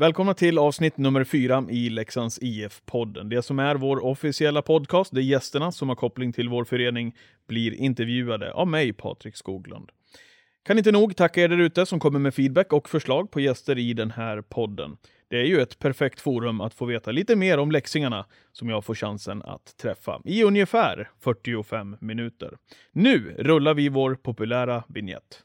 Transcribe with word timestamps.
Välkomna 0.00 0.34
till 0.34 0.58
avsnitt 0.58 0.96
nummer 0.96 1.24
fyra 1.24 1.64
i 1.70 1.90
Leksands 1.90 2.38
IF-podden. 2.42 3.28
Det 3.28 3.42
som 3.42 3.58
är 3.58 3.74
vår 3.74 4.04
officiella 4.04 4.62
podcast, 4.62 5.14
där 5.14 5.22
gästerna 5.22 5.72
som 5.72 5.88
har 5.88 5.96
koppling 5.96 6.32
till 6.32 6.48
vår 6.48 6.64
förening 6.64 7.16
blir 7.48 7.74
intervjuade 7.74 8.52
av 8.52 8.68
mig, 8.68 8.92
Patrik 8.92 9.36
Skoglund. 9.36 9.90
Kan 10.62 10.78
inte 10.78 10.92
nog 10.92 11.16
tacka 11.16 11.40
er 11.42 11.48
där 11.48 11.58
ute 11.58 11.86
som 11.86 12.00
kommer 12.00 12.18
med 12.18 12.34
feedback 12.34 12.72
och 12.72 12.88
förslag 12.88 13.30
på 13.30 13.40
gäster 13.40 13.78
i 13.78 13.92
den 13.92 14.10
här 14.10 14.42
podden. 14.42 14.96
Det 15.28 15.36
är 15.36 15.44
ju 15.44 15.60
ett 15.60 15.78
perfekt 15.78 16.20
forum 16.20 16.60
att 16.60 16.74
få 16.74 16.84
veta 16.84 17.12
lite 17.12 17.36
mer 17.36 17.58
om 17.58 17.72
läxingarna 17.72 18.26
som 18.52 18.68
jag 18.68 18.84
får 18.84 18.94
chansen 18.94 19.42
att 19.42 19.76
träffa 19.76 20.20
i 20.24 20.42
ungefär 20.42 21.10
45 21.20 21.96
minuter. 22.00 22.56
Nu 22.92 23.34
rullar 23.38 23.74
vi 23.74 23.88
vår 23.88 24.14
populära 24.14 24.84
vignett. 24.88 25.44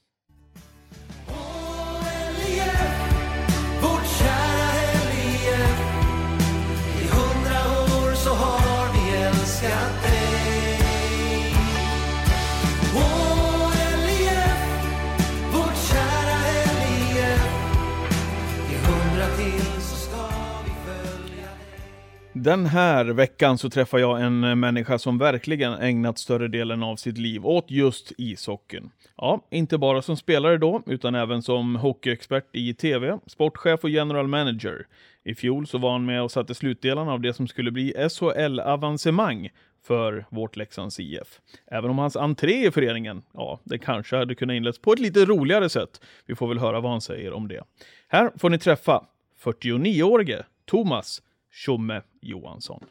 Den 22.45 22.65
här 22.65 23.05
veckan 23.05 23.57
så 23.57 23.69
träffar 23.69 23.97
jag 23.97 24.21
en 24.21 24.43
eh, 24.43 24.55
människa 24.55 24.99
som 24.99 25.17
verkligen 25.17 25.73
ägnat 25.73 26.19
större 26.19 26.47
delen 26.47 26.83
av 26.83 26.95
sitt 26.95 27.17
liv 27.17 27.45
åt 27.45 27.71
just 27.71 28.11
ishockeyn. 28.17 28.91
Ja, 29.17 29.47
inte 29.51 29.77
bara 29.77 30.01
som 30.01 30.17
spelare 30.17 30.57
då, 30.57 30.81
utan 30.85 31.15
även 31.15 31.41
som 31.41 31.75
hockeyexpert 31.75 32.55
i 32.55 32.73
TV, 32.73 33.19
sportchef 33.27 33.83
och 33.83 33.89
general 33.89 34.27
manager. 34.27 34.87
I 35.23 35.35
fjol 35.35 35.67
så 35.67 35.77
var 35.77 35.91
han 35.91 36.05
med 36.05 36.23
och 36.23 36.31
satte 36.31 36.55
slutdelarna 36.55 37.13
av 37.13 37.21
det 37.21 37.33
som 37.33 37.47
skulle 37.47 37.71
bli 37.71 37.93
SHL-avancemang 38.09 39.49
för 39.87 40.25
vårt 40.29 40.55
Leksands 40.55 40.99
IF. 40.99 41.39
Även 41.67 41.89
om 41.89 41.97
hans 41.97 42.15
entré 42.15 42.67
i 42.67 42.71
föreningen, 42.71 43.23
ja, 43.33 43.59
det 43.63 43.77
kanske 43.77 44.15
hade 44.15 44.35
kunnat 44.35 44.53
inletts 44.53 44.81
på 44.81 44.93
ett 44.93 44.99
lite 44.99 45.25
roligare 45.25 45.69
sätt. 45.69 46.01
Vi 46.25 46.35
får 46.35 46.47
väl 46.47 46.59
höra 46.59 46.79
vad 46.79 46.91
han 46.91 47.01
säger 47.01 47.33
om 47.33 47.47
det. 47.47 47.63
Här 48.07 48.31
får 48.37 48.49
ni 48.49 48.59
träffa 48.59 49.05
49-årige 49.43 50.43
Thomas 50.65 51.21
Tjomme 51.55 52.01
Johansson. 52.21 52.83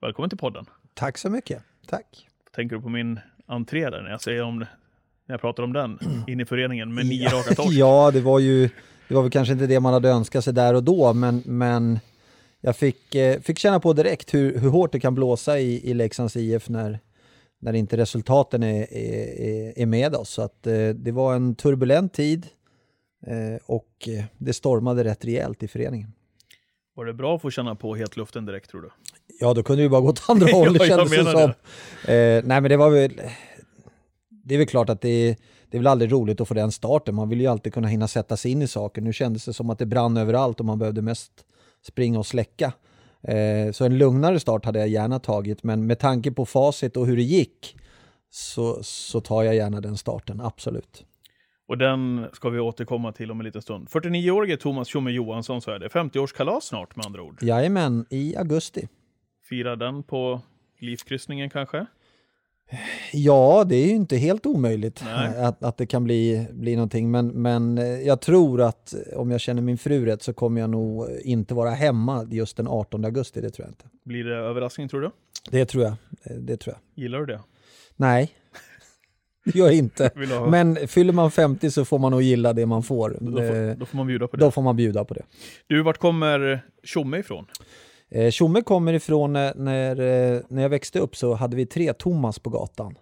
Välkommen 0.00 0.30
till 0.30 0.38
podden. 0.38 0.64
Tack 0.94 1.18
så 1.18 1.30
mycket. 1.30 1.62
Tack. 1.86 2.28
Tänker 2.54 2.76
du 2.76 2.82
på 2.82 2.88
min 2.88 3.20
entré 3.46 3.90
där 3.90 4.02
när 4.02 4.10
jag 4.10 4.20
säger 4.20 4.42
om 4.42 4.58
när 4.58 4.66
jag 5.26 5.40
pratar 5.40 5.62
om 5.62 5.72
den 5.72 5.98
in 6.26 6.40
i 6.40 6.44
föreningen 6.44 6.94
med 6.94 7.06
nio 7.06 7.28
raka 7.28 7.54
torsk? 7.54 7.72
Ja, 7.72 8.10
det 8.10 8.20
var 8.20 8.38
ju 8.38 8.70
det 9.08 9.14
var 9.14 9.22
väl 9.22 9.30
kanske 9.30 9.52
inte 9.52 9.66
det 9.66 9.80
man 9.80 9.92
hade 9.92 10.08
önskat 10.08 10.44
sig 10.44 10.52
där 10.52 10.74
och 10.74 10.84
då, 10.84 11.12
men, 11.12 11.42
men 11.46 11.98
jag 12.60 12.76
fick, 12.76 13.14
eh, 13.14 13.40
fick 13.40 13.58
känna 13.58 13.80
på 13.80 13.92
direkt 13.92 14.34
hur, 14.34 14.58
hur 14.58 14.68
hårt 14.68 14.92
det 14.92 15.00
kan 15.00 15.14
blåsa 15.14 15.58
i, 15.58 15.90
i 15.90 15.94
Leksands 15.94 16.36
IF 16.36 16.68
när, 16.68 16.98
när 17.58 17.72
inte 17.72 17.96
resultaten 17.96 18.62
är, 18.62 18.92
är, 18.92 19.78
är 19.78 19.86
med 19.86 20.14
oss. 20.14 20.30
Så 20.30 20.42
att, 20.42 20.66
eh, 20.66 20.88
det 20.88 21.12
var 21.12 21.34
en 21.34 21.54
turbulent 21.54 22.12
tid 22.12 22.46
eh, 23.26 23.62
och 23.66 24.08
det 24.38 24.52
stormade 24.52 25.04
rätt 25.04 25.24
rejält 25.24 25.62
i 25.62 25.68
föreningen. 25.68 26.12
Var 26.94 27.04
det 27.04 27.14
bra 27.14 27.36
att 27.36 27.42
få 27.42 27.50
känna 27.50 27.74
på 27.74 27.94
hetluften 27.94 28.46
direkt 28.46 28.70
tror 28.70 28.82
du? 28.82 28.90
Ja, 29.40 29.54
då 29.54 29.62
kunde 29.62 29.82
vi 29.82 29.88
bara 29.88 30.00
gå 30.00 30.08
åt 30.08 30.22
andra 30.28 30.46
håll, 30.52 30.72
det 30.72 30.86
Ja, 30.86 30.96
kändes 30.96 31.10
det 31.10 31.32
som. 31.32 31.50
Eh, 32.14 32.44
nej, 32.44 32.60
men 32.60 32.62
det 32.62 32.76
var 32.76 32.90
väl... 32.90 33.20
Det 34.28 34.54
är 34.54 34.58
väl 34.58 34.66
klart 34.66 34.88
att 34.88 35.00
det 35.00 35.36
det 35.70 35.76
är 35.76 35.78
väl 35.78 35.86
aldrig 35.86 36.12
roligt 36.12 36.40
att 36.40 36.48
få 36.48 36.54
den 36.54 36.72
starten. 36.72 37.14
Man 37.14 37.28
vill 37.28 37.40
ju 37.40 37.46
alltid 37.46 37.74
kunna 37.74 37.88
hinna 37.88 38.08
sätta 38.08 38.36
sig 38.36 38.50
in 38.50 38.62
i 38.62 38.68
saker. 38.68 39.02
Nu 39.02 39.12
kändes 39.12 39.44
det 39.44 39.52
som 39.52 39.70
att 39.70 39.78
det 39.78 39.86
brann 39.86 40.16
överallt 40.16 40.60
och 40.60 40.66
man 40.66 40.78
behövde 40.78 41.02
mest 41.02 41.32
springa 41.86 42.18
och 42.18 42.26
släcka. 42.26 42.72
Eh, 43.22 43.72
så 43.72 43.84
en 43.84 43.98
lugnare 43.98 44.40
start 44.40 44.64
hade 44.64 44.78
jag 44.78 44.88
gärna 44.88 45.18
tagit, 45.18 45.62
men 45.62 45.86
med 45.86 45.98
tanke 45.98 46.30
på 46.30 46.46
facit 46.46 46.96
och 46.96 47.06
hur 47.06 47.16
det 47.16 47.22
gick 47.22 47.76
så, 48.30 48.82
så 48.82 49.20
tar 49.20 49.42
jag 49.42 49.54
gärna 49.54 49.80
den 49.80 49.96
starten, 49.96 50.40
absolut. 50.40 51.04
Och 51.70 51.78
den 51.78 52.26
ska 52.32 52.48
vi 52.50 52.58
återkomma 52.60 53.12
till 53.12 53.30
om 53.30 53.40
en 53.40 53.46
liten 53.46 53.62
stund. 53.62 53.88
49-årige 53.88 54.56
Thomas 54.56 54.88
Tjomme 54.88 55.10
Johansson 55.10 55.60
så 55.62 55.70
är 55.70 55.78
det. 55.78 55.88
50-årskalas 55.88 56.60
snart 56.60 56.96
med 56.96 57.06
andra 57.06 57.22
ord. 57.22 57.42
Jajamän, 57.42 58.06
i 58.10 58.36
augusti. 58.36 58.88
Fira 59.48 59.76
den 59.76 60.02
på 60.02 60.40
livskryssningen 60.78 61.50
kanske? 61.50 61.86
Ja, 63.12 63.64
det 63.68 63.76
är 63.76 63.86
ju 63.86 63.92
inte 63.92 64.16
helt 64.16 64.46
omöjligt 64.46 65.02
Nej. 65.04 65.42
att, 65.44 65.62
att 65.62 65.76
det 65.76 65.86
kan 65.86 66.04
bli, 66.04 66.46
bli 66.52 66.76
någonting. 66.76 67.10
Men, 67.10 67.28
men 67.28 67.78
eh, 67.78 67.84
jag 67.84 68.20
tror 68.20 68.60
att 68.62 68.94
om 69.16 69.30
jag 69.30 69.40
känner 69.40 69.62
min 69.62 69.78
fru 69.78 70.06
rätt 70.06 70.22
så 70.22 70.32
kommer 70.32 70.60
jag 70.60 70.70
nog 70.70 71.08
inte 71.24 71.54
vara 71.54 71.70
hemma 71.70 72.26
just 72.30 72.56
den 72.56 72.68
18 72.68 73.04
augusti. 73.04 73.40
Det 73.40 73.50
tror 73.50 73.66
jag 73.66 73.70
inte. 73.70 73.84
Blir 74.04 74.24
det 74.24 74.36
överraskning 74.36 74.88
tror 74.88 75.00
du? 75.00 75.10
Det 75.50 75.64
tror 75.64 75.84
jag. 75.84 75.92
Eh, 76.22 76.36
Det 76.36 76.56
tror 76.56 76.74
jag. 76.74 77.04
Gillar 77.04 77.18
du 77.18 77.26
det? 77.26 77.40
Nej, 77.96 78.30
gör 79.54 79.66
jag 79.66 79.74
inte. 79.74 80.10
Men 80.50 80.88
fyller 80.88 81.12
man 81.12 81.30
50 81.30 81.70
så 81.70 81.84
får 81.84 81.98
man 81.98 82.12
nog 82.12 82.22
gilla 82.22 82.52
det 82.52 82.66
man 82.66 82.82
får. 82.82 83.16
Då 83.20 83.32
får, 83.32 83.40
Eh, 83.40 83.76
då 83.76 83.86
får 83.86 83.96
man 83.96 84.06
bjuda 84.06 84.28
på 84.28 84.36
det. 84.36 84.44
Då 84.44 84.50
får 84.50 84.62
man 84.62 84.76
bjuda 84.76 85.04
på 85.04 85.14
det. 85.14 85.22
Du, 85.66 85.82
vart 85.82 85.98
kommer 85.98 86.60
Tjomme 86.84 87.18
ifrån? 87.18 87.46
Eh, 88.10 88.30
Tjomme 88.30 88.62
kommer 88.62 88.92
ifrån 88.92 89.32
när, 89.32 89.54
när, 89.54 90.00
eh, 90.00 90.40
när 90.48 90.62
jag 90.62 90.68
växte 90.68 90.98
upp 90.98 91.16
så 91.16 91.34
hade 91.34 91.56
vi 91.56 91.66
tre 91.66 91.92
Thomas 91.92 92.38
på 92.38 92.50
gatan. 92.50 92.94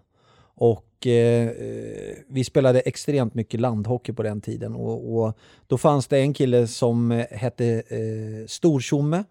Och 0.54 1.06
eh, 1.06 1.48
eh, 1.48 2.16
vi 2.28 2.44
spelade 2.44 2.80
extremt 2.80 3.34
mycket 3.34 3.60
landhockey 3.60 4.12
på 4.12 4.22
den 4.22 4.40
tiden. 4.40 4.74
Och, 4.74 5.18
och 5.18 5.38
då 5.66 5.78
fanns 5.78 6.06
det 6.06 6.18
en 6.18 6.34
kille 6.34 6.66
som 6.66 7.12
eh, 7.12 7.26
hette 7.30 7.82
eh, 7.88 8.46
Stor-Tjomme. 8.46 9.24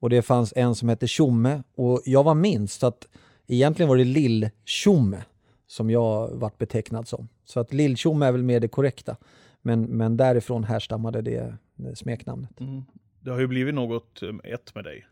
Och 0.00 0.10
det 0.10 0.22
fanns 0.22 0.52
en 0.56 0.74
som 0.74 0.88
hette 0.88 1.06
Tjomme. 1.06 1.62
Och 1.76 2.02
jag 2.04 2.22
var 2.22 2.34
minst, 2.34 2.80
så 2.80 2.86
att 2.86 3.06
egentligen 3.46 3.88
var 3.88 3.96
det 3.96 4.04
Lill-Tjomme 4.04 5.22
som 5.66 5.90
jag 5.90 6.28
vart 6.28 6.58
betecknad 6.58 7.08
som. 7.08 7.28
Så 7.44 7.60
att 7.60 7.72
Lill-Tjomme 7.72 8.26
är 8.26 8.32
väl 8.32 8.42
mer 8.42 8.60
det 8.60 8.68
korrekta. 8.68 9.16
Men, 9.62 9.82
men 9.82 10.16
därifrån 10.16 10.64
härstammade 10.64 11.22
det, 11.22 11.54
det 11.74 11.96
smeknamnet. 11.96 12.60
Mm. 12.60 12.84
Det 13.20 13.30
har 13.30 13.40
ju 13.40 13.46
blivit 13.46 13.74
något 13.74 14.22
um, 14.22 14.40
ett 14.44 14.74
med 14.74 14.84
dig. 14.84 15.06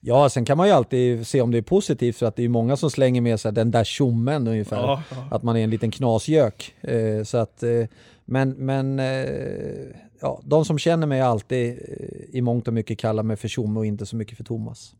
Ja, 0.00 0.28
sen 0.28 0.44
kan 0.44 0.56
man 0.56 0.66
ju 0.66 0.72
alltid 0.72 1.26
se 1.26 1.40
om 1.40 1.50
det 1.50 1.58
är 1.58 1.62
positivt 1.62 2.16
för 2.16 2.26
att 2.26 2.36
det 2.36 2.44
är 2.44 2.48
många 2.48 2.76
som 2.76 2.90
slänger 2.90 3.20
med 3.20 3.40
sig 3.40 3.52
den 3.52 3.70
där 3.70 3.84
tjommen 3.84 4.48
ungefär. 4.48 4.76
Ja, 4.76 5.02
ja. 5.10 5.28
Att 5.30 5.42
man 5.42 5.56
är 5.56 5.64
en 5.64 5.70
liten 5.70 5.90
knasgök. 5.90 6.74
Eh, 6.80 7.22
så 7.22 7.38
att, 7.38 7.62
eh, 7.62 7.86
men 8.24 8.50
men 8.50 8.98
eh, 8.98 9.96
ja, 10.20 10.40
de 10.44 10.64
som 10.64 10.78
känner 10.78 11.06
mig 11.06 11.20
alltid 11.20 11.70
eh, 11.70 12.36
i 12.36 12.40
mångt 12.40 12.68
och 12.68 12.74
mycket 12.74 12.98
kallar 12.98 13.22
mig 13.22 13.36
för 13.36 13.48
tjomme 13.48 13.78
och 13.78 13.86
inte 13.86 14.06
så 14.06 14.16
mycket 14.16 14.36
för 14.36 14.44
Thomas. 14.44 14.94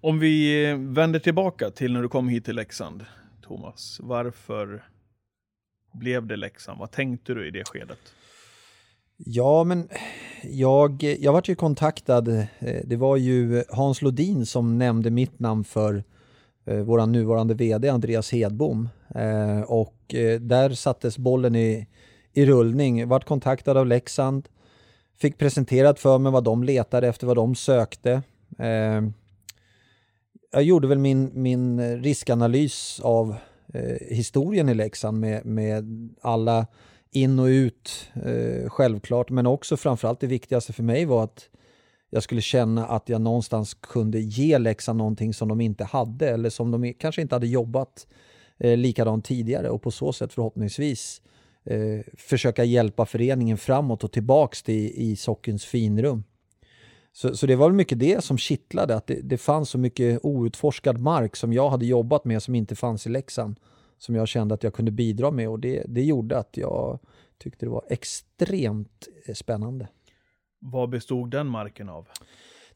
Om 0.00 0.18
vi 0.18 0.64
eh, 0.70 0.76
vänder 0.76 1.18
tillbaka 1.18 1.70
till 1.70 1.92
när 1.92 2.02
du 2.02 2.08
kom 2.08 2.28
hit 2.28 2.44
till 2.44 2.56
Leksand, 2.56 3.04
Thomas. 3.50 4.00
Varför 4.02 4.84
blev 5.92 6.26
det 6.26 6.36
Leksand? 6.36 6.78
Vad 6.78 6.90
tänkte 6.90 7.34
du 7.34 7.48
i 7.48 7.50
det 7.50 7.64
skedet? 7.64 7.98
Ja, 9.16 9.64
men 9.64 9.88
jag, 10.42 11.02
jag 11.02 11.32
vart 11.32 11.48
ju 11.48 11.54
kontaktad. 11.54 12.28
Eh, 12.28 12.46
det 12.84 12.96
var 12.96 13.16
ju 13.16 13.64
Hans 13.68 14.02
Lodin 14.02 14.46
som 14.46 14.78
nämnde 14.78 15.10
mitt 15.10 15.38
namn 15.38 15.64
för 15.64 16.04
eh, 16.64 16.76
vår 16.76 17.06
nuvarande 17.06 17.54
vd 17.54 17.88
Andreas 17.88 18.32
Hedbom. 18.32 18.88
Eh, 19.14 19.60
och 19.60 20.14
där 20.40 20.70
sattes 20.70 21.18
bollen 21.18 21.56
i, 21.56 21.86
i 22.32 22.46
rullning. 22.46 23.08
Vart 23.08 23.24
kontaktad 23.24 23.76
av 23.76 23.86
Leksand. 23.86 24.48
Fick 25.18 25.38
presenterat 25.38 25.98
för 26.00 26.18
mig 26.18 26.32
vad 26.32 26.44
de 26.44 26.64
letade 26.64 27.08
efter, 27.08 27.26
vad 27.26 27.36
de 27.36 27.54
sökte. 27.54 28.22
Jag 30.52 30.62
gjorde 30.62 30.88
väl 30.88 30.98
min, 30.98 31.30
min 31.34 32.02
riskanalys 32.02 33.00
av 33.00 33.36
eh, 33.74 33.96
historien 34.08 34.68
i 34.68 34.74
Leksand 34.74 35.20
med, 35.20 35.46
med 35.46 36.10
alla 36.20 36.66
in 37.10 37.38
och 37.38 37.46
ut, 37.46 38.08
eh, 38.14 38.70
självklart. 38.70 39.30
Men 39.30 39.46
också 39.46 39.76
framförallt 39.76 40.20
det 40.20 40.26
viktigaste 40.26 40.72
för 40.72 40.82
mig 40.82 41.04
var 41.04 41.24
att 41.24 41.48
jag 42.10 42.22
skulle 42.22 42.40
känna 42.40 42.86
att 42.86 43.08
jag 43.08 43.20
någonstans 43.20 43.74
kunde 43.74 44.20
ge 44.20 44.58
Leksand 44.58 44.98
någonting 44.98 45.34
som 45.34 45.48
de 45.48 45.60
inte 45.60 45.84
hade 45.84 46.28
eller 46.28 46.50
som 46.50 46.70
de 46.70 46.94
kanske 46.94 47.22
inte 47.22 47.34
hade 47.34 47.46
jobbat 47.46 48.06
eh, 48.58 48.76
likadant 48.76 49.24
tidigare 49.24 49.70
och 49.70 49.82
på 49.82 49.90
så 49.90 50.12
sätt 50.12 50.32
förhoppningsvis 50.32 51.22
eh, 51.64 52.00
försöka 52.16 52.64
hjälpa 52.64 53.06
föreningen 53.06 53.58
framåt 53.58 54.04
och 54.04 54.12
tillbaks 54.12 54.62
till 54.62 54.90
i 54.94 55.16
sockerns 55.16 55.64
finrum. 55.64 56.24
Så, 57.12 57.36
så 57.36 57.46
det 57.46 57.56
var 57.56 57.68
väl 57.68 57.76
mycket 57.76 57.98
det 57.98 58.24
som 58.24 58.38
kittlade, 58.38 58.96
att 58.96 59.06
det, 59.06 59.20
det 59.22 59.38
fanns 59.38 59.70
så 59.70 59.78
mycket 59.78 60.20
outforskad 60.22 61.00
mark 61.00 61.36
som 61.36 61.52
jag 61.52 61.70
hade 61.70 61.86
jobbat 61.86 62.24
med 62.24 62.42
som 62.42 62.54
inte 62.54 62.76
fanns 62.76 63.06
i 63.06 63.10
Leksand 63.10 63.56
som 64.00 64.14
jag 64.14 64.28
kände 64.28 64.54
att 64.54 64.62
jag 64.62 64.74
kunde 64.74 64.90
bidra 64.90 65.30
med 65.30 65.48
och 65.48 65.60
det, 65.60 65.84
det 65.88 66.02
gjorde 66.02 66.38
att 66.38 66.56
jag 66.56 66.98
tyckte 67.38 67.66
det 67.66 67.70
var 67.70 67.84
extremt 67.90 69.08
eh, 69.26 69.34
spännande. 69.34 69.88
Vad 70.60 70.90
bestod 70.90 71.30
den 71.30 71.46
marken 71.46 71.88
av? 71.88 72.08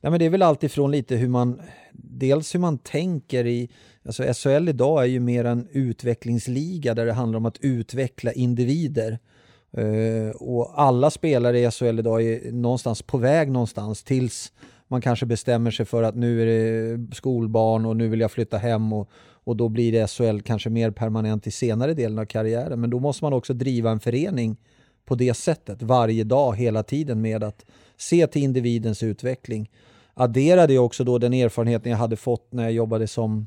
Nej, 0.00 0.10
men 0.10 0.18
det 0.18 0.24
är 0.24 0.30
väl 0.30 0.42
alltid 0.42 0.72
från 0.72 0.90
lite 0.90 1.16
hur 1.16 1.28
man, 1.28 1.60
dels 1.92 2.54
hur 2.54 2.60
man 2.60 2.78
tänker 2.78 3.46
i, 3.46 3.70
alltså 4.04 4.22
SHL 4.22 4.68
idag 4.68 5.02
är 5.02 5.06
ju 5.06 5.20
mer 5.20 5.44
en 5.44 5.68
utvecklingsliga 5.70 6.94
där 6.94 7.06
det 7.06 7.12
handlar 7.12 7.36
om 7.36 7.46
att 7.46 7.58
utveckla 7.60 8.32
individer. 8.32 9.18
Eh, 9.76 10.30
och 10.30 10.82
alla 10.82 11.10
spelare 11.10 11.58
i 11.58 11.70
SHL 11.70 11.98
idag 11.98 12.22
är 12.22 12.52
någonstans 12.52 13.02
på 13.02 13.18
väg 13.18 13.50
någonstans 13.50 14.04
tills 14.04 14.52
man 14.88 15.00
kanske 15.00 15.26
bestämmer 15.26 15.70
sig 15.70 15.86
för 15.86 16.02
att 16.02 16.14
nu 16.14 16.42
är 16.42 16.46
det 16.46 17.14
skolbarn 17.14 17.86
och 17.86 17.96
nu 17.96 18.08
vill 18.08 18.20
jag 18.20 18.30
flytta 18.30 18.58
hem 18.58 18.92
och, 18.92 19.10
och 19.44 19.56
då 19.56 19.68
blir 19.68 19.92
det 19.92 20.10
SHL 20.10 20.40
kanske 20.40 20.70
mer 20.70 20.90
permanent 20.90 21.46
i 21.46 21.50
senare 21.50 21.94
delen 21.94 22.18
av 22.18 22.24
karriären. 22.24 22.80
Men 22.80 22.90
då 22.90 23.00
måste 23.00 23.24
man 23.24 23.32
också 23.32 23.54
driva 23.54 23.90
en 23.90 24.00
förening 24.00 24.56
på 25.04 25.14
det 25.14 25.34
sättet 25.34 25.82
varje 25.82 26.24
dag 26.24 26.56
hela 26.56 26.82
tiden 26.82 27.20
med 27.20 27.44
att 27.44 27.64
se 27.96 28.26
till 28.26 28.42
individens 28.42 29.02
utveckling. 29.02 29.70
Adderade 30.14 30.74
jag 30.74 30.84
också 30.84 31.04
då 31.04 31.18
den 31.18 31.34
erfarenheten 31.34 31.92
jag 31.92 31.98
hade 31.98 32.16
fått 32.16 32.52
när 32.52 32.62
jag 32.62 32.72
jobbade 32.72 33.06
som 33.06 33.46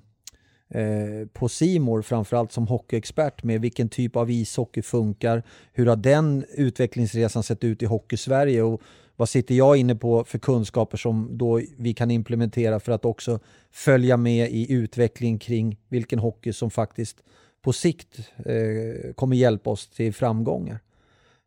eh, 0.70 1.28
på 1.34 1.50
Simor 1.50 2.02
framförallt 2.02 2.52
som 2.52 2.68
hockeyexpert 2.68 3.44
med 3.44 3.62
vilken 3.62 3.90
typ 3.90 4.16
av 4.16 4.32
ishockey 4.32 4.82
funkar, 4.82 5.44
hur 5.74 5.86
har 5.86 5.96
den 5.96 6.46
utvecklingsresan 6.54 7.44
sett 7.44 7.64
ut 7.64 7.84
i 7.84 7.86
Hockey-Sverige 7.86 8.62
och 8.62 8.82
vad 9.16 9.30
sitter 9.30 9.56
jag 9.56 9.78
inne 9.78 9.96
på 9.96 10.24
för 10.24 10.38
kunskaper 10.38 10.98
som 10.98 11.38
då 11.38 11.62
vi 11.78 11.94
kan 11.94 12.12
implementera 12.12 12.80
för 12.80 12.92
att 12.92 13.06
också 13.06 13.40
följa 13.72 14.18
med 14.18 14.52
i 14.52 14.74
utveckling 14.74 15.40
kring 15.40 15.78
vilken 15.88 16.20
hockey 16.20 16.54
som 16.54 16.72
faktiskt 16.72 17.24
på 17.62 17.74
sikt 17.74 18.20
eh, 18.46 19.14
kommer 19.14 19.36
hjälpa 19.36 19.70
oss 19.70 19.88
till 19.88 20.14
framgångar. 20.14 20.80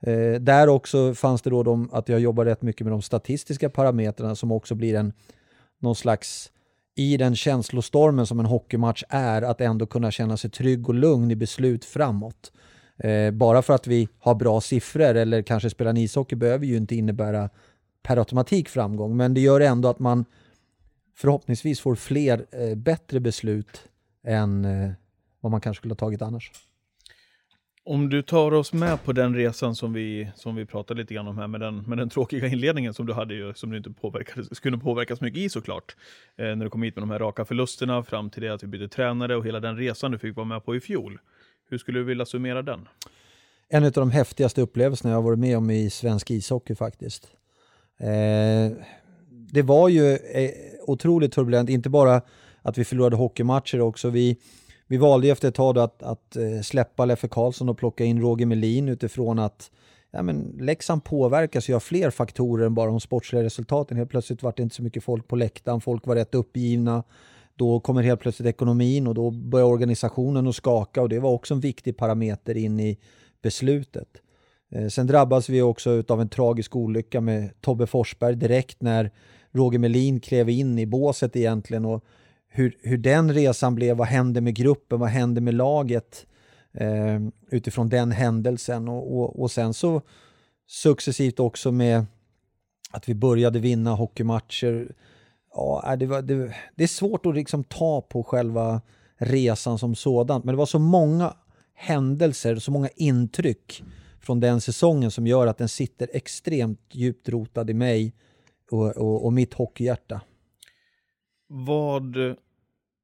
Eh, 0.00 0.40
där 0.40 0.68
också 0.68 1.14
fanns 1.14 1.42
det 1.42 1.50
då 1.50 1.62
de, 1.62 1.88
att 1.92 2.08
jag 2.08 2.20
jobbar 2.20 2.44
rätt 2.44 2.62
mycket 2.62 2.84
med 2.84 2.92
de 2.92 3.02
statistiska 3.02 3.70
parametrarna 3.70 4.34
som 4.34 4.52
också 4.52 4.74
blir 4.74 4.94
en 4.94 5.12
någon 5.78 5.96
slags 5.96 6.52
i 7.00 7.16
den 7.16 7.36
känslostormen 7.36 8.26
som 8.26 8.40
en 8.40 8.46
hockeymatch 8.46 9.02
är, 9.08 9.42
att 9.42 9.60
ändå 9.60 9.86
kunna 9.86 10.10
känna 10.10 10.36
sig 10.36 10.50
trygg 10.50 10.88
och 10.88 10.94
lugn 10.94 11.30
i 11.30 11.36
beslut 11.36 11.84
framåt. 11.84 12.52
Eh, 12.96 13.30
bara 13.30 13.62
för 13.62 13.74
att 13.74 13.86
vi 13.86 14.08
har 14.18 14.34
bra 14.34 14.60
siffror 14.60 15.14
eller 15.14 15.42
kanske 15.42 15.70
spelar 15.70 15.90
en 15.90 15.96
ishockey 15.96 16.36
behöver 16.36 16.66
ju 16.66 16.76
inte 16.76 16.96
innebära 16.96 17.50
per 18.02 18.16
automatik 18.16 18.68
framgång, 18.68 19.16
men 19.16 19.34
det 19.34 19.40
gör 19.40 19.60
ändå 19.60 19.88
att 19.88 19.98
man 19.98 20.24
förhoppningsvis 21.16 21.80
får 21.80 21.94
fler 21.94 22.46
eh, 22.50 22.74
bättre 22.74 23.20
beslut 23.20 23.82
än 24.24 24.64
eh, 24.64 24.90
vad 25.40 25.52
man 25.52 25.60
kanske 25.60 25.80
skulle 25.80 25.92
ha 25.92 25.96
tagit 25.96 26.22
annars. 26.22 26.52
Om 27.90 28.08
du 28.08 28.22
tar 28.22 28.52
oss 28.52 28.72
med 28.72 29.04
på 29.04 29.12
den 29.12 29.34
resan 29.34 29.74
som 29.74 29.92
vi, 29.92 30.30
som 30.34 30.56
vi 30.56 30.66
pratade 30.66 31.00
lite 31.00 31.14
grann 31.14 31.28
om 31.28 31.38
här 31.38 31.46
med 31.46 31.60
den, 31.60 31.76
med 31.76 31.98
den 31.98 32.08
tråkiga 32.08 32.46
inledningen 32.46 32.94
som 32.94 33.06
du 33.06 33.12
hade 33.12 33.34
ju, 33.34 33.54
som 33.54 33.70
du 33.70 33.76
inte 33.76 33.90
påverkades, 33.90 34.56
skulle 34.56 34.78
påverkas 34.78 35.20
mycket 35.20 35.40
i 35.40 35.48
såklart. 35.48 35.96
Eh, 36.36 36.44
när 36.44 36.64
du 36.64 36.70
kom 36.70 36.82
hit 36.82 36.96
med 36.96 37.02
de 37.02 37.10
här 37.10 37.18
raka 37.18 37.44
förlusterna 37.44 38.02
fram 38.02 38.30
till 38.30 38.42
det 38.42 38.48
att 38.48 38.62
vi 38.62 38.66
bytte 38.66 38.88
tränare 38.88 39.36
och 39.36 39.46
hela 39.46 39.60
den 39.60 39.76
resan 39.76 40.10
du 40.10 40.18
fick 40.18 40.36
vara 40.36 40.46
med 40.46 40.64
på 40.64 40.76
i 40.76 40.80
fjol. 40.80 41.18
Hur 41.70 41.78
skulle 41.78 41.98
du 41.98 42.04
vilja 42.04 42.26
summera 42.26 42.62
den? 42.62 42.88
En 43.68 43.84
av 43.84 43.92
de 43.92 44.10
häftigaste 44.10 44.62
upplevelserna 44.62 45.10
jag 45.10 45.18
har 45.18 45.22
varit 45.22 45.38
med 45.38 45.56
om 45.56 45.70
i 45.70 45.90
svensk 45.90 46.30
ishockey 46.30 46.74
faktiskt. 46.74 47.28
Eh, 47.98 48.72
det 49.52 49.62
var 49.62 49.88
ju 49.88 50.12
eh, 50.12 50.50
otroligt 50.86 51.32
turbulent, 51.32 51.70
inte 51.70 51.88
bara 51.88 52.22
att 52.62 52.78
vi 52.78 52.84
förlorade 52.84 53.16
hockeymatcher 53.16 53.80
också. 53.80 54.10
Vi, 54.10 54.36
vi 54.90 54.96
valde 54.96 55.28
efter 55.28 55.48
ett 55.48 55.54
tag 55.54 55.78
att, 55.78 56.02
att 56.02 56.36
eh, 56.36 56.60
släppa 56.62 57.04
Leffe 57.04 57.28
Karlsson 57.28 57.68
och 57.68 57.78
plocka 57.78 58.04
in 58.04 58.20
Roger 58.20 58.46
Melin 58.46 58.88
utifrån 58.88 59.38
att 59.38 59.70
ja, 60.10 60.22
men 60.22 60.56
Leksand 60.60 61.04
påverkas 61.04 61.68
ju 61.68 61.74
av 61.74 61.80
fler 61.80 62.10
faktorer 62.10 62.66
än 62.66 62.74
bara 62.74 62.90
de 62.90 63.00
sportsliga 63.00 63.42
resultaten. 63.42 63.96
Helt 63.96 64.10
plötsligt 64.10 64.42
var 64.42 64.52
det 64.56 64.62
inte 64.62 64.74
så 64.74 64.82
mycket 64.82 65.04
folk 65.04 65.28
på 65.28 65.36
läktaren, 65.36 65.80
folk 65.80 66.06
var 66.06 66.14
rätt 66.14 66.34
uppgivna. 66.34 67.02
Då 67.56 67.80
kommer 67.80 68.02
helt 68.02 68.20
plötsligt 68.20 68.48
ekonomin 68.48 69.06
och 69.06 69.14
då 69.14 69.30
börjar 69.30 69.66
organisationen 69.66 70.46
att 70.46 70.56
skaka 70.56 71.02
och 71.02 71.08
det 71.08 71.18
var 71.18 71.30
också 71.30 71.54
en 71.54 71.60
viktig 71.60 71.96
parameter 71.96 72.56
in 72.56 72.80
i 72.80 72.98
beslutet. 73.42 74.08
Eh, 74.70 74.88
sen 74.88 75.06
drabbas 75.06 75.48
vi 75.48 75.62
också 75.62 76.02
av 76.08 76.20
en 76.20 76.28
tragisk 76.28 76.76
olycka 76.76 77.20
med 77.20 77.60
Tobbe 77.60 77.86
Forsberg 77.86 78.36
direkt 78.36 78.82
när 78.82 79.10
Roger 79.50 79.78
Melin 79.78 80.20
klev 80.20 80.48
in 80.48 80.78
i 80.78 80.86
båset 80.86 81.36
egentligen 81.36 81.84
och 81.84 82.04
hur, 82.52 82.76
hur 82.82 82.98
den 82.98 83.32
resan 83.34 83.74
blev, 83.74 83.96
vad 83.96 84.06
hände 84.06 84.40
med 84.40 84.54
gruppen, 84.54 85.00
vad 85.00 85.08
hände 85.08 85.40
med 85.40 85.54
laget 85.54 86.26
eh, 86.72 87.20
utifrån 87.50 87.88
den 87.88 88.12
händelsen 88.12 88.88
och, 88.88 89.16
och, 89.18 89.40
och 89.40 89.50
sen 89.50 89.74
så 89.74 90.02
successivt 90.66 91.40
också 91.40 91.72
med 91.72 92.06
att 92.90 93.08
vi 93.08 93.14
började 93.14 93.58
vinna 93.58 93.94
hockeymatcher. 93.94 94.94
Ja, 95.54 95.96
det, 95.98 96.06
var, 96.06 96.22
det, 96.22 96.54
det 96.74 96.82
är 96.82 96.88
svårt 96.88 97.26
att 97.26 97.34
liksom 97.34 97.64
ta 97.64 98.00
på 98.00 98.22
själva 98.22 98.80
resan 99.16 99.78
som 99.78 99.94
sådant, 99.94 100.44
men 100.44 100.54
det 100.54 100.58
var 100.58 100.66
så 100.66 100.78
många 100.78 101.34
händelser, 101.74 102.56
så 102.56 102.70
många 102.70 102.88
intryck 102.96 103.82
från 104.20 104.40
den 104.40 104.60
säsongen 104.60 105.10
som 105.10 105.26
gör 105.26 105.46
att 105.46 105.58
den 105.58 105.68
sitter 105.68 106.10
extremt 106.12 106.80
djupt 106.90 107.28
rotad 107.28 107.70
i 107.70 107.74
mig 107.74 108.14
och, 108.70 108.96
och, 108.96 109.24
och 109.24 109.32
mitt 109.32 109.54
hockeyhjärta. 109.54 110.20
Vad, 111.52 112.16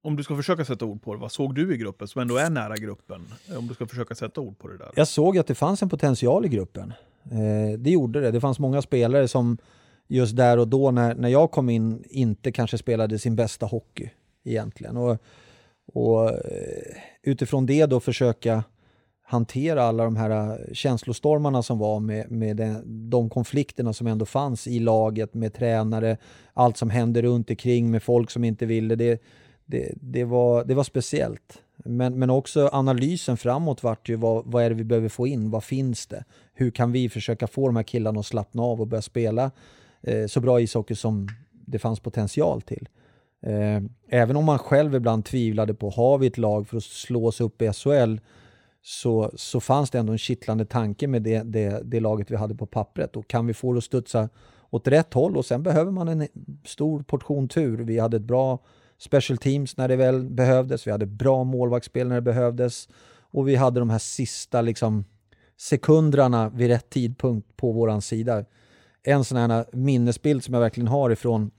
om 0.02 0.16
du 0.16 0.22
ska 0.22 0.36
försöka 0.36 0.64
sätta 0.64 0.84
ord 0.84 1.02
på 1.02 1.14
det, 1.14 1.20
vad 1.20 1.32
såg 1.32 1.54
du 1.54 1.74
i 1.74 1.76
gruppen 1.76 2.08
som 2.08 2.22
ändå 2.22 2.36
är 2.36 2.50
nära 2.50 2.76
gruppen? 2.76 3.20
Om 3.58 3.66
du 3.66 3.74
ska 3.74 3.86
försöka 3.86 4.14
sätta 4.14 4.40
ord 4.40 4.58
på 4.58 4.68
det 4.68 4.78
där. 4.78 4.90
Jag 4.94 5.08
såg 5.08 5.38
att 5.38 5.46
det 5.46 5.54
fanns 5.54 5.82
en 5.82 5.88
potential 5.88 6.46
i 6.46 6.48
gruppen. 6.48 6.92
Eh, 7.24 7.78
det 7.78 7.90
gjorde 7.90 8.20
det. 8.20 8.30
Det 8.30 8.40
fanns 8.40 8.58
många 8.58 8.82
spelare 8.82 9.28
som 9.28 9.58
just 10.06 10.36
där 10.36 10.58
och 10.58 10.68
då 10.68 10.90
när, 10.90 11.14
när 11.14 11.28
jag 11.28 11.50
kom 11.50 11.70
in 11.70 12.04
inte 12.10 12.52
kanske 12.52 12.78
spelade 12.78 13.18
sin 13.18 13.36
bästa 13.36 13.66
hockey 13.66 14.10
egentligen. 14.44 14.96
Och, 14.96 15.18
och 15.92 16.30
eh, 16.30 16.96
utifrån 17.22 17.66
det 17.66 17.86
då 17.86 18.00
försöka 18.00 18.64
hantera 19.28 19.82
alla 19.82 20.04
de 20.04 20.16
här 20.16 20.30
äh, 20.30 20.74
känslostormarna 20.74 21.62
som 21.62 21.78
var 21.78 22.00
med, 22.00 22.30
med 22.30 22.56
den, 22.56 23.10
de 23.10 23.30
konflikterna 23.30 23.92
som 23.92 24.06
ändå 24.06 24.24
fanns 24.24 24.66
i 24.66 24.78
laget 24.78 25.34
med 25.34 25.54
tränare, 25.54 26.16
allt 26.54 26.76
som 26.76 26.90
hände 26.90 27.22
runt 27.22 27.50
omkring 27.50 27.90
med 27.90 28.02
folk 28.02 28.30
som 28.30 28.44
inte 28.44 28.66
ville. 28.66 28.96
Det, 28.96 29.22
det, 29.66 29.92
det, 30.00 30.24
var, 30.24 30.64
det 30.64 30.74
var 30.74 30.84
speciellt. 30.84 31.62
Men, 31.76 32.18
men 32.18 32.30
också 32.30 32.68
analysen 32.72 33.36
framåt 33.36 33.82
vart 33.82 34.08
ju 34.08 34.16
vad, 34.16 34.42
vad 34.46 34.64
är 34.64 34.68
det 34.68 34.74
vi 34.74 34.84
behöver 34.84 35.08
få 35.08 35.26
in? 35.26 35.50
Vad 35.50 35.64
finns 35.64 36.06
det? 36.06 36.24
Hur 36.54 36.70
kan 36.70 36.92
vi 36.92 37.08
försöka 37.08 37.46
få 37.46 37.66
de 37.66 37.76
här 37.76 37.82
killarna 37.82 38.20
att 38.20 38.26
slappna 38.26 38.62
av 38.62 38.80
och 38.80 38.86
börja 38.86 39.02
spela 39.02 39.50
eh, 40.02 40.26
så 40.26 40.40
bra 40.40 40.60
ishockey 40.60 40.94
som 40.94 41.28
det 41.66 41.78
fanns 41.78 42.00
potential 42.00 42.62
till? 42.62 42.88
Eh, 43.42 43.82
även 44.08 44.36
om 44.36 44.44
man 44.44 44.58
själv 44.58 44.94
ibland 44.94 45.24
tvivlade 45.24 45.74
på, 45.74 45.90
har 45.90 46.18
vi 46.18 46.26
ett 46.26 46.38
lag 46.38 46.68
för 46.68 46.76
att 46.76 46.84
slå 46.84 47.26
oss 47.26 47.40
upp 47.40 47.62
i 47.62 47.72
SHL? 47.72 48.16
Så, 48.88 49.30
så 49.34 49.60
fanns 49.60 49.90
det 49.90 49.98
ändå 49.98 50.12
en 50.12 50.18
kittlande 50.18 50.64
tanke 50.64 51.06
med 51.06 51.22
det, 51.22 51.42
det, 51.42 51.82
det 51.84 52.00
laget 52.00 52.30
vi 52.30 52.36
hade 52.36 52.54
på 52.54 52.66
pappret. 52.66 53.16
Och 53.16 53.28
kan 53.28 53.46
vi 53.46 53.54
få 53.54 53.72
det 53.72 53.78
att 53.78 53.84
studsa 53.84 54.28
åt 54.70 54.88
rätt 54.88 55.14
håll 55.14 55.36
och 55.36 55.46
sen 55.46 55.62
behöver 55.62 55.92
man 55.92 56.08
en 56.08 56.28
stor 56.64 57.02
portion 57.02 57.48
tur. 57.48 57.78
Vi 57.78 57.98
hade 57.98 58.16
ett 58.16 58.22
bra 58.22 58.58
special 58.98 59.38
teams 59.38 59.76
när 59.76 59.88
det 59.88 59.96
väl 59.96 60.30
behövdes. 60.30 60.86
Vi 60.86 60.90
hade 60.90 61.06
bra 61.06 61.44
målvaktsspel 61.44 62.08
när 62.08 62.14
det 62.14 62.22
behövdes. 62.22 62.88
Och 63.18 63.48
vi 63.48 63.56
hade 63.56 63.80
de 63.80 63.90
här 63.90 63.98
sista 63.98 64.62
liksom, 64.62 65.04
sekunderna 65.56 66.48
vid 66.48 66.68
rätt 66.68 66.90
tidpunkt 66.90 67.56
på 67.56 67.72
våran 67.72 68.02
sida. 68.02 68.44
En 69.02 69.24
sån 69.24 69.38
här 69.38 69.64
minnesbild 69.72 70.44
som 70.44 70.54
jag 70.54 70.60
verkligen 70.60 70.88
har 70.88 71.10
ifrån 71.10 71.50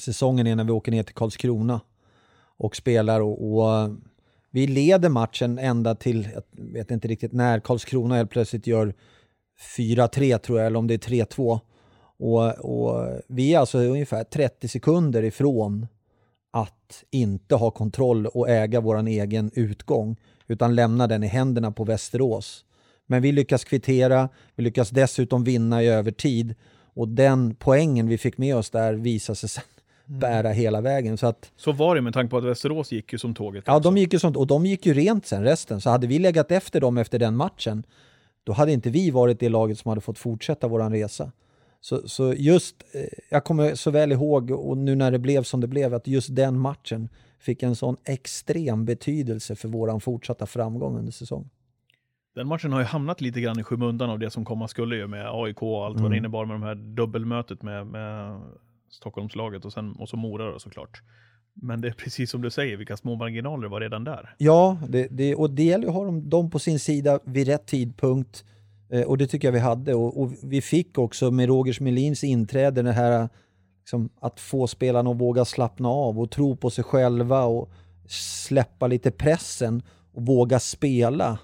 säsongen 0.00 0.46
är 0.46 0.56
när 0.56 0.64
vi 0.64 0.72
åker 0.72 0.92
ner 0.92 1.02
till 1.02 1.14
Karlskrona 1.14 1.80
och 2.56 2.76
spelar 2.76 3.20
och, 3.20 3.52
och 3.52 3.90
vi 4.50 4.66
leder 4.66 5.08
matchen 5.08 5.58
ända 5.58 5.94
till, 5.94 6.28
jag 6.34 6.42
vet 6.72 6.90
inte 6.90 7.08
riktigt 7.08 7.32
när, 7.32 7.60
Karlskrona 7.60 8.16
helt 8.16 8.30
plötsligt 8.30 8.66
gör 8.66 8.94
4-3 9.76 10.38
tror 10.38 10.58
jag, 10.58 10.66
eller 10.66 10.78
om 10.78 10.86
det 10.86 10.94
är 10.94 11.24
3-2. 11.24 11.60
Och, 12.18 12.48
och, 12.58 13.20
vi 13.28 13.54
är 13.54 13.58
alltså 13.58 13.78
ungefär 13.78 14.24
30 14.24 14.68
sekunder 14.68 15.22
ifrån 15.22 15.86
att 16.50 17.04
inte 17.10 17.54
ha 17.54 17.70
kontroll 17.70 18.26
och 18.26 18.48
äga 18.48 18.80
vår 18.80 19.08
egen 19.08 19.50
utgång, 19.54 20.16
utan 20.46 20.74
lämna 20.74 21.06
den 21.06 21.24
i 21.24 21.26
händerna 21.26 21.72
på 21.72 21.84
Västerås. 21.84 22.64
Men 23.06 23.22
vi 23.22 23.32
lyckas 23.32 23.64
kvittera, 23.64 24.28
vi 24.56 24.62
lyckas 24.62 24.90
dessutom 24.90 25.44
vinna 25.44 25.82
i 25.82 25.88
övertid 25.88 26.54
och 26.94 27.08
den 27.08 27.54
poängen 27.54 28.08
vi 28.08 28.18
fick 28.18 28.38
med 28.38 28.56
oss 28.56 28.70
där 28.70 28.94
visade 28.94 29.36
sig 29.36 29.48
sen 29.48 29.64
mm. 30.10 30.20
bära 30.20 30.48
hela 30.48 30.80
vägen. 30.80 31.16
Så, 31.16 31.26
att, 31.26 31.52
så 31.56 31.72
var 31.72 31.94
det 31.94 32.00
med 32.00 32.14
tanke 32.14 32.30
på 32.30 32.38
att 32.38 32.44
Västerås 32.44 32.92
gick 32.92 33.12
ju 33.12 33.18
som 33.18 33.34
tåget. 33.34 33.64
Ja, 33.66 33.78
de 33.78 33.96
gick 33.96 34.12
ju 34.12 34.18
som, 34.18 34.36
och 34.36 34.46
de 34.46 34.66
gick 34.66 34.86
ju 34.86 34.94
rent 34.94 35.26
sen 35.26 35.44
resten. 35.44 35.80
Så 35.80 35.90
hade 35.90 36.06
vi 36.06 36.18
legat 36.18 36.50
efter 36.50 36.80
dem 36.80 36.98
efter 36.98 37.18
den 37.18 37.36
matchen, 37.36 37.82
då 38.44 38.52
hade 38.52 38.72
inte 38.72 38.90
vi 38.90 39.10
varit 39.10 39.40
det 39.40 39.48
laget 39.48 39.78
som 39.78 39.88
hade 39.88 40.00
fått 40.00 40.18
fortsätta 40.18 40.68
våran 40.68 40.92
resa. 40.92 41.32
Så, 41.80 42.08
så 42.08 42.34
just, 42.34 42.76
eh, 42.94 43.00
jag 43.30 43.44
kommer 43.44 43.74
så 43.74 43.90
väl 43.90 44.12
ihåg, 44.12 44.50
och 44.50 44.76
nu 44.76 44.94
när 44.94 45.10
det 45.10 45.18
blev 45.18 45.42
som 45.42 45.60
det 45.60 45.66
blev, 45.66 45.94
att 45.94 46.06
just 46.06 46.36
den 46.36 46.58
matchen 46.58 47.08
fick 47.38 47.62
en 47.62 47.76
sån 47.76 47.96
extrem 48.04 48.84
betydelse 48.84 49.56
för 49.56 49.68
våran 49.68 50.00
fortsatta 50.00 50.46
framgång 50.46 50.98
under 50.98 51.12
säsongen. 51.12 51.50
Den 52.34 52.46
matchen 52.46 52.72
har 52.72 52.80
ju 52.80 52.86
hamnat 52.86 53.20
lite 53.20 53.40
grann 53.40 53.60
i 53.60 53.62
skymundan 53.62 54.10
av 54.10 54.18
det 54.18 54.30
som 54.30 54.44
komma 54.44 54.68
skulle 54.68 54.96
ju 54.96 55.06
med 55.06 55.30
AIK 55.30 55.62
och 55.62 55.84
allt 55.84 55.94
mm. 55.94 56.02
vad 56.02 56.10
det 56.10 56.16
mm. 56.16 56.24
innebar 56.24 56.44
med 56.44 56.54
de 56.54 56.62
här 56.62 56.74
dubbelmötet 56.74 57.62
med, 57.62 57.86
med 57.86 58.40
Stockholmslaget 58.90 59.64
och, 59.64 59.72
sen, 59.72 59.92
och 59.92 60.08
så 60.08 60.16
Mora 60.16 60.52
då, 60.52 60.58
såklart. 60.58 61.02
Men 61.54 61.80
det 61.80 61.88
är 61.88 61.92
precis 61.92 62.30
som 62.30 62.42
du 62.42 62.50
säger, 62.50 62.76
vilka 62.76 62.96
små 62.96 63.16
marginaler 63.16 63.68
var 63.68 63.80
redan 63.80 64.04
där. 64.04 64.34
Ja, 64.38 64.78
det, 64.88 65.08
det, 65.10 65.34
och 65.34 65.50
det 65.50 65.62
gäller 65.62 65.88
att 65.88 65.94
ha 65.94 66.04
dem, 66.04 66.28
dem 66.28 66.50
på 66.50 66.58
sin 66.58 66.78
sida 66.78 67.20
vid 67.24 67.46
rätt 67.46 67.66
tidpunkt 67.66 68.44
Eh, 68.90 69.02
och 69.02 69.18
det 69.18 69.26
tycker 69.26 69.48
jag 69.48 69.52
vi 69.52 69.58
hade. 69.58 69.94
Och, 69.94 70.20
och 70.20 70.32
vi 70.42 70.60
fick 70.60 70.98
också 70.98 71.30
med 71.30 71.48
Rogers 71.48 71.80
Melins 71.80 72.24
inträde 72.24 72.82
det 72.82 72.92
här 72.92 73.28
liksom, 73.80 74.08
att 74.20 74.40
få 74.40 74.66
spelarna 74.66 75.10
att 75.10 75.20
våga 75.20 75.44
slappna 75.44 75.88
av 75.88 76.20
och 76.20 76.30
tro 76.30 76.56
på 76.56 76.70
sig 76.70 76.84
själva 76.84 77.44
och 77.44 77.70
släppa 78.08 78.86
lite 78.86 79.10
pressen 79.10 79.82
och 80.12 80.26
våga 80.26 80.60
spela. 80.60 81.38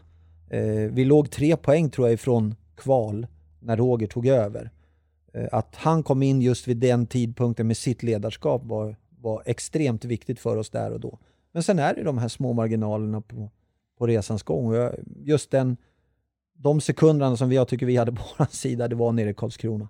Eh, 0.50 0.92
vi 0.92 1.04
låg 1.04 1.30
tre 1.30 1.56
poäng 1.56 1.90
tror 1.90 2.06
jag 2.06 2.14
ifrån 2.14 2.54
kval 2.76 3.26
när 3.60 3.76
Roger 3.76 4.06
tog 4.06 4.26
över. 4.26 4.70
Eh, 5.36 5.48
att 5.52 5.76
han 5.76 6.02
kom 6.02 6.22
in 6.22 6.42
just 6.42 6.68
vid 6.68 6.76
den 6.76 7.06
tidpunkten 7.06 7.66
med 7.66 7.76
sitt 7.76 8.02
ledarskap 8.02 8.62
var, 8.64 8.96
var 9.20 9.42
extremt 9.46 10.04
viktigt 10.04 10.40
för 10.40 10.56
oss 10.56 10.70
där 10.70 10.92
och 10.92 11.00
då. 11.00 11.18
Men 11.52 11.62
sen 11.62 11.78
är 11.78 11.94
det 11.94 12.02
de 12.02 12.18
här 12.18 12.28
små 12.28 12.52
marginalerna 12.52 13.20
på, 13.20 13.50
på 13.98 14.06
resans 14.06 14.42
gång. 14.42 14.66
Och 14.66 14.76
jag, 14.76 14.94
just 15.16 15.50
den, 15.50 15.76
de 16.52 16.80
sekunderna 16.80 17.36
som 17.36 17.52
jag 17.52 17.68
tycker 17.68 17.86
vi 17.86 17.96
hade 17.96 18.12
på 18.12 18.22
vår 18.38 18.46
sida, 18.46 18.88
det 18.88 18.96
var 18.96 19.12
nere 19.12 19.30
i 19.30 19.34
Karlskrona. 19.34 19.88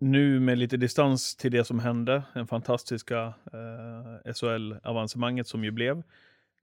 Nu 0.00 0.40
med 0.40 0.58
lite 0.58 0.76
distans 0.76 1.36
till 1.36 1.52
det 1.52 1.64
som 1.64 1.78
hände, 1.78 2.22
den 2.34 2.46
fantastiska 2.46 3.34
eh, 3.52 4.32
SHL-avancemanget 4.32 5.46
som 5.46 5.64
ju 5.64 5.70
blev. 5.70 6.02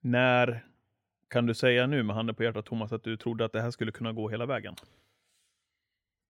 När 0.02 0.66
kan 1.30 1.46
du 1.46 1.54
säga 1.54 1.88
nu 1.88 2.04
med 2.04 2.16
handen 2.16 2.36
på 2.36 2.44
hjärtat 2.44 2.66
Thomas 2.66 2.92
att 2.92 3.04
du 3.04 3.18
trodde 3.18 3.46
att 3.46 3.54
det 3.54 3.62
här 3.62 3.72
skulle 3.72 3.92
kunna 3.92 4.14
gå 4.14 4.30
hela 4.30 4.46
vägen? 4.46 4.76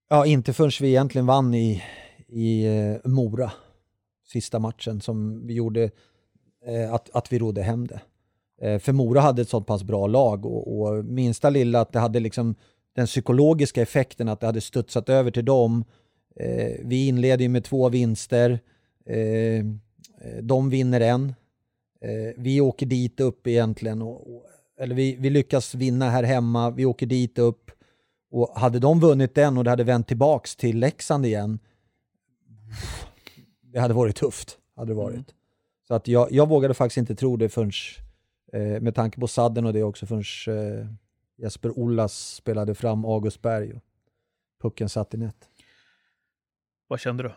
Ja, 0.10 0.26
inte 0.26 0.54
förrän 0.54 0.72
vi 0.82 0.88
egentligen 0.88 1.26
vann 1.26 1.54
i, 1.54 1.84
i 2.28 2.66
eh, 2.66 3.10
Mora, 3.10 3.52
sista 4.26 4.60
matchen 4.60 5.02
som 5.02 5.48
vi 5.48 5.54
gjorde, 5.54 5.92
eh, 6.66 6.94
att, 6.94 7.10
att 7.14 7.34
vi 7.34 7.40
rodde 7.40 7.62
hem 7.62 7.88
det. 7.88 8.02
Eh, 8.62 8.80
för 8.80 8.94
Mora 8.94 9.22
hade 9.22 9.42
ett 9.42 9.50
så 9.50 9.62
pass 9.62 9.84
bra 9.84 10.08
lag 10.08 10.46
och, 10.46 10.80
och, 10.80 11.06
minsta 11.06 11.50
lilla 11.50 11.82
att 11.82 11.94
det 11.94 12.00
hade 12.00 12.20
liksom 12.20 12.56
den 12.96 13.06
psykologiska 13.06 13.82
effekten 13.82 14.30
att 14.30 14.40
det 14.40 14.46
hade 14.46 14.62
studsat 14.62 15.10
över 15.10 15.32
till 15.32 15.46
dem. 15.46 15.84
Eh, 16.36 16.72
vi 16.84 17.08
inleder 17.08 17.44
ju 17.44 17.50
med 17.50 17.64
två 17.64 17.90
vinster. 17.90 18.60
Eh, 19.06 19.66
de 20.42 20.70
vinner 20.70 21.02
en. 21.02 21.34
Eh, 22.02 22.34
vi 22.38 22.62
åker 22.62 22.86
dit 22.86 23.20
upp 23.20 23.48
egentligen. 23.48 24.02
Och, 24.02 24.36
och, 24.36 24.46
eller 24.80 24.96
vi, 24.96 25.16
vi 25.20 25.30
lyckas 25.30 25.76
vinna 25.76 26.10
här 26.10 26.24
hemma. 26.24 26.70
Vi 26.70 26.86
åker 26.86 27.06
dit 27.06 27.40
upp. 27.40 27.72
Och 28.36 28.60
hade 28.60 28.80
de 28.80 29.00
vunnit 29.00 29.36
den 29.36 29.58
och 29.58 29.64
det 29.64 29.70
hade 29.70 29.84
vänt 29.84 30.08
tillbaks 30.08 30.56
till 30.56 30.80
Leksand 30.80 31.26
igen. 31.26 31.60
Det 33.62 33.80
hade 33.80 33.94
varit 33.94 34.16
tufft. 34.16 34.58
Hade 34.76 34.92
det 34.92 34.96
varit. 34.96 35.16
Mm. 35.16 35.26
Så 35.88 35.94
att 35.94 36.08
jag, 36.08 36.32
jag 36.32 36.50
vågade 36.50 36.74
faktiskt 36.74 36.98
inte 36.98 37.16
tro 37.16 37.38
det 37.38 37.50
förrän 37.50 37.72
Eh, 38.56 38.82
med 38.82 38.96
tanke 38.96 39.20
på 39.20 39.28
sadden 39.28 39.66
och 39.66 39.74
det 39.74 39.84
också 39.84 40.06
förrän 40.06 40.24
eh, 40.58 40.88
Jesper 41.38 41.80
Ollas 41.80 42.34
spelade 42.36 42.76
fram 42.76 43.06
August 43.06 43.42
Berg 43.42 43.74
och 43.74 43.82
pucken 44.62 44.90
satt 44.90 45.14
i 45.14 45.18
nät. 45.18 45.50
Vad 46.88 47.00
kände 47.00 47.24
du? 47.24 47.32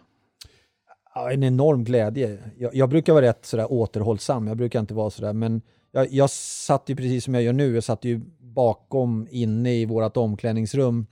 Ja, 1.15 1.33
en 1.33 1.43
enorm 1.43 1.85
glädje. 1.85 2.39
Jag, 2.59 2.75
jag, 2.75 2.89
brukar 2.89 3.13
vara 3.13 3.27
rätt 3.27 3.47
sådär 3.47 3.73
återhållsam, 3.73 4.47
jag 4.47 4.57
brukar 4.57 4.81
inte 4.81 4.95
vara 4.95 5.11
sådär, 5.11 5.33
men 5.33 5.63
jag, 5.91 6.13
jag 6.13 6.31
satt 6.31 6.89
ju 6.89 6.97
precis 6.97 7.25
som 7.25 7.35
jag 7.35 7.43
gör 7.43 7.53
nu, 7.53 7.75
jag 7.75 7.85
satt 7.85 8.05
ju 8.05 8.21
bakom 8.55 9.29
inne 9.31 9.75
i 9.75 9.85
vårt 9.85 10.17
omklädningsrum 10.17 11.07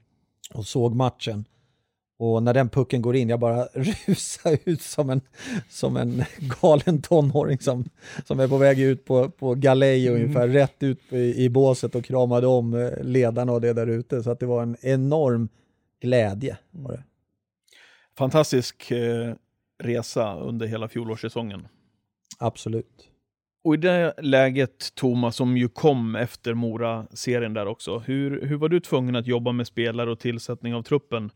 och 0.54 0.66
såg 0.66 0.94
matchen. 0.94 1.44
Och 2.18 2.42
när 2.42 2.54
den 2.54 2.68
pucken 2.68 3.02
går 3.02 3.16
in, 3.16 3.28
jag 3.28 3.40
bara 3.40 3.64
rusar 4.06 4.58
ut 4.64 4.82
som 4.82 5.10
en, 5.10 5.20
som 5.68 5.96
en 5.96 6.24
galen 6.60 7.02
tonåring 7.02 7.58
som, 7.58 7.84
som 8.24 8.40
är 8.40 8.48
på 8.48 8.56
väg 8.56 8.80
ut 8.80 9.04
på, 9.04 9.30
på 9.30 9.54
galej 9.54 10.08
mm. 10.08 10.22
ungefär, 10.22 10.48
rätt 10.48 10.82
ut 10.82 11.12
i, 11.12 11.44
i 11.44 11.48
båset 11.48 11.94
och 11.94 12.04
kramade 12.04 12.46
om 12.46 12.74
eh, 12.74 13.02
ledarna 13.02 13.52
och 13.52 13.60
det 13.60 13.72
där 13.72 13.86
ute. 13.86 14.22
Så 14.22 14.30
att 14.30 14.40
det 14.40 14.46
var 14.46 14.62
en 14.62 14.76
enorm 14.80 15.48
glädje. 16.00 16.58
Var 16.70 16.92
det. 16.92 17.02
Fantastisk 18.18 18.90
eh, 18.90 19.34
resa 19.78 20.34
under 20.34 20.66
hela 20.66 20.88
fjolårssäsongen. 20.88 21.68
Absolut. 22.38 23.08
Och 23.66 23.74
i 23.74 23.76
det 23.76 24.14
läget, 24.18 24.94
Thomas, 24.94 25.36
som 25.36 25.56
ju 25.56 25.68
kom 25.68 26.16
efter 26.16 26.54
Mora-serien 26.54 27.54
där 27.54 27.66
också, 27.66 27.98
hur, 27.98 28.46
hur 28.46 28.56
var 28.56 28.68
du 28.68 28.80
tvungen 28.80 29.16
att 29.16 29.26
jobba 29.26 29.52
med 29.52 29.66
spelare 29.66 30.10
och 30.10 30.18
tillsättning 30.18 30.74
av 30.74 30.82
truppen 30.82 31.30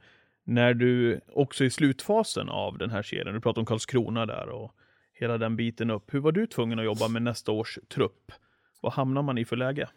när 0.45 0.75
du 0.75 1.21
också 1.33 1.65
i 1.65 1.71
slutfasen 1.71 2.49
av 2.49 2.79
den 2.79 2.91
här 2.91 3.03
serien, 3.03 3.35
du 3.35 3.41
pratar 3.41 3.61
om 3.61 3.67
Karlskrona 3.67 4.27
där 4.27 4.49
och 4.49 4.73
hela 5.15 5.39
den 5.39 5.57
biten 5.57 5.91
upp. 5.91 6.15
Hur 6.15 6.21
var 6.21 6.33
du 6.33 6.47
tvungen 6.47 6.79
att 6.79 6.85
jobba 6.85 7.09
med 7.09 7.23
nästa 7.23 7.53
års 7.53 7.79
trupp? 7.95 8.33
Vad 8.81 8.93
hamnar 8.93 9.23
man 9.23 9.39
i 9.39 9.45
för 9.45 9.57
läge? 9.57 9.89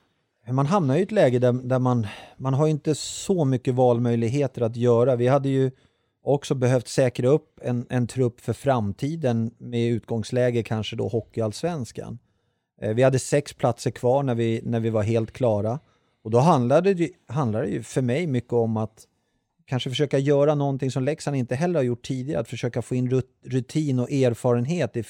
Man 0.52 0.66
hamnar 0.66 0.96
i 0.96 1.02
ett 1.02 1.12
läge 1.12 1.40
där, 1.40 1.54
där 1.54 1.80
man, 1.80 2.08
man 2.38 2.54
har 2.54 2.68
inte 2.68 2.96
så 2.96 3.46
mycket 3.46 3.74
valmöjligheter 3.74 4.62
att 4.62 4.76
göra. 4.76 5.16
Vi 5.16 5.28
hade 5.28 5.50
ju 5.50 5.72
också 6.24 6.56
behövt 6.56 6.88
säkra 6.88 7.28
upp 7.28 7.60
en, 7.62 7.86
en 7.90 8.08
trupp 8.08 8.42
för 8.42 8.54
framtiden 8.54 9.52
med 9.58 9.90
utgångsläge 9.92 10.64
kanske 10.64 10.96
då 10.96 11.08
Hockeyallsvenskan. 11.08 12.20
Eh, 12.82 12.94
vi 12.94 13.04
hade 13.04 13.20
sex 13.20 13.54
platser 13.54 13.92
kvar 13.92 14.24
när 14.24 14.36
vi, 14.36 14.62
när 14.64 14.80
vi 14.80 14.90
var 14.90 15.04
helt 15.04 15.32
klara 15.32 15.80
och 16.24 16.32
då 16.32 16.40
handlade 16.40 16.94
det, 16.94 17.10
handlade 17.28 17.66
det 17.66 17.72
ju 17.72 17.84
för 17.84 18.02
mig 18.02 18.28
mycket 18.28 18.54
om 18.54 18.78
att 18.78 19.08
kanske 19.66 19.90
försöka 19.90 20.18
göra 20.18 20.56
någonting 20.56 20.92
som 20.92 21.04
Leksand 21.04 21.38
inte 21.38 21.56
heller 21.56 21.80
har 21.80 21.84
gjort 21.84 22.06
tidigare, 22.06 22.42
att 22.42 22.48
försöka 22.48 22.82
få 22.82 22.96
in 22.96 23.22
rutin 23.46 24.00
och 24.00 24.12
erfarenhet 24.12 24.98
i, 24.98 25.04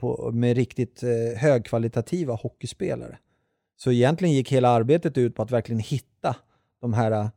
på, 0.00 0.30
med 0.32 0.56
riktigt 0.56 1.02
eh, 1.02 1.38
högkvalitativa 1.38 2.34
hockeyspelare. 2.34 3.18
Så 3.76 3.92
egentligen 3.92 4.34
gick 4.34 4.52
hela 4.52 4.68
arbetet 4.68 5.18
ut 5.18 5.34
på 5.34 5.42
att 5.42 5.50
verkligen 5.50 5.80
hitta 5.80 6.36
de 6.80 6.92
här 6.92 7.10
eh, 7.10 7.28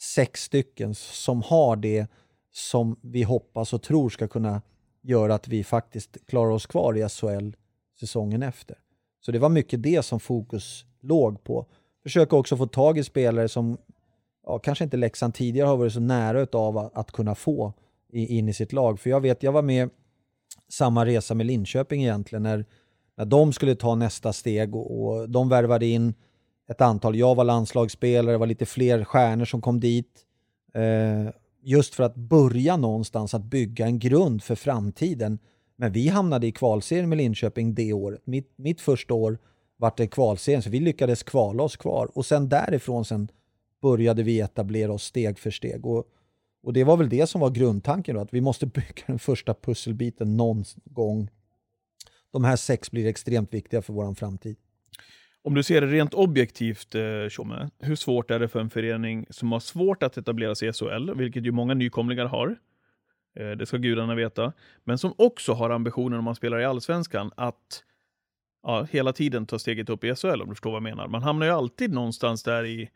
sex 0.00 0.42
stycken 0.42 0.94
som 0.94 1.42
har 1.42 1.76
det 1.76 2.06
som 2.52 2.96
vi 3.02 3.22
hoppas 3.22 3.72
och 3.72 3.82
tror 3.82 4.08
ska 4.08 4.28
kunna 4.28 4.62
göra 5.02 5.34
att 5.34 5.48
vi 5.48 5.64
faktiskt 5.64 6.26
klarar 6.26 6.50
oss 6.50 6.66
kvar 6.66 6.96
i 6.96 7.08
SHL 7.08 7.50
säsongen 8.00 8.42
efter. 8.42 8.78
Så 9.20 9.32
det 9.32 9.38
var 9.38 9.48
mycket 9.48 9.82
det 9.82 10.02
som 10.02 10.20
fokus 10.20 10.84
låg 11.00 11.44
på. 11.44 11.66
Försöka 12.02 12.36
också 12.36 12.56
få 12.56 12.66
tag 12.66 12.98
i 12.98 13.04
spelare 13.04 13.48
som 13.48 13.78
ja, 14.46 14.58
kanske 14.58 14.84
inte 14.84 14.96
Leksand 14.96 15.34
tidigare 15.34 15.66
har 15.66 15.76
varit 15.76 15.92
så 15.92 16.00
nära 16.00 16.46
av 16.52 16.78
att, 16.78 16.96
att 16.96 17.12
kunna 17.12 17.34
få 17.34 17.72
i, 18.08 18.38
in 18.38 18.48
i 18.48 18.52
sitt 18.52 18.72
lag. 18.72 19.00
För 19.00 19.10
jag 19.10 19.20
vet, 19.20 19.42
jag 19.42 19.52
var 19.52 19.62
med 19.62 19.90
samma 20.68 21.06
resa 21.06 21.34
med 21.34 21.46
Linköping 21.46 22.02
egentligen 22.02 22.42
när, 22.42 22.64
när 23.16 23.24
de 23.24 23.52
skulle 23.52 23.74
ta 23.74 23.94
nästa 23.94 24.32
steg 24.32 24.76
och, 24.76 25.04
och 25.04 25.30
de 25.30 25.48
värvade 25.48 25.86
in 25.86 26.14
ett 26.68 26.80
antal. 26.80 27.16
Jag 27.16 27.34
var 27.34 27.44
landslagsspelare, 27.44 28.34
det 28.34 28.38
var 28.38 28.46
lite 28.46 28.66
fler 28.66 29.04
stjärnor 29.04 29.44
som 29.44 29.60
kom 29.60 29.80
dit. 29.80 30.24
Eh, 30.74 31.32
just 31.68 31.94
för 31.94 32.04
att 32.04 32.16
börja 32.16 32.76
någonstans 32.76 33.34
att 33.34 33.44
bygga 33.44 33.86
en 33.86 33.98
grund 33.98 34.42
för 34.42 34.54
framtiden. 34.54 35.38
Men 35.76 35.92
vi 35.92 36.08
hamnade 36.08 36.46
i 36.46 36.52
kvalserien 36.52 37.08
med 37.08 37.18
Linköping 37.18 37.74
det 37.74 37.92
året. 37.92 38.26
Mitt, 38.26 38.52
mitt 38.56 38.80
första 38.80 39.14
år 39.14 39.38
vart 39.76 39.96
det 39.96 40.06
kvalserien, 40.06 40.62
så 40.62 40.70
vi 40.70 40.80
lyckades 40.80 41.22
kvala 41.22 41.62
oss 41.62 41.76
kvar. 41.76 42.10
Och 42.14 42.26
sen 42.26 42.48
därifrån 42.48 43.04
sen 43.04 43.28
började 43.82 44.22
vi 44.22 44.40
etablera 44.40 44.92
oss 44.92 45.04
steg 45.04 45.38
för 45.38 45.50
steg. 45.50 45.86
Och, 45.86 46.04
och 46.62 46.72
det 46.72 46.84
var 46.84 46.96
väl 46.96 47.08
det 47.08 47.26
som 47.26 47.40
var 47.40 47.50
grundtanken 47.50 48.14
då, 48.14 48.20
att 48.20 48.34
vi 48.34 48.40
måste 48.40 48.66
bygga 48.74 49.02
den 49.06 49.18
första 49.18 49.54
pusselbiten 49.54 50.36
någon 50.36 50.64
gång. 50.84 51.30
De 52.30 52.44
här 52.44 52.56
sex 52.56 52.90
blir 52.90 53.06
extremt 53.06 53.54
viktiga 53.54 53.82
för 53.82 53.92
vår 53.92 54.14
framtid. 54.14 54.56
Om 55.48 55.54
du 55.54 55.62
ser 55.62 55.80
det 55.80 55.86
rent 55.86 56.14
objektivt, 56.14 56.94
eh, 56.94 57.28
Tjomme, 57.28 57.70
hur 57.78 57.96
svårt 57.96 58.30
är 58.30 58.38
det 58.38 58.48
för 58.48 58.60
en 58.60 58.70
förening 58.70 59.26
som 59.30 59.52
har 59.52 59.60
svårt 59.60 60.02
att 60.02 60.16
etablera 60.16 60.54
sig 60.54 60.68
i 60.68 60.72
SHL, 60.72 61.14
vilket 61.14 61.46
ju 61.46 61.52
många 61.52 61.74
nykomlingar 61.74 62.26
har, 62.26 62.56
eh, 63.38 63.50
det 63.50 63.66
ska 63.66 63.76
gudarna 63.76 64.14
veta, 64.14 64.52
men 64.84 64.98
som 64.98 65.14
också 65.18 65.52
har 65.52 65.70
ambitionen 65.70 66.18
om 66.18 66.24
man 66.24 66.34
spelar 66.34 66.60
i 66.60 66.64
allsvenskan 66.64 67.30
att 67.36 67.84
ja, 68.62 68.86
hela 68.90 69.12
tiden 69.12 69.46
ta 69.46 69.58
steget 69.58 69.88
upp 69.88 70.04
i 70.04 70.14
SHL, 70.14 70.42
om 70.42 70.48
du 70.48 70.54
förstår 70.54 70.70
vad 70.70 70.76
jag 70.76 70.82
menar. 70.82 71.08
Man 71.08 71.22
hamnar 71.22 71.46
ju 71.46 71.52
alltid 71.52 71.92
någonstans 71.92 72.42
där 72.42 72.64
i 72.64 72.90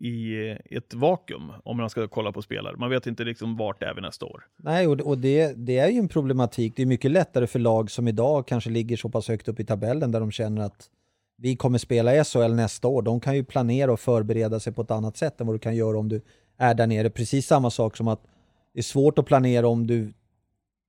i 0.00 0.48
eh, 0.50 0.76
ett 0.78 0.94
vakuum 0.94 1.52
om 1.64 1.76
man 1.76 1.90
ska 1.90 2.08
kolla 2.08 2.32
på 2.32 2.42
spelare. 2.42 2.76
Man 2.76 2.90
vet 2.90 3.06
inte 3.06 3.24
liksom 3.24 3.56
vart 3.56 3.82
är 3.82 3.94
vi 3.94 4.00
nästa 4.00 4.26
år. 4.26 4.46
Nej, 4.56 4.86
och, 4.86 5.00
och 5.00 5.18
det, 5.18 5.52
det, 5.56 5.78
är 5.78 5.88
ju 5.88 5.98
en 5.98 6.08
problematik. 6.08 6.72
Det 6.76 6.82
är 6.82 6.86
mycket 6.86 7.10
lättare 7.10 7.46
för 7.46 7.58
lag 7.58 7.90
som 7.90 8.08
idag 8.08 8.46
kanske 8.46 8.70
ligger 8.70 8.96
så 8.96 9.08
pass 9.08 9.28
högt 9.28 9.48
upp 9.48 9.60
i 9.60 9.64
tabellen 9.64 10.12
där 10.12 10.20
de 10.20 10.30
känner 10.30 10.62
att 10.62 10.90
vi 11.36 11.56
kommer 11.56 11.78
spela 11.78 12.16
i 12.16 12.24
SHL 12.24 12.54
nästa 12.54 12.88
år. 12.88 13.02
De 13.02 13.20
kan 13.20 13.36
ju 13.36 13.44
planera 13.44 13.92
och 13.92 14.00
förbereda 14.00 14.60
sig 14.60 14.72
på 14.72 14.82
ett 14.82 14.90
annat 14.90 15.16
sätt 15.16 15.40
än 15.40 15.46
vad 15.46 15.54
du 15.56 15.60
kan 15.60 15.76
göra 15.76 15.98
om 15.98 16.08
du 16.08 16.20
är 16.56 16.74
där 16.74 16.86
nere. 16.86 17.10
Precis 17.10 17.46
samma 17.46 17.70
sak 17.70 17.96
som 17.96 18.08
att 18.08 18.22
det 18.72 18.80
är 18.80 18.82
svårt 18.82 19.18
att 19.18 19.26
planera 19.26 19.68
om 19.68 19.86
du 19.86 20.12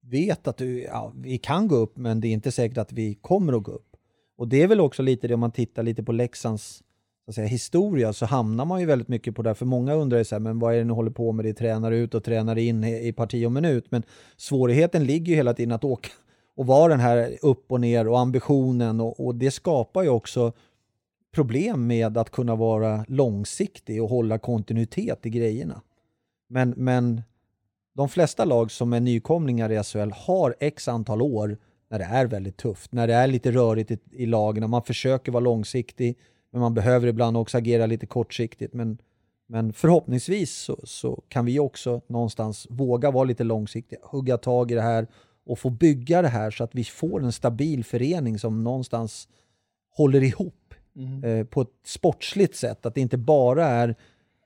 vet 0.02 0.48
att 0.48 0.58
du, 0.58 0.82
ja, 0.84 1.14
vi 1.16 1.38
kan 1.38 1.68
gå 1.68 1.76
upp 1.76 1.98
men 1.98 2.22
det 2.22 2.28
är 2.28 2.32
inte 2.32 2.52
säkert 2.52 2.78
att 2.78 2.92
vi 2.92 3.16
kommer 3.16 3.54
att 3.54 3.64
gå 3.64 3.72
upp. 3.72 3.96
Och 4.38 4.48
det 4.48 4.64
är 4.64 4.68
väl 4.68 4.80
också 4.80 5.02
lite 5.04 5.28
det 5.28 5.34
om 5.34 5.40
man 5.40 5.52
tittar 5.52 5.84
lite 5.84 6.04
på 6.04 6.12
Leksands 6.12 6.84
så 7.26 7.32
att 7.32 7.36
säga, 7.36 7.48
historia 7.48 8.14
så 8.14 8.26
hamnar 8.26 8.66
man 8.66 8.80
ju 8.80 8.86
väldigt 8.86 9.08
mycket 9.08 9.36
på 9.36 9.42
det. 9.42 9.56
För 9.56 9.66
många 9.66 9.94
undrar 9.94 10.18
ju 10.18 10.24
så 10.24 10.36
här, 10.36 10.40
men 10.40 10.60
vad 10.60 10.74
är 10.74 10.78
det 10.78 10.84
ni 10.84 10.94
håller 10.94 11.12
på 11.12 11.32
med? 11.32 11.46
Det 11.46 11.54
tränar 11.54 11.92
ut 11.92 12.16
och 12.16 12.24
tränar 12.24 12.58
in 12.58 12.84
i, 12.84 13.14
parti 13.14 13.46
och 13.46 13.52
minut. 13.52 13.86
Men 13.90 14.04
svårigheten 14.38 15.06
ligger 15.06 15.30
ju 15.30 15.36
hela 15.36 15.54
tiden 15.54 15.72
att 15.72 15.84
åka 15.84 16.10
och 16.58 16.66
vara 16.66 16.88
den 16.88 17.00
här 17.00 17.38
upp 17.42 17.72
och 17.72 17.82
ner 17.82 18.08
och 18.08 18.20
ambitionen 18.20 19.02
och, 19.02 19.26
och 19.26 19.36
det 19.36 19.52
skapar 19.52 20.04
ju 20.04 20.10
också 20.10 20.54
problem 21.32 21.88
med 21.88 22.18
att 22.18 22.30
kunna 22.30 22.56
vara 22.56 23.06
långsiktig 23.08 24.04
och 24.04 24.10
hålla 24.10 24.40
kontinuitet 24.40 25.26
i 25.26 25.30
grejerna. 25.30 25.82
Men, 26.50 26.74
men 26.78 27.22
de 27.94 28.10
flesta 28.10 28.46
lag 28.46 28.72
som 28.72 28.94
är 28.94 29.00
nykomlingar 29.00 29.72
i 29.72 29.84
SHL 29.84 30.12
har 30.12 30.56
x 30.60 30.88
antal 30.88 31.22
år 31.22 31.58
när 31.90 32.00
det 32.00 32.06
är 32.06 32.26
väldigt 32.26 32.58
tufft, 32.58 32.92
när 32.92 33.08
det 33.08 33.14
är 33.14 33.28
lite 33.28 33.52
rörigt 33.52 33.92
i, 33.92 34.00
i 34.12 34.26
lagen, 34.26 34.64
och 34.64 34.70
man 34.70 34.84
försöker 34.84 35.32
vara 35.32 35.44
långsiktig, 35.44 36.18
men 36.52 36.62
man 36.62 36.74
behöver 36.74 37.08
ibland 37.08 37.38
också 37.38 37.58
agera 37.58 37.86
lite 37.86 38.06
kortsiktigt. 38.06 38.74
Men, 38.74 38.98
men 39.48 39.74
förhoppningsvis 39.74 40.56
så, 40.56 40.80
så 40.84 41.24
kan 41.28 41.46
vi 41.46 41.60
också 41.60 42.02
någonstans 42.08 42.68
våga 42.70 43.12
vara 43.12 43.24
lite 43.24 43.44
långsiktiga, 43.44 44.00
hugga 44.04 44.38
tag 44.38 44.72
i 44.72 44.76
det 44.76 44.82
här 44.82 45.08
och 45.48 45.60
få 45.60 45.70
bygga 45.70 46.22
det 46.22 46.28
här 46.28 46.52
så 46.52 46.64
att 46.64 46.76
vi 46.76 46.84
får 46.84 47.24
en 47.24 47.32
stabil 47.32 47.84
förening 47.84 48.40
som 48.40 48.64
någonstans 48.64 49.28
håller 49.90 50.24
ihop 50.24 50.54
Mm. 50.98 51.24
eh, 51.24 51.46
på 51.46 51.62
ett 51.62 51.74
sportsligt 51.86 52.56
sätt. 52.56 52.86
Att 52.86 52.96
det 52.96 53.02
inte 53.02 53.18
bara 53.18 53.66
är 53.66 53.96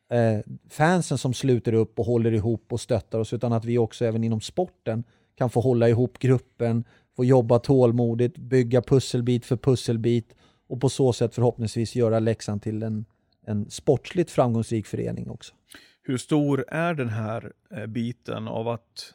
eh, 0.09 0.39
fansen 0.69 1.17
som 1.17 1.33
sluter 1.33 1.73
upp 1.73 1.99
och 1.99 2.05
håller 2.05 2.31
ihop 2.31 2.73
och 2.73 2.81
stöttar 2.81 3.19
oss, 3.19 3.33
utan 3.33 3.53
att 3.53 3.65
vi 3.65 3.77
också 3.77 4.05
även 4.05 4.23
inom 4.23 4.41
sporten 4.41 5.03
kan 5.35 5.49
få 5.49 5.61
hålla 5.61 5.89
ihop 5.89 6.19
gruppen, 6.19 6.83
få 7.15 7.25
jobba 7.25 7.59
tålmodigt, 7.59 8.37
bygga 8.37 8.81
pusselbit 8.81 9.45
för 9.45 9.57
pusselbit 9.57 10.35
och 10.67 10.81
på 10.81 10.89
så 10.89 11.13
sätt 11.13 11.35
förhoppningsvis 11.35 11.95
göra 11.95 12.19
Leksand 12.19 12.61
till 12.61 12.83
en, 12.83 13.05
en 13.45 13.69
sportsligt 13.69 14.31
framgångsrik 14.31 14.87
förening 14.87 15.29
också. 15.29 15.53
Hur 16.03 16.17
stor 16.17 16.65
är 16.67 16.93
den 16.93 17.09
här 17.09 17.51
eh, 17.75 17.85
biten 17.85 18.47
av 18.47 18.67
att 18.67 19.13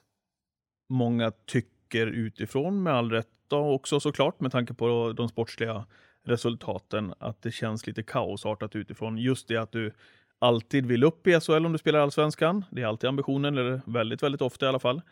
många 0.88 1.30
tycker 1.46 1.75
utifrån, 2.00 2.82
med 2.82 2.94
all 2.94 3.10
rätt 3.10 3.28
också 3.50 4.00
såklart, 4.00 4.40
med 4.40 4.52
tanke 4.52 4.74
på 4.74 5.14
de 5.16 5.28
sportsliga 5.28 5.86
resultaten, 6.24 7.14
att 7.18 7.42
det 7.42 7.50
känns 7.50 7.86
lite 7.86 8.02
kaosartat 8.02 8.76
utifrån. 8.76 9.18
Just 9.18 9.48
det 9.48 9.56
att 9.56 9.72
du 9.72 9.92
alltid 10.38 10.86
vill 10.86 11.04
upp 11.04 11.26
i 11.26 11.40
SHL 11.40 11.66
om 11.66 11.72
du 11.72 11.78
spelar 11.78 11.98
allsvenskan. 11.98 12.64
Det 12.70 12.82
är 12.82 12.86
alltid 12.86 13.08
ambitionen, 13.08 13.58
eller 13.58 13.80
väldigt, 13.86 14.22
väldigt 14.22 14.42
ofta 14.42 14.66
i 14.66 14.68
alla 14.68 14.78
fall. 14.78 15.02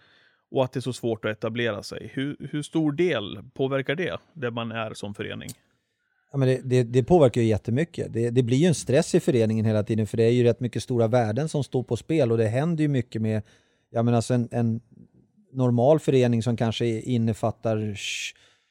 Och 0.50 0.64
att 0.64 0.72
det 0.72 0.78
är 0.78 0.82
så 0.82 0.92
svårt 0.92 1.24
att 1.24 1.30
etablera 1.30 1.82
sig. 1.82 2.10
Hur, 2.14 2.36
hur 2.50 2.62
stor 2.62 2.92
del 2.92 3.38
påverkar 3.54 3.94
det, 3.94 4.18
där 4.32 4.50
man 4.50 4.72
är 4.72 4.94
som 4.94 5.14
förening? 5.14 5.50
Ja, 6.32 6.38
men 6.38 6.48
det, 6.48 6.60
det, 6.64 6.82
det 6.82 7.04
påverkar 7.04 7.40
ju 7.40 7.46
jättemycket. 7.46 8.12
Det, 8.12 8.30
det 8.30 8.42
blir 8.42 8.56
ju 8.56 8.66
en 8.66 8.74
stress 8.74 9.14
i 9.14 9.20
föreningen 9.20 9.64
hela 9.64 9.82
tiden 9.82 10.06
för 10.06 10.16
det 10.16 10.24
är 10.24 10.30
ju 10.30 10.44
rätt 10.44 10.60
mycket 10.60 10.82
stora 10.82 11.08
värden 11.08 11.48
som 11.48 11.64
står 11.64 11.82
på 11.82 11.96
spel 11.96 12.32
och 12.32 12.38
det 12.38 12.46
händer 12.46 12.82
ju 12.82 12.88
mycket 12.88 13.22
med, 13.22 13.42
jag 13.90 14.04
menar 14.04 14.16
alltså 14.16 14.34
en, 14.34 14.48
en 14.50 14.80
normal 15.54 16.00
förening 16.00 16.42
som 16.42 16.56
kanske 16.56 17.00
innefattar 17.00 17.98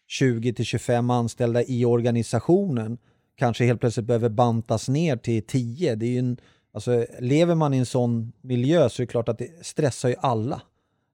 20 0.07 0.53
till 0.53 0.65
25 0.65 1.09
anställda 1.09 1.63
i 1.63 1.85
organisationen 1.85 2.97
kanske 3.35 3.65
helt 3.65 3.79
plötsligt 3.79 4.05
behöver 4.05 4.29
bantas 4.29 4.89
ner 4.89 5.17
till 5.17 5.43
10. 5.43 5.95
Det 5.95 6.05
är 6.05 6.09
ju 6.09 6.19
en, 6.19 6.37
alltså, 6.73 7.05
lever 7.19 7.55
man 7.55 7.73
i 7.73 7.77
en 7.77 7.85
sån 7.85 8.33
miljö 8.41 8.89
så 8.89 9.01
är 9.01 9.05
det 9.05 9.11
klart 9.11 9.29
att 9.29 9.37
det 9.37 9.65
stressar 9.65 10.09
ju 10.09 10.15
alla. 10.19 10.61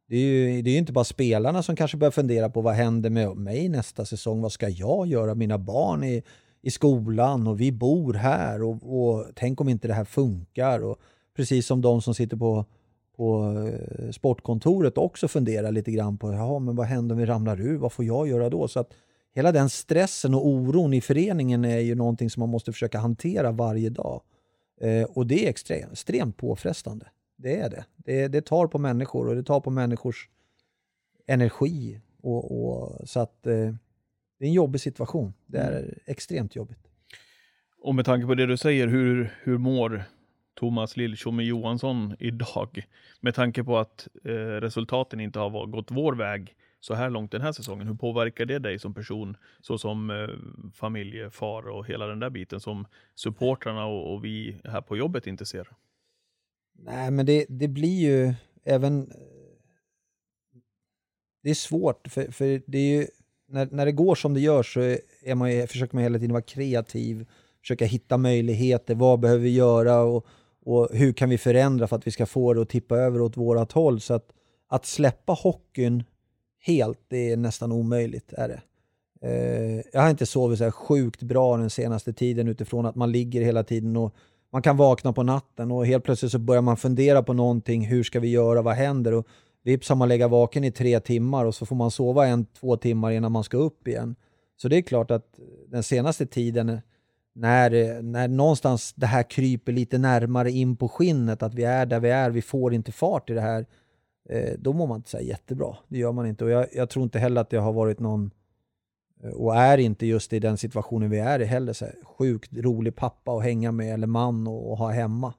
Det 0.09 0.15
är 0.15 0.21
ju 0.21 0.61
det 0.61 0.69
är 0.69 0.71
ju 0.71 0.77
inte 0.77 0.93
bara 0.93 1.03
spelarna 1.03 1.63
som 1.63 1.75
kanske 1.75 1.97
börjar 1.97 2.11
fundera 2.11 2.49
på 2.49 2.61
vad 2.61 2.73
händer 2.73 3.09
med 3.09 3.35
mig 3.35 3.69
nästa 3.69 4.05
säsong? 4.05 4.41
Vad 4.41 4.51
ska 4.51 4.69
jag 4.69 5.07
göra? 5.07 5.35
Mina 5.35 5.57
barn 5.57 6.03
är 6.03 6.23
i 6.61 6.71
skolan 6.71 7.47
och 7.47 7.61
vi 7.61 7.71
bor 7.71 8.13
här 8.13 8.63
och, 8.63 9.03
och 9.03 9.25
tänk 9.35 9.61
om 9.61 9.69
inte 9.69 9.88
det 9.88 9.93
här 9.93 10.05
funkar? 10.05 10.83
Och 10.83 10.97
precis 11.35 11.67
som 11.67 11.81
de 11.81 12.01
som 12.01 12.15
sitter 12.15 12.38
på, 12.38 12.65
på 13.19 13.57
eh, 13.67 14.11
sportkontoret 14.11 14.97
också 14.97 15.27
funderar 15.27 15.71
lite 15.71 15.91
grann 15.91 16.17
på 16.17 16.31
ja, 16.33 16.59
men 16.59 16.75
vad 16.75 16.88
händer 16.88 17.13
om 17.13 17.19
vi 17.19 17.25
ramlar 17.25 17.61
ur? 17.61 17.77
Vad 17.77 17.93
får 17.93 18.05
jag 18.05 18.27
göra 18.27 18.49
då? 18.49 18.67
Så 18.67 18.79
att 18.79 18.93
hela 19.35 19.51
den 19.51 19.69
stressen 19.69 20.33
och 20.33 20.47
oron 20.47 20.93
i 20.93 21.01
föreningen 21.01 21.65
är 21.65 21.79
ju 21.79 21.95
någonting 21.95 22.29
som 22.29 22.39
man 22.39 22.49
måste 22.49 22.71
försöka 22.71 22.99
hantera 22.99 23.51
varje 23.51 23.89
dag. 23.89 24.21
Eh, 24.81 25.03
och 25.03 25.27
det 25.27 25.45
är 25.45 25.49
extremt, 25.49 25.91
extremt 25.91 26.38
påfrestande. 26.38 27.07
Det 27.38 27.59
är 27.59 27.69
det. 27.69 27.85
det. 27.95 28.27
Det 28.27 28.41
tar 28.41 28.67
på 28.67 28.77
människor 28.77 29.27
och 29.27 29.35
det 29.35 29.43
tar 29.43 29.59
på 29.59 29.69
människors 29.69 30.29
energi. 31.27 32.01
Och, 32.21 32.61
och 32.61 33.09
så 33.09 33.19
att 33.19 33.47
eh, 33.47 33.53
det 34.39 34.45
är 34.45 34.47
en 34.47 34.53
jobbig 34.53 34.82
situation. 34.82 35.34
Det 35.45 35.58
är 35.58 35.97
extremt 36.05 36.55
jobbigt. 36.55 36.88
Och 37.82 37.95
med 37.95 38.05
tanke 38.05 38.27
på 38.27 38.36
det 38.36 38.45
du 38.45 38.58
säger, 38.58 38.88
hur, 38.88 39.34
hur 39.43 39.58
mår 39.58 40.03
Thomas 40.60 40.98
Lilltjomme 40.98 41.43
Johansson 41.43 42.15
idag? 42.19 42.86
Med 43.19 43.36
tanke 43.36 43.63
på 43.63 43.78
att 43.78 44.08
eh, 44.24 44.32
resultaten 44.32 45.19
inte 45.19 45.39
har 45.39 45.65
gått 45.65 45.91
vår 45.91 46.13
väg 46.13 46.56
så 46.80 46.93
här 46.93 47.10
långt 47.10 47.32
den 47.32 47.41
här 47.41 47.52
säsongen. 47.52 47.88
Hur 47.88 47.95
påverkar 47.95 48.45
det 48.45 48.60
dig 48.60 48.80
som 48.80 48.93
person, 48.93 49.38
såsom 49.62 50.10
eh, 50.10 50.28
familjefar 50.74 51.69
och 51.69 51.88
hela 51.88 52.08
den 52.08 52.19
där 52.19 52.30
biten 52.30 52.60
som 52.60 52.88
supportrarna 53.15 53.86
och, 53.86 54.13
och 54.13 54.26
vi 54.26 54.62
här 54.63 54.82
på 54.82 54.98
jobbet 54.98 55.28
inte 55.28 55.45
ser? 55.45 55.67
Nej, 56.74 57.12
men 57.12 57.26
det, 57.26 57.45
det 57.50 57.67
blir 57.67 58.00
ju 58.00 58.34
även... 58.63 59.02
Eh, 59.02 59.17
det 61.43 61.50
är 61.50 61.56
svårt, 61.56 62.08
för, 62.08 62.32
för 62.32 62.62
det 62.65 62.78
är 62.78 63.00
ju, 63.00 63.08
när, 63.48 63.67
när 63.72 63.86
det 63.86 63.91
går 63.91 64.15
som 64.15 64.34
det 64.34 64.39
gör 64.39 64.63
så 64.63 64.80
är 65.24 65.36
man 65.36 65.52
ju, 65.52 65.67
försöker 65.67 65.95
man 65.95 66.04
hela 66.04 66.19
tiden 66.19 66.34
vara 66.34 66.41
kreativ, 66.41 67.26
försöka 67.62 67.86
hitta 67.86 68.17
möjligheter, 68.17 68.95
vad 68.95 69.19
behöver 69.19 69.43
vi 69.43 69.56
göra 69.56 70.02
och, 70.02 70.28
och 70.69 70.89
hur 70.91 71.13
kan 71.13 71.29
vi 71.29 71.38
förändra 71.38 71.88
för 71.88 71.95
att 71.95 72.08
vi 72.08 72.12
ska 72.12 72.25
få 72.25 72.53
det 72.53 72.62
att 72.62 72.69
tippa 72.69 72.97
över 72.97 73.21
åt 73.21 73.38
vårat 73.38 73.71
håll. 73.71 74.01
Så 74.01 74.13
att, 74.13 74.32
att 74.67 74.86
släppa 74.86 75.34
hockeyn 75.34 76.03
helt, 76.60 76.99
det 77.08 77.32
är 77.32 77.38
nästan 77.38 77.71
omöjligt. 77.71 78.34
Är 78.34 78.47
det. 78.47 78.62
Eh, 79.21 79.84
jag 79.93 80.01
har 80.01 80.10
inte 80.10 80.25
sovit 80.25 80.58
så 80.58 80.63
här 80.63 80.71
sjukt 80.71 81.21
bra 81.21 81.58
den 81.58 81.69
senaste 81.69 82.13
tiden 82.13 82.47
utifrån 82.47 82.86
att 82.86 82.95
man 82.95 83.12
ligger 83.12 83.41
hela 83.41 83.63
tiden 83.63 83.97
och 83.97 84.15
man 84.51 84.62
kan 84.62 84.77
vakna 84.77 85.13
på 85.13 85.23
natten 85.23 85.71
och 85.71 85.86
helt 85.86 86.03
plötsligt 86.03 86.32
så 86.32 86.39
börjar 86.39 86.62
man 86.62 86.77
fundera 86.77 87.23
på 87.23 87.34
någonting. 87.34 87.86
Hur 87.86 88.03
ska 88.03 88.19
vi 88.19 88.29
göra? 88.29 88.62
Vad 88.62 88.75
händer? 88.75 89.13
Och 89.13 89.27
vips 89.63 89.89
har 89.89 89.95
man 89.95 90.10
legat 90.10 90.32
vaken 90.32 90.63
i 90.63 90.71
tre 90.71 90.99
timmar 90.99 91.45
och 91.45 91.55
så 91.55 91.65
får 91.65 91.75
man 91.75 91.91
sova 91.91 92.27
en, 92.27 92.45
två 92.45 92.77
timmar 92.77 93.12
innan 93.12 93.32
man 93.32 93.43
ska 93.43 93.58
upp 93.58 93.88
igen. 93.88 94.15
Så 94.58 94.67
det 94.67 94.77
är 94.77 94.82
klart 94.82 95.12
att 95.12 95.39
den 95.67 95.84
senaste 95.84 96.25
tiden 96.25 96.82
när, 97.33 98.01
när 98.01 98.27
någonstans 98.27 98.93
det 98.93 99.05
här 99.05 99.23
kryper 99.23 99.71
lite 99.71 99.97
närmare 99.97 100.51
in 100.51 100.75
på 100.75 100.89
skinnet, 100.89 101.43
att 101.43 101.53
vi 101.53 101.63
är 101.63 101.85
där 101.85 101.99
vi 101.99 102.09
är, 102.09 102.29
vi 102.29 102.41
får 102.41 102.73
inte 102.73 102.91
fart 102.91 103.29
i 103.29 103.33
det 103.33 103.41
här, 103.41 103.65
eh, 104.29 104.53
då 104.59 104.73
mår 104.73 104.87
man 104.87 104.97
inte 104.97 105.09
så 105.09 105.17
här 105.17 105.23
jättebra. 105.23 105.77
Det 105.87 105.97
gör 105.97 106.11
man 106.11 106.27
inte. 106.27 106.43
Och 106.43 106.49
jag, 106.49 106.67
jag 106.73 106.89
tror 106.89 107.03
inte 107.03 107.19
heller 107.19 107.41
att 107.41 107.51
jag 107.51 107.61
har 107.61 107.73
varit 107.73 107.99
någon 107.99 108.31
eh, 109.23 109.29
och 109.29 109.55
är 109.55 109.77
inte 109.77 110.05
just 110.05 110.33
i 110.33 110.39
den 110.39 110.57
situationen 110.57 111.09
vi 111.09 111.19
är 111.19 111.39
i 111.39 111.45
heller 111.45 111.73
så 111.73 111.85
här, 111.85 111.95
sjukt 112.03 112.53
rolig 112.53 112.95
pappa 112.95 113.31
att 113.31 113.43
hänga 113.43 113.71
med 113.71 113.93
eller 113.93 114.07
man 114.07 114.47
och, 114.47 114.71
och 114.71 114.77
ha 114.77 114.89
hemma. 114.89 115.33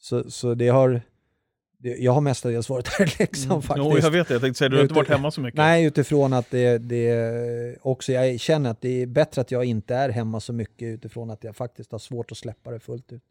Så, 0.00 0.30
så 0.30 0.54
det 0.54 0.68
har, 0.68 1.02
jag 1.82 2.12
har 2.12 2.20
mestadels 2.20 2.68
varit 2.68 2.88
här 2.88 3.06
i 3.06 3.10
Leksand 3.18 3.64
faktiskt. 3.64 3.86
Jo, 3.92 3.98
jag 3.98 4.10
vet 4.10 4.28
det. 4.28 4.34
Jag 4.34 4.40
tänkte 4.40 4.58
säga, 4.58 4.68
du 4.68 4.76
har 4.76 4.82
inte 4.82 4.94
varit 4.94 5.08
hemma 5.08 5.30
så 5.30 5.40
mycket. 5.40 5.58
Nej, 5.58 5.84
utifrån 5.84 6.32
att 6.32 6.50
det, 6.50 6.78
det 6.78 7.76
också, 7.82 8.12
jag 8.12 8.40
känner 8.40 8.70
att 8.70 8.80
det 8.80 9.02
är 9.02 9.06
bättre 9.06 9.40
att 9.40 9.50
jag 9.50 9.64
inte 9.64 9.94
är 9.94 10.08
hemma 10.08 10.40
så 10.40 10.52
mycket 10.52 10.86
utifrån 10.86 11.30
att 11.30 11.44
jag 11.44 11.56
faktiskt 11.56 11.92
har 11.92 11.98
svårt 11.98 12.32
att 12.32 12.38
släppa 12.38 12.70
det 12.70 12.80
fullt 12.80 13.12
ut. 13.12 13.22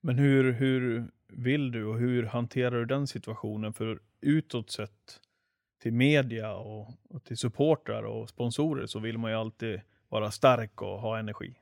Men 0.00 0.18
hur, 0.18 0.52
hur 0.52 1.06
vill 1.32 1.72
du 1.72 1.84
och 1.84 1.98
hur 1.98 2.22
hanterar 2.22 2.70
du 2.70 2.84
den 2.84 3.06
situationen? 3.06 3.72
För 3.72 3.98
utåt 4.20 4.70
sett 4.70 4.90
till 5.82 5.92
media 5.92 6.54
och, 6.54 6.88
och 7.08 7.24
till 7.24 7.36
supportrar 7.36 8.02
och 8.02 8.28
sponsorer 8.28 8.86
så 8.86 8.98
vill 8.98 9.18
man 9.18 9.30
ju 9.30 9.36
alltid 9.36 9.80
vara 10.08 10.30
stark 10.30 10.82
och 10.82 11.00
ha 11.00 11.18
energi. 11.18 11.54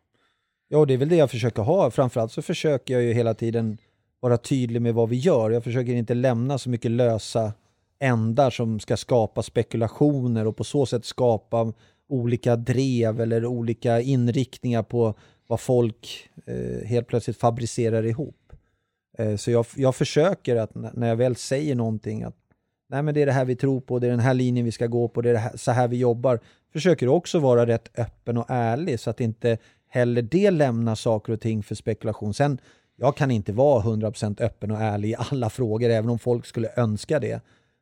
Ja, 0.69 0.85
det 0.85 0.95
är 0.95 0.99
väl 0.99 1.09
det 1.09 1.17
jag 1.17 1.31
försöker 1.31 1.63
ha. 1.63 1.91
Framförallt 1.91 2.33
så 2.33 2.43
försöker 2.43 2.95
jag 2.95 3.03
ju 3.03 3.13
hela 3.13 3.35
tiden 3.35 3.79
vara 4.21 4.37
tydlig 4.37 4.83
med 4.83 4.95
vad 4.95 5.09
vi 5.09 5.17
gör. 5.17 5.51
Jag 5.51 5.65
försöker 5.65 5.93
inte 5.93 6.15
lämna 6.15 6.59
så 6.59 6.71
mycket 6.71 6.91
lösa 6.91 7.53
ändar 7.99 8.51
som 8.51 8.81
ska 8.81 8.97
skapa 8.97 9.43
spekulationer 9.43 10.47
och 10.47 10.57
på 10.57 10.65
så 10.65 10.87
sätt 10.87 11.05
skapa 11.05 11.73
olika 12.09 12.57
drev 12.57 13.21
eller 13.21 13.47
olika 13.47 14.01
inriktningar 14.01 14.83
på 14.83 15.15
vad 15.47 15.61
folk 15.61 16.31
eh, 16.47 16.87
helt 16.87 17.07
plötsligt 17.07 17.37
fabricerar 17.37 18.07
ihop. 18.07 18.53
Eh, 19.19 19.37
så 19.37 19.51
jag, 19.51 19.67
jag 19.77 19.95
försöker 19.95 20.57
att 20.57 20.75
när 20.75 21.09
jag 21.09 21.17
väl 21.17 21.37
säger 21.37 21.75
någonting 21.75 22.23
att 22.23 22.37
nej 22.89 23.03
men 23.03 23.15
det 23.15 23.23
är 23.23 23.27
det 23.27 23.33
här 23.33 23.45
vi 23.45 23.57
tror 23.57 23.81
på, 23.81 23.99
det 23.99 24.07
är 24.07 24.11
den 24.11 24.21
här 24.21 24.35
linjen 24.35 24.65
vi 24.65 24.73
ska 24.73 24.87
gå 24.87 25.09
på, 25.09 25.23
det 25.23 25.29
är 25.29 25.33
det 25.33 25.39
här, 25.39 25.57
så 25.57 25.71
här 25.71 25.89
vi 25.89 25.97
jobbar. 25.97 26.41
Försöker 26.73 27.09
också 27.09 27.39
vara 27.39 27.67
rätt 27.67 27.99
öppen 27.99 28.37
och 28.37 28.47
ärlig 28.49 29.01
så 29.01 29.11
att 29.11 29.21
inte 29.21 29.59
heller 29.89 30.23
det 30.23 30.51
lämnar 30.51 30.95
saker 30.95 31.33
och 31.33 31.41
ting 31.41 31.63
för 31.63 31.75
spekulation. 31.75 32.35
Sen, 32.35 32.59
jag 33.01 33.17
kan 33.17 33.31
inte 33.31 33.53
vara 33.53 33.83
100% 33.83 34.43
öppen 34.43 34.71
och 34.71 34.81
ärlig 34.81 35.11
i 35.11 35.17
alla 35.19 35.51
frågor, 35.51 35.91
även 35.91 36.11
om 36.11 36.19
folk 36.19 36.47
skulle 36.47 36.69
önska 36.77 37.19
det. 37.19 37.41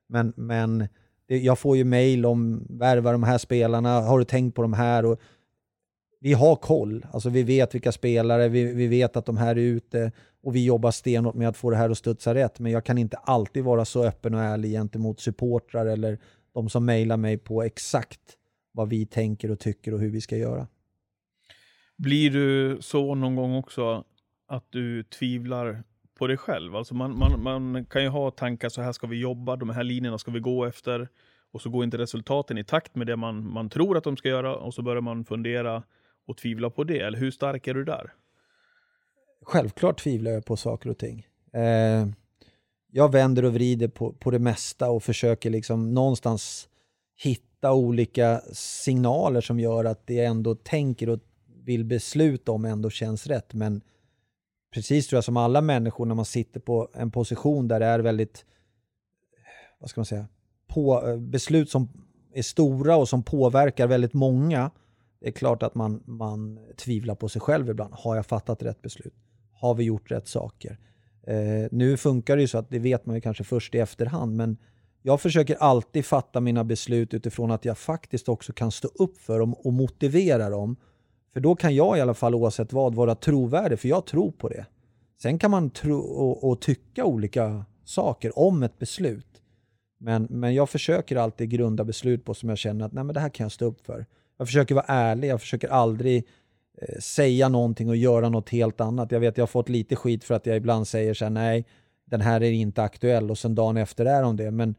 Men, 0.08 0.32
men 0.36 0.88
jag 1.26 1.58
får 1.58 1.76
ju 1.76 1.84
mail 1.84 2.26
om 2.26 2.66
värva 2.68 3.12
de 3.12 3.22
här 3.22 3.38
spelarna, 3.38 4.00
har 4.00 4.18
du 4.18 4.24
tänkt 4.24 4.54
på 4.54 4.62
de 4.62 4.72
här? 4.72 5.04
Och 5.04 5.20
vi 6.20 6.32
har 6.32 6.56
koll, 6.56 7.06
alltså 7.12 7.28
vi 7.28 7.42
vet 7.42 7.74
vilka 7.74 7.92
spelare, 7.92 8.48
vi, 8.48 8.74
vi 8.74 8.86
vet 8.86 9.16
att 9.16 9.26
de 9.26 9.36
här 9.36 9.50
är 9.50 9.60
ute 9.60 10.12
och 10.42 10.56
vi 10.56 10.64
jobbar 10.64 10.90
stenhårt 10.90 11.34
med 11.34 11.48
att 11.48 11.56
få 11.56 11.70
det 11.70 11.76
här 11.76 11.90
att 11.90 11.98
studsa 11.98 12.34
rätt. 12.34 12.58
Men 12.58 12.72
jag 12.72 12.84
kan 12.84 12.98
inte 12.98 13.16
alltid 13.16 13.64
vara 13.64 13.84
så 13.84 14.04
öppen 14.04 14.34
och 14.34 14.40
ärlig 14.40 14.70
gentemot 14.70 15.20
supportrar 15.20 15.86
eller 15.86 16.18
de 16.54 16.68
som 16.68 16.84
mejlar 16.84 17.16
mig 17.16 17.38
på 17.38 17.62
exakt 17.62 18.20
vad 18.72 18.88
vi 18.88 19.06
tänker 19.06 19.50
och 19.50 19.60
tycker 19.60 19.94
och 19.94 20.00
hur 20.00 20.10
vi 20.10 20.20
ska 20.20 20.36
göra. 20.36 20.66
Blir 21.96 22.30
du 22.30 22.78
så 22.80 23.14
någon 23.14 23.36
gång 23.36 23.54
också 23.54 24.04
att 24.48 24.66
du 24.70 25.02
tvivlar 25.02 25.82
på 26.18 26.26
dig 26.26 26.36
själv? 26.36 26.76
Alltså 26.76 26.94
man, 26.94 27.18
man, 27.18 27.42
man 27.42 27.84
kan 27.84 28.02
ju 28.02 28.08
ha 28.08 28.30
tankar, 28.30 28.68
så 28.68 28.82
här 28.82 28.92
ska 28.92 29.06
vi 29.06 29.20
jobba, 29.20 29.56
de 29.56 29.70
här 29.70 29.84
linjerna 29.84 30.18
ska 30.18 30.30
vi 30.30 30.40
gå 30.40 30.64
efter. 30.64 31.08
Och 31.50 31.62
så 31.62 31.70
går 31.70 31.84
inte 31.84 31.98
resultaten 31.98 32.58
i 32.58 32.64
takt 32.64 32.94
med 32.94 33.06
det 33.06 33.16
man, 33.16 33.52
man 33.52 33.68
tror 33.68 33.96
att 33.96 34.04
de 34.04 34.16
ska 34.16 34.28
göra 34.28 34.56
och 34.56 34.74
så 34.74 34.82
börjar 34.82 35.00
man 35.00 35.24
fundera 35.24 35.82
och 36.26 36.36
tvivla 36.36 36.70
på 36.70 36.84
det. 36.84 37.00
Eller 37.00 37.18
hur 37.18 37.30
stark 37.30 37.66
är 37.66 37.74
du 37.74 37.84
där? 37.84 38.12
Självklart 39.42 40.00
tvivlar 40.02 40.30
jag 40.30 40.44
på 40.44 40.56
saker 40.56 40.90
och 40.90 40.98
ting. 40.98 41.26
Eh, 41.52 42.06
jag 42.90 43.12
vänder 43.12 43.44
och 43.44 43.54
vrider 43.54 43.88
på, 43.88 44.12
på 44.12 44.30
det 44.30 44.38
mesta 44.38 44.90
och 44.90 45.02
försöker 45.02 45.50
liksom 45.50 45.94
någonstans 45.94 46.68
hitta 47.16 47.72
olika 47.72 48.40
signaler 48.52 49.40
som 49.40 49.60
gör 49.60 49.84
att 49.84 50.06
det 50.06 50.14
jag 50.14 50.26
ändå 50.26 50.54
tänker 50.54 51.08
och 51.08 51.20
vill 51.64 51.84
besluta 51.84 52.52
om 52.52 52.64
ändå 52.64 52.90
känns 52.90 53.26
rätt. 53.26 53.54
Men 53.54 53.80
precis 54.70 55.06
tror 55.06 55.16
jag 55.16 55.24
som 55.24 55.36
alla 55.36 55.60
människor 55.60 56.06
när 56.06 56.14
man 56.14 56.24
sitter 56.24 56.60
på 56.60 56.88
en 56.94 57.10
position 57.10 57.68
där 57.68 57.80
det 57.80 57.86
är 57.86 57.98
väldigt, 57.98 58.44
vad 59.80 59.90
ska 59.90 60.00
man 60.00 60.06
säga, 60.06 60.28
på, 60.68 61.08
eh, 61.08 61.16
beslut 61.16 61.70
som 61.70 61.88
är 62.34 62.42
stora 62.42 62.96
och 62.96 63.08
som 63.08 63.22
påverkar 63.22 63.86
väldigt 63.86 64.14
många. 64.14 64.70
Det 65.20 65.28
är 65.28 65.32
klart 65.32 65.62
att 65.62 65.74
man, 65.74 66.02
man 66.06 66.58
tvivlar 66.76 67.14
på 67.14 67.28
sig 67.28 67.40
själv 67.40 67.70
ibland. 67.70 67.94
Har 67.94 68.16
jag 68.16 68.26
fattat 68.26 68.62
rätt 68.62 68.82
beslut? 68.82 69.14
Har 69.52 69.74
vi 69.74 69.84
gjort 69.84 70.10
rätt 70.10 70.28
saker? 70.28 70.78
Eh, 71.26 71.68
nu 71.70 71.96
funkar 71.96 72.36
det 72.36 72.42
ju 72.42 72.48
så 72.48 72.58
att 72.58 72.70
det 72.70 72.78
vet 72.78 73.06
man 73.06 73.14
ju 73.14 73.20
kanske 73.20 73.44
först 73.44 73.74
i 73.74 73.78
efterhand, 73.78 74.36
men 74.36 74.56
jag 75.02 75.20
försöker 75.20 75.56
alltid 75.56 76.04
fatta 76.06 76.40
mina 76.40 76.64
beslut 76.64 77.14
utifrån 77.14 77.50
att 77.50 77.64
jag 77.64 77.78
faktiskt 77.78 78.28
också 78.28 78.52
kan 78.52 78.70
stå 78.70 78.88
upp 78.88 79.18
för 79.18 79.38
dem 79.38 79.54
och 79.54 79.72
motivera 79.72 80.50
dem. 80.50 80.76
För 81.38 81.42
då 81.42 81.56
kan 81.56 81.74
jag 81.74 81.98
i 81.98 82.00
alla 82.00 82.14
fall 82.14 82.34
oavsett 82.34 82.72
vad 82.72 82.94
vara 82.94 83.14
trovärdig, 83.14 83.78
för 83.78 83.88
jag 83.88 84.06
tror 84.06 84.30
på 84.30 84.48
det. 84.48 84.66
Sen 85.22 85.38
kan 85.38 85.50
man 85.50 85.70
tro 85.70 85.98
och, 85.98 86.50
och 86.50 86.60
tycka 86.60 87.04
olika 87.04 87.64
saker 87.84 88.38
om 88.38 88.62
ett 88.62 88.78
beslut. 88.78 89.42
Men, 89.98 90.26
men 90.30 90.54
jag 90.54 90.70
försöker 90.70 91.16
alltid 91.16 91.50
grunda 91.50 91.84
beslut 91.84 92.24
på 92.24 92.34
som 92.34 92.48
jag 92.48 92.58
känner 92.58 92.86
att 92.86 92.92
nej, 92.92 93.04
men 93.04 93.14
det 93.14 93.20
här 93.20 93.28
kan 93.28 93.44
jag 93.44 93.52
stå 93.52 93.64
upp 93.64 93.86
för. 93.86 94.06
Jag 94.38 94.46
försöker 94.46 94.74
vara 94.74 94.84
ärlig, 94.88 95.28
jag 95.28 95.40
försöker 95.40 95.68
aldrig 95.68 96.26
eh, 96.82 96.98
säga 97.00 97.48
någonting 97.48 97.88
och 97.88 97.96
göra 97.96 98.28
något 98.28 98.48
helt 98.48 98.80
annat. 98.80 99.12
Jag 99.12 99.20
vet 99.20 99.36
jag 99.36 99.42
har 99.42 99.46
fått 99.46 99.68
lite 99.68 99.96
skit 99.96 100.24
för 100.24 100.34
att 100.34 100.46
jag 100.46 100.56
ibland 100.56 100.88
säger 100.88 101.14
så 101.14 101.24
här, 101.24 101.30
nej, 101.30 101.66
den 102.04 102.20
här 102.20 102.42
är 102.42 102.52
inte 102.52 102.82
aktuell 102.82 103.30
och 103.30 103.38
sen 103.38 103.54
dagen 103.54 103.76
efter 103.76 104.04
är 104.04 104.22
de 104.22 104.36
det. 104.36 104.50
Men 104.50 104.74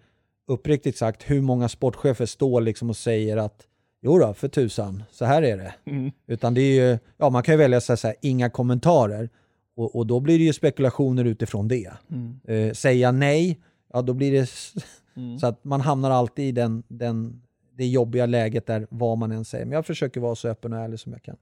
uppriktigt 0.48 0.98
sagt, 0.98 1.30
hur 1.30 1.42
många 1.42 1.70
sportchefer 1.70 2.26
står 2.26 2.62
liksom 2.62 2.90
och 2.90 2.98
säger 2.98 3.38
att 3.38 3.68
jo 4.02 4.20
då, 4.20 4.34
för 4.34 4.48
tusan, 4.48 5.04
så 5.12 5.26
här 5.26 5.42
är 5.42 5.58
det. 5.58 5.74
Mm. 5.86 6.12
Utan 6.28 6.54
det 6.54 6.62
är 6.62 6.90
ju, 6.92 6.98
ja 7.18 7.30
man 7.30 7.44
kan 7.44 7.54
ju 7.54 7.58
välja 7.58 7.78
att 7.78 7.84
säga 7.84 7.98
så 7.98 8.08
här, 8.08 8.16
inga 8.22 8.50
kommentarer. 8.50 9.30
Och, 9.76 9.96
och 9.96 10.08
då 10.08 10.20
blir 10.20 10.38
det 10.38 10.44
ju 10.44 10.54
spekulationer 10.54 11.26
utifrån 11.26 11.68
det. 11.68 11.92
Mm. 12.12 12.40
Eh, 12.48 12.74
säga 12.74 13.12
nej, 13.12 13.60
ja 13.94 14.02
då 14.02 14.14
blir 14.14 14.32
det 14.32 14.50
Mm. 15.20 15.40
så 15.40 15.48
att 15.48 15.64
man 15.64 15.82
hamnar 15.82 16.12
alltid 16.12 16.46
i 16.46 16.52
den, 16.52 16.84
den, 16.88 17.42
det 17.78 17.88
jobbiga 17.88 18.26
läget 18.26 18.66
där 18.66 18.88
vad 18.90 19.18
man 19.18 19.32
än 19.32 19.46
säger. 19.46 19.66
Men 19.66 19.72
jag 19.76 19.86
försöker 19.86 20.22
vara 20.22 20.36
så 20.36 20.48
öppen 20.48 20.74
och 20.74 20.80
ärlig 20.80 21.00
som 21.00 21.12
jag 21.12 21.24
kan. 21.24 21.36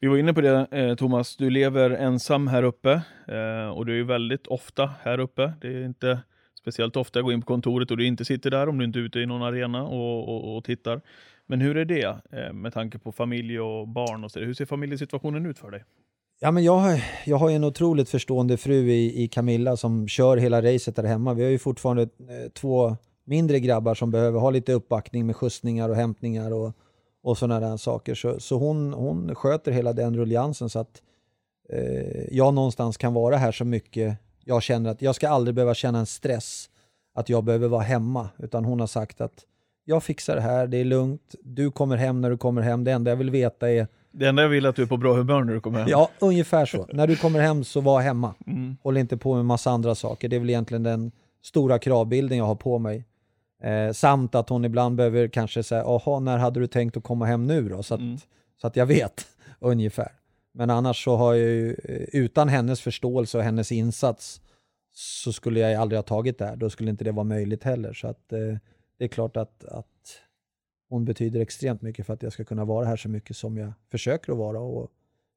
Vi 0.00 0.08
var 0.08 0.16
inne 0.16 0.34
på 0.34 0.40
det 0.40 0.66
eh, 0.70 0.94
Thomas, 0.94 1.36
du 1.36 1.50
lever 1.50 1.90
ensam 1.90 2.48
här 2.48 2.62
uppe 2.62 2.92
eh, 3.28 3.68
och 3.68 3.86
du 3.86 4.00
är 4.00 4.04
väldigt 4.04 4.46
ofta 4.46 4.90
här 5.02 5.18
uppe. 5.18 5.52
Det 5.60 5.68
är 5.68 5.84
inte 5.84 6.20
speciellt 6.60 6.96
ofta 6.96 7.18
jag 7.18 7.24
går 7.24 7.34
in 7.34 7.40
på 7.40 7.46
kontoret 7.46 7.90
och 7.90 7.96
du 7.96 8.06
inte 8.06 8.24
sitter 8.24 8.50
där 8.50 8.68
om 8.68 8.78
du 8.78 8.84
inte 8.84 8.98
är 8.98 9.00
ute 9.00 9.18
i 9.18 9.26
någon 9.26 9.42
arena 9.42 9.82
och, 9.82 10.28
och, 10.28 10.56
och 10.56 10.64
tittar. 10.64 11.00
Men 11.50 11.60
hur 11.60 11.76
är 11.76 11.84
det 11.84 12.16
eh, 12.32 12.52
med 12.52 12.72
tanke 12.72 12.98
på 12.98 13.12
familj 13.12 13.60
och 13.60 13.88
barn 13.88 14.24
och 14.24 14.30
så? 14.30 14.40
Hur 14.40 14.54
ser 14.54 14.66
familjesituationen 14.66 15.46
ut 15.46 15.58
för 15.58 15.70
dig? 15.70 15.84
Ja, 16.40 16.50
men 16.50 16.64
jag, 16.64 16.76
har- 16.78 17.04
jag 17.26 17.36
har 17.36 17.48
ju 17.50 17.56
en 17.56 17.64
otroligt 17.64 18.08
förstående 18.08 18.56
fru 18.56 18.90
i, 18.90 19.22
i 19.24 19.28
Camilla 19.28 19.76
som 19.76 20.08
kör 20.08 20.36
hela 20.36 20.62
racet 20.62 20.96
där 20.96 21.02
hemma. 21.04 21.34
Vi 21.34 21.42
har 21.42 21.50
ju 21.50 21.58
fortfarande 21.58 22.02
eh, 22.02 22.50
två 22.54 22.96
mindre 23.24 23.60
grabbar 23.60 23.94
som 23.94 24.10
behöver 24.10 24.40
ha 24.40 24.50
lite 24.50 24.72
uppbackning 24.72 25.26
med 25.26 25.36
skjutsningar 25.36 25.88
och 25.88 25.96
hämtningar 25.96 26.52
och, 26.52 26.72
och 27.22 27.38
sådana 27.38 27.68
där 27.68 27.76
saker. 27.76 28.14
Så, 28.14 28.40
så 28.40 28.58
hon, 28.58 28.92
hon 28.92 29.34
sköter 29.34 29.72
hela 29.72 29.92
den 29.92 30.16
rulliansen 30.16 30.68
så 30.70 30.78
att 30.78 31.02
eh, 31.72 32.34
jag 32.36 32.54
någonstans 32.54 32.96
kan 32.96 33.14
vara 33.14 33.36
här 33.36 33.52
så 33.52 33.64
mycket 33.64 34.16
jag 34.44 34.62
känner 34.62 34.90
att 34.90 35.02
jag 35.02 35.14
ska 35.14 35.28
aldrig 35.28 35.54
behöva 35.54 35.74
känna 35.74 35.98
en 35.98 36.06
stress 36.06 36.70
att 37.14 37.28
jag 37.28 37.44
behöver 37.44 37.68
vara 37.68 37.82
hemma. 37.82 38.28
Utan 38.38 38.64
hon 38.64 38.80
har 38.80 38.86
sagt 38.86 39.20
att 39.20 39.44
jag 39.90 40.02
fixar 40.02 40.34
det 40.36 40.40
här, 40.42 40.66
det 40.66 40.76
är 40.76 40.84
lugnt, 40.84 41.34
du 41.42 41.70
kommer 41.70 41.96
hem 41.96 42.20
när 42.20 42.30
du 42.30 42.36
kommer 42.36 42.62
hem. 42.62 42.84
Det 42.84 42.92
enda 42.92 43.10
jag 43.10 43.16
vill 43.16 43.30
veta 43.30 43.70
är 43.70 43.86
Det 44.12 44.26
enda 44.26 44.42
jag 44.42 44.48
vill 44.48 44.64
är 44.64 44.68
att 44.68 44.76
du 44.76 44.82
är 44.82 44.86
på 44.86 44.96
bra 44.96 45.14
humör 45.14 45.44
när 45.44 45.52
du 45.54 45.60
kommer 45.60 45.78
hem. 45.78 45.88
Ja, 45.88 46.10
ungefär 46.18 46.66
så. 46.66 46.86
När 46.92 47.06
du 47.06 47.16
kommer 47.16 47.40
hem 47.40 47.64
så 47.64 47.80
var 47.80 48.00
hemma. 48.00 48.34
Mm. 48.46 48.76
Håll 48.82 48.96
inte 48.96 49.16
på 49.16 49.34
med 49.34 49.44
massa 49.44 49.70
andra 49.70 49.94
saker. 49.94 50.28
Det 50.28 50.36
är 50.36 50.40
väl 50.40 50.50
egentligen 50.50 50.82
den 50.82 51.12
stora 51.42 51.78
kravbilden 51.78 52.38
jag 52.38 52.44
har 52.44 52.54
på 52.54 52.78
mig. 52.78 53.04
Eh, 53.62 53.92
samt 53.92 54.34
att 54.34 54.48
hon 54.48 54.64
ibland 54.64 54.96
behöver 54.96 55.28
kanske 55.28 55.62
säga, 55.62 55.82
jaha, 55.82 56.20
när 56.20 56.38
hade 56.38 56.60
du 56.60 56.66
tänkt 56.66 56.96
att 56.96 57.02
komma 57.02 57.26
hem 57.26 57.46
nu 57.46 57.68
då? 57.68 57.82
Så 57.82 57.94
att, 57.94 58.00
Mm. 58.00 58.18
så 58.60 58.66
att 58.66 58.76
jag 58.76 58.86
vet 58.86 59.26
ungefär. 59.58 60.12
Men 60.54 60.70
annars 60.70 61.04
så 61.04 61.16
har 61.16 61.34
jag 61.34 61.48
ju, 61.48 61.70
eh, 61.84 62.20
utan 62.20 62.48
hennes 62.48 62.80
förståelse 62.80 63.38
och 63.38 63.44
hennes 63.44 63.72
insats 63.72 64.40
så 64.92 65.32
skulle 65.32 65.60
jag 65.60 65.74
aldrig 65.74 65.98
ha 65.98 66.02
tagit 66.02 66.38
det 66.38 66.46
här. 66.46 66.56
Då 66.56 66.70
skulle 66.70 66.90
inte 66.90 67.04
det 67.04 67.12
vara 67.12 67.24
möjligt 67.24 67.64
heller. 67.64 67.92
Så 67.92 68.06
att 68.08 68.32
eh, 68.32 68.38
det 69.00 69.04
är 69.06 69.08
klart 69.08 69.36
att, 69.36 69.64
att 69.64 70.20
hon 70.88 71.04
betyder 71.04 71.40
extremt 71.40 71.82
mycket 71.82 72.06
för 72.06 72.12
att 72.14 72.22
jag 72.22 72.32
ska 72.32 72.44
kunna 72.44 72.64
vara 72.64 72.86
här 72.86 72.96
så 72.96 73.08
mycket 73.08 73.36
som 73.36 73.56
jag 73.56 73.72
försöker 73.90 74.32
att 74.32 74.38
vara. 74.38 74.60
Och 74.60 74.90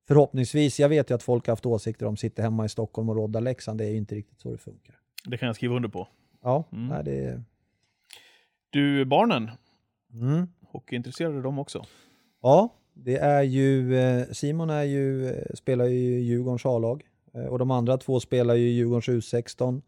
förhoppningsvis, 0.07 0.79
jag 0.79 0.89
vet 0.89 1.09
ju 1.09 1.15
att 1.15 1.23
folk 1.23 1.47
har 1.47 1.51
haft 1.51 1.65
åsikter 1.65 2.05
om 2.05 2.17
sitter 2.17 2.43
hemma 2.43 2.65
i 2.65 2.69
Stockholm 2.69 3.09
och 3.09 3.15
roddar 3.15 3.41
Leksand. 3.41 3.77
Det 3.79 3.85
är 3.85 3.89
ju 3.89 3.97
inte 3.97 4.15
riktigt 4.15 4.39
så 4.39 4.51
det 4.51 4.57
funkar. 4.57 4.95
Det 5.25 5.37
kan 5.37 5.45
jag 5.47 5.55
skriva 5.55 5.75
under 5.75 5.89
på. 5.89 6.07
Ja, 6.41 6.63
Mm. 6.71 6.87
nej, 6.87 7.03
det 7.03 7.25
är... 7.25 7.43
Du, 8.69 9.05
barnen, 9.05 9.49
Mm. 10.13 10.47
hockeyintresserade 10.67 11.41
de 11.41 11.59
också? 11.59 11.85
Ja, 12.41 12.69
det 12.93 13.17
är 13.17 13.41
ju, 13.43 13.95
eh, 13.97 14.25
Simon 14.31 14.69
är 14.69 14.83
ju, 14.83 15.27
eh, 15.29 15.45
spelar 15.53 15.85
ju 15.85 15.95
i 16.17 16.21
Djurgårdens 16.21 16.65
A-lag 16.65 17.03
eh, 17.33 17.45
och 17.45 17.59
de 17.59 17.71
andra 17.71 17.97
två 17.97 18.19
spelar 18.19 18.55
ju 18.55 18.67
i 18.67 18.71
Djurgårdens 18.71 19.09
U16 19.09 19.81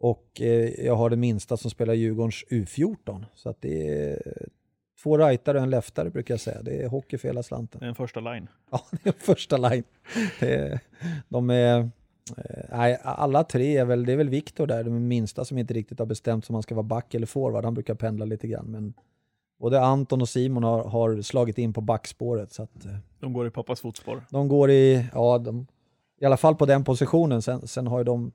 och 0.00 0.40
eh, 0.40 0.84
jag 0.86 0.96
har 0.96 1.10
den 1.10 1.20
minsta 1.20 1.56
som 1.56 1.70
spelar 1.70 1.94
Djurgårdens 1.94 2.44
U14. 2.50 3.24
Så 3.34 3.48
att 3.48 3.60
det 3.60 3.88
är 3.88 4.18
två 5.02 5.18
rightare 5.18 5.58
och 5.58 5.62
en 5.62 5.70
leftare 5.70 6.10
brukar 6.10 6.34
jag 6.34 6.40
säga. 6.40 6.62
Det 6.62 6.82
är 6.82 6.88
hockey 6.88 7.18
för 7.18 7.28
hela 7.28 7.42
slanten. 7.42 7.80
Det 7.80 7.86
är 7.86 7.88
en 7.88 7.94
första 7.94 8.20
line. 8.20 8.48
Ja, 8.70 8.80
det 8.90 9.08
är 9.08 9.12
första 9.18 9.56
line. 9.56 9.84
Är, 10.40 10.80
de 11.28 11.50
är, 11.50 11.78
eh, 11.78 11.86
nej, 12.70 12.98
alla 13.02 13.44
tre 13.44 13.76
är 13.76 13.84
väl, 13.84 14.06
det 14.06 14.12
är 14.12 14.16
väl 14.16 14.28
Viktor 14.28 14.66
där, 14.66 14.84
den 14.84 15.08
minsta 15.08 15.44
som 15.44 15.58
inte 15.58 15.74
riktigt 15.74 15.98
har 15.98 16.06
bestämt 16.06 16.44
sig 16.44 16.52
om 16.52 16.54
han 16.54 16.62
ska 16.62 16.74
vara 16.74 16.82
back 16.86 17.14
eller 17.14 17.26
forward. 17.26 17.64
Han 17.64 17.74
brukar 17.74 17.94
pendla 17.94 18.24
lite 18.24 18.48
grann. 18.48 18.66
Men 18.66 18.94
både 19.60 19.80
Anton 19.80 20.20
och 20.20 20.28
Simon 20.28 20.62
har, 20.64 20.84
har 20.84 21.22
slagit 21.22 21.58
in 21.58 21.72
på 21.72 21.80
backspåret. 21.80 22.52
Så 22.52 22.62
att, 22.62 22.84
eh, 22.84 22.92
De 23.20 23.32
går 23.32 23.46
i 23.46 23.50
pappas 23.50 23.80
fotspår. 23.80 24.24
de 24.30 24.48
går 24.48 24.70
i, 24.70 25.06
ja, 25.12 25.38
de, 25.38 25.66
i 26.20 26.24
alla 26.24 26.36
fall 26.36 26.54
på 26.54 26.66
den 26.66 26.84
positionen. 26.84 27.42
Sen, 27.42 27.66
sen 27.68 27.86
har 27.86 27.98
ju 27.98 28.04
de 28.04 28.32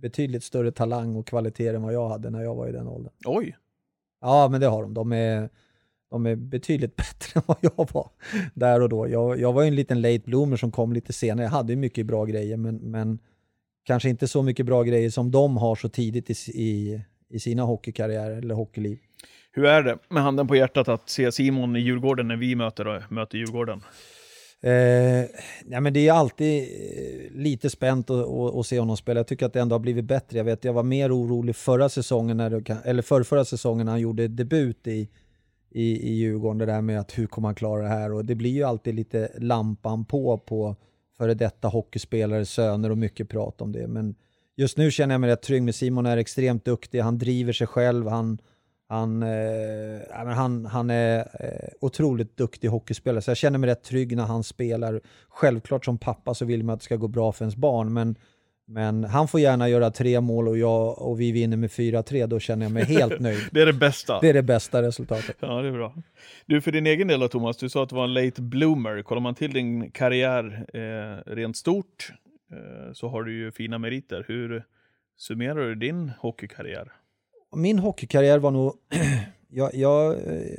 betydligt 0.00 0.44
större 0.44 0.72
talang 0.72 1.16
och 1.16 1.26
kvaliteter 1.26 1.74
än 1.74 1.82
vad 1.82 1.92
jag 1.92 2.08
hade 2.08 2.30
när 2.30 2.42
jag 2.42 2.54
var 2.54 2.68
i 2.68 2.72
den 2.72 2.88
åldern. 2.88 3.12
Oj! 3.24 3.56
Ja, 4.20 4.48
men 4.50 4.60
det 4.60 4.66
har 4.66 4.82
de. 4.82 4.94
De 4.94 5.12
är, 5.12 5.48
de 6.10 6.26
är 6.26 6.36
betydligt 6.36 6.96
bättre 6.96 7.40
än 7.40 7.42
vad 7.46 7.56
jag 7.60 7.88
var 7.92 8.10
där 8.54 8.82
och 8.82 8.88
då. 8.88 9.08
Jag, 9.08 9.40
jag 9.40 9.52
var 9.52 9.62
ju 9.62 9.68
en 9.68 9.74
liten 9.74 10.00
late 10.00 10.22
bloomer 10.24 10.56
som 10.56 10.72
kom 10.72 10.92
lite 10.92 11.12
senare. 11.12 11.44
Jag 11.44 11.50
hade 11.50 11.72
ju 11.72 11.76
mycket 11.76 12.06
bra 12.06 12.24
grejer, 12.24 12.56
men, 12.56 12.76
men 12.76 13.18
kanske 13.84 14.08
inte 14.08 14.28
så 14.28 14.42
mycket 14.42 14.66
bra 14.66 14.82
grejer 14.82 15.10
som 15.10 15.30
de 15.30 15.56
har 15.56 15.74
så 15.74 15.88
tidigt 15.88 16.30
i, 16.30 16.34
i, 16.62 17.02
i 17.28 17.40
sina 17.40 17.62
hockeykarriärer 17.62 18.36
eller 18.36 18.54
hockeyliv. 18.54 18.98
Hur 19.52 19.64
är 19.64 19.82
det, 19.82 19.98
med 20.08 20.22
handen 20.22 20.48
på 20.48 20.56
hjärtat, 20.56 20.88
att 20.88 21.08
se 21.08 21.32
Simon 21.32 21.76
i 21.76 21.80
Djurgården 21.80 22.28
när 22.28 22.36
vi 22.36 22.54
möter, 22.54 23.06
möter 23.10 23.38
Djurgården? 23.38 23.82
Eh, 24.62 25.24
ja, 25.70 25.80
men 25.80 25.92
det 25.92 26.08
är 26.08 26.12
alltid 26.12 26.62
eh, 26.62 27.32
lite 27.32 27.70
spänt 27.70 28.10
att, 28.10 28.28
att, 28.28 28.54
att 28.54 28.66
se 28.66 28.78
honom 28.78 28.96
spela. 28.96 29.20
Jag 29.20 29.26
tycker 29.26 29.46
att 29.46 29.52
det 29.52 29.60
ändå 29.60 29.74
har 29.74 29.80
blivit 29.80 30.04
bättre. 30.04 30.38
Jag 30.38 30.44
vet, 30.44 30.64
jag 30.64 30.72
var 30.72 30.82
mer 30.82 31.16
orolig 31.16 31.56
förra 31.56 31.88
säsongen, 31.88 32.36
när 32.36 32.50
det, 32.50 32.76
eller 32.84 33.02
för 33.02 33.22
förra 33.22 33.44
säsongen 33.44 33.86
när 33.86 33.92
han 33.92 34.00
gjorde 34.00 34.28
debut 34.28 34.86
i, 34.86 35.08
i, 35.70 36.08
i 36.08 36.12
Djurgården. 36.12 36.58
Det 36.58 36.66
där 36.66 36.80
med 36.80 37.00
att 37.00 37.18
hur 37.18 37.26
kommer 37.26 37.48
han 37.48 37.54
klara 37.54 37.82
det 37.82 37.88
här? 37.88 38.12
Och 38.12 38.24
det 38.24 38.34
blir 38.34 38.50
ju 38.50 38.62
alltid 38.62 38.94
lite 38.94 39.32
lampan 39.38 40.04
på 40.04 40.38
på 40.38 40.76
före 41.18 41.34
detta 41.34 41.68
hockeyspelare, 41.68 42.46
söner 42.46 42.90
och 42.90 42.98
mycket 42.98 43.28
prat 43.28 43.60
om 43.60 43.72
det. 43.72 43.86
Men 43.86 44.14
just 44.56 44.76
nu 44.76 44.90
känner 44.90 45.14
jag 45.14 45.20
mig 45.20 45.30
rätt 45.30 45.42
trygg 45.42 45.62
med 45.62 45.74
Simon 45.74 46.06
är 46.06 46.16
extremt 46.16 46.64
duktig. 46.64 47.00
Han 47.00 47.18
driver 47.18 47.52
sig 47.52 47.66
själv. 47.66 48.08
Han, 48.08 48.38
han, 48.90 49.22
eh, 49.22 50.34
han, 50.34 50.66
han 50.66 50.90
är 50.90 51.18
eh, 51.18 51.68
otroligt 51.80 52.36
duktig 52.36 52.68
hockeyspelare, 52.68 53.22
så 53.22 53.30
jag 53.30 53.36
känner 53.36 53.58
mig 53.58 53.70
rätt 53.70 53.82
trygg 53.82 54.16
när 54.16 54.24
han 54.24 54.44
spelar. 54.44 55.00
Självklart 55.28 55.84
som 55.84 55.98
pappa 55.98 56.34
så 56.34 56.44
vill 56.44 56.64
man 56.64 56.74
att 56.74 56.80
det 56.80 56.84
ska 56.84 56.96
gå 56.96 57.08
bra 57.08 57.32
för 57.32 57.44
ens 57.44 57.56
barn, 57.56 57.92
men, 57.92 58.16
Men 58.66 59.04
han 59.04 59.28
får 59.28 59.40
gärna 59.40 59.68
göra 59.68 59.90
tre 59.90 60.20
mål 60.20 60.48
och, 60.48 60.58
jag, 60.58 61.02
och 61.02 61.20
vi 61.20 61.32
vinner 61.32 61.56
med 61.56 61.70
4-3, 61.70 62.26
då 62.26 62.38
känner 62.38 62.64
jag 62.64 62.72
mig 62.72 62.84
helt 62.84 63.20
nöjd. 63.20 63.40
Det 63.52 63.60
är 63.60 63.66
det 63.66 63.72
bästa. 63.72 64.20
Det 64.20 64.28
är 64.28 64.34
det 64.34 64.42
bästa 64.42 64.82
resultatet. 64.82 65.36
Ja, 65.40 65.62
det 65.62 65.68
är 65.68 65.72
bra. 65.72 65.94
Du, 66.46 66.60
för 66.60 66.72
din 66.72 66.86
egen 66.86 67.08
del 67.08 67.20
då, 67.20 67.28
Thomas, 67.28 67.56
du 67.56 67.68
sa 67.68 67.82
att 67.82 67.88
du 67.88 67.96
var 67.96 68.04
en 68.04 68.14
late 68.14 68.42
bloomer. 68.42 69.02
Kollar 69.02 69.22
man 69.22 69.34
till 69.34 69.52
din 69.52 69.90
karriär 69.90 70.66
eh, 70.74 71.32
rent 71.32 71.56
stort 71.56 72.12
eh, 72.52 72.92
så 72.92 73.08
har 73.08 73.22
du 73.22 73.38
ju 73.38 73.52
fina 73.52 73.78
meriter. 73.78 74.24
Hur 74.28 74.64
summerar 75.16 75.68
du 75.68 75.74
din 75.74 76.12
hockeykarriär? 76.18 76.92
Min 77.56 77.78
hockeykarriär 77.78 78.38
var 78.38 78.50
nog... 78.50 78.74
jag, 79.48 79.74
jag, 79.74 80.12
eh, 80.12 80.58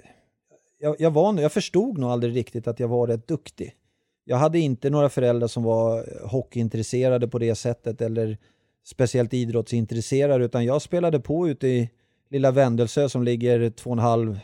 jag, 0.80 0.96
jag, 1.00 1.12
var, 1.12 1.42
jag 1.42 1.52
förstod 1.52 1.98
nog 1.98 2.10
aldrig 2.10 2.36
riktigt 2.36 2.68
att 2.68 2.80
jag 2.80 2.88
var 2.88 3.08
rätt 3.08 3.28
duktig. 3.28 3.76
Jag 4.24 4.38
hade 4.38 4.60
inte 4.60 4.90
några 4.90 5.10
föräldrar 5.10 5.48
som 5.48 5.64
var 5.64 5.98
eh, 5.98 6.30
hockeyintresserade 6.30 7.28
på 7.28 7.40
det 7.40 7.56
sättet 7.56 8.02
eller 8.02 8.38
speciellt 8.84 9.34
idrottsintresserade 9.34 10.46
utan 10.46 10.66
jag 10.66 10.82
spelade 10.82 11.20
på 11.20 11.50
ute 11.50 11.68
i 11.68 11.90
lilla 12.30 12.52
Vändelsö 12.52 13.10
som 13.10 13.24
ligger 13.24 13.70
två 13.70 13.90
och 13.90 13.96
en 13.96 14.00
halv 14.00 14.40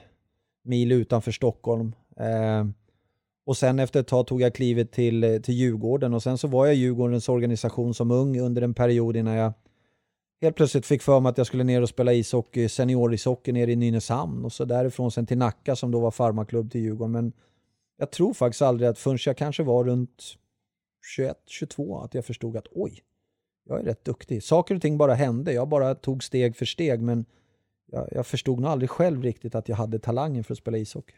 mil 0.63 0.91
utanför 0.91 1.31
Stockholm. 1.31 1.95
Eh, 2.19 2.65
och 3.45 3.57
sen 3.57 3.79
efter 3.79 3.99
ett 3.99 4.07
tag 4.07 4.27
tog 4.27 4.41
jag 4.41 4.55
klivet 4.55 4.91
till, 4.91 5.23
eh, 5.23 5.38
till 5.38 5.53
Djurgården 5.53 6.13
och 6.13 6.23
sen 6.23 6.38
så 6.38 6.47
var 6.47 6.65
jag 6.65 6.75
i 6.75 6.77
Djurgårdens 6.77 7.29
organisation 7.29 7.93
som 7.93 8.12
ung 8.12 8.39
under 8.39 8.62
en 8.62 8.73
period 8.73 9.17
innan 9.17 9.33
jag 9.33 9.53
helt 10.41 10.56
plötsligt 10.56 10.86
fick 10.86 11.02
för 11.02 11.19
mig 11.19 11.30
att 11.30 11.38
jag 11.38 11.47
skulle 11.47 11.63
ner 11.63 11.82
och 11.82 11.89
spela 11.89 12.13
ishockey, 12.13 12.69
seniorishockey 12.69 13.52
nere 13.52 13.71
i 13.71 13.76
Nynäshamn 13.76 14.45
och 14.45 14.54
så 14.54 14.65
därifrån 14.65 15.12
sen 15.12 15.26
till 15.26 15.38
Nacka 15.38 15.76
som 15.76 15.91
då 15.91 16.00
var 16.00 16.12
farmaklubb 16.12 16.71
till 16.71 16.82
Djurgården. 16.82 17.12
Men 17.12 17.34
jag 17.97 18.12
tror 18.12 18.34
faktiskt 18.34 18.62
aldrig 18.62 18.89
att 18.89 19.00
förrän 19.00 19.17
jag 19.26 19.38
kanske 19.38 19.63
var 19.63 19.84
runt 19.84 20.23
21, 21.15 21.38
22 21.47 22.00
att 22.00 22.13
jag 22.13 22.26
förstod 22.26 22.58
att 22.58 22.67
oj, 22.71 23.02
jag 23.65 23.80
är 23.80 23.84
rätt 23.84 24.06
duktig. 24.06 24.43
Saker 24.43 24.76
och 24.76 24.82
ting 24.82 24.97
bara 24.97 25.13
hände. 25.13 25.54
Jag 25.54 25.67
bara 25.67 25.95
tog 25.95 26.23
steg 26.23 26.56
för 26.56 26.65
steg 26.65 27.02
men 27.02 27.26
jag, 27.86 28.08
jag 28.12 28.28
förstod 28.28 28.60
nog 28.60 28.71
aldrig 28.71 28.89
själv 28.89 29.23
riktigt 29.23 29.56
att 29.56 29.69
jag 29.69 29.76
hade 29.76 30.00
talangen 30.00 30.43
för 30.43 30.54
att 30.54 30.58
spela 30.58 30.78
ishockey. 30.78 31.15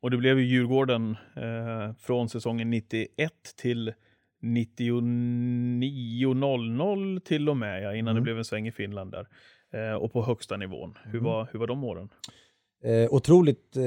Och 0.00 0.10
det 0.10 0.16
blev 0.16 0.38
ju 0.38 0.46
Djurgården 0.46 1.16
eh, 1.36 1.94
från 1.98 2.28
säsongen 2.28 2.70
91 2.70 3.32
till 3.56 3.92
99.00 4.42 7.20
till 7.20 7.48
och 7.48 7.56
med, 7.56 7.82
ja, 7.82 7.94
innan 7.94 8.10
mm. 8.10 8.14
det 8.14 8.20
blev 8.24 8.38
en 8.38 8.44
sväng 8.44 8.68
i 8.68 8.72
Finland 8.72 9.12
där. 9.12 9.26
Eh, 9.72 9.94
och 9.94 10.12
på 10.12 10.22
högsta 10.22 10.56
nivån. 10.56 10.98
Hur, 11.04 11.18
mm. 11.18 11.24
var, 11.24 11.48
hur 11.52 11.58
var 11.58 11.66
de 11.66 11.84
åren? 11.84 12.08
Eh, 12.84 13.14
otroligt 13.14 13.76
eh, 13.76 13.82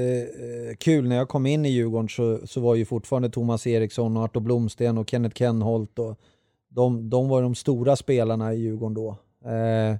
kul, 0.80 1.08
när 1.08 1.16
jag 1.16 1.30
kom 1.30 1.46
in 1.46 1.66
i 1.66 1.70
Djurgården 1.70 2.10
så, 2.10 2.48
så 2.48 2.62
var 2.62 2.76
ju 2.76 2.86
fortfarande 2.86 3.30
Thomas 3.30 3.68
Eriksson 3.68 4.18
och 4.18 4.24
Arto 4.24 4.40
Blomsten 4.40 4.98
och 4.98 5.10
Kenneth 5.10 5.36
Kenholt 5.36 6.00
och 6.00 6.20
de, 6.70 7.10
de 7.10 7.30
var 7.30 7.42
de 7.42 7.56
stora 7.56 7.96
spelarna 7.96 8.54
i 8.54 8.58
Djurgården 8.58 8.94
då. 8.94 9.10
Eh, 9.50 9.96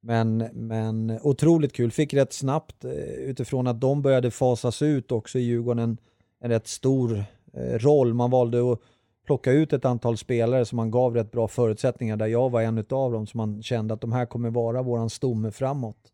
men, 0.00 0.36
men 0.52 1.18
otroligt 1.22 1.72
kul, 1.72 1.90
fick 1.90 2.14
rätt 2.14 2.32
snabbt 2.32 2.84
eh, 2.84 2.92
utifrån 3.02 3.66
att 3.66 3.80
de 3.80 4.02
började 4.02 4.30
fasas 4.30 4.82
ut 4.82 5.12
också 5.12 5.38
i 5.38 5.42
Djurgården 5.42 5.78
en, 5.78 5.98
en 6.40 6.50
rätt 6.50 6.66
stor 6.66 7.24
eh, 7.54 7.78
roll. 7.78 8.14
Man 8.14 8.30
valde 8.30 8.72
att 8.72 8.80
plocka 9.28 9.52
ut 9.52 9.72
ett 9.72 9.84
antal 9.84 10.16
spelare 10.16 10.64
som 10.64 10.76
man 10.76 10.90
gav 10.90 11.14
rätt 11.14 11.30
bra 11.30 11.48
förutsättningar 11.48 12.16
där 12.16 12.26
jag 12.26 12.50
var 12.50 12.62
en 12.62 12.78
av 12.78 13.12
dem 13.12 13.26
som 13.26 13.38
man 13.38 13.62
kände 13.62 13.94
att 13.94 14.00
de 14.00 14.12
här 14.12 14.26
kommer 14.26 14.50
vara 14.50 14.82
våran 14.82 15.10
stomme 15.10 15.50
framåt. 15.50 16.12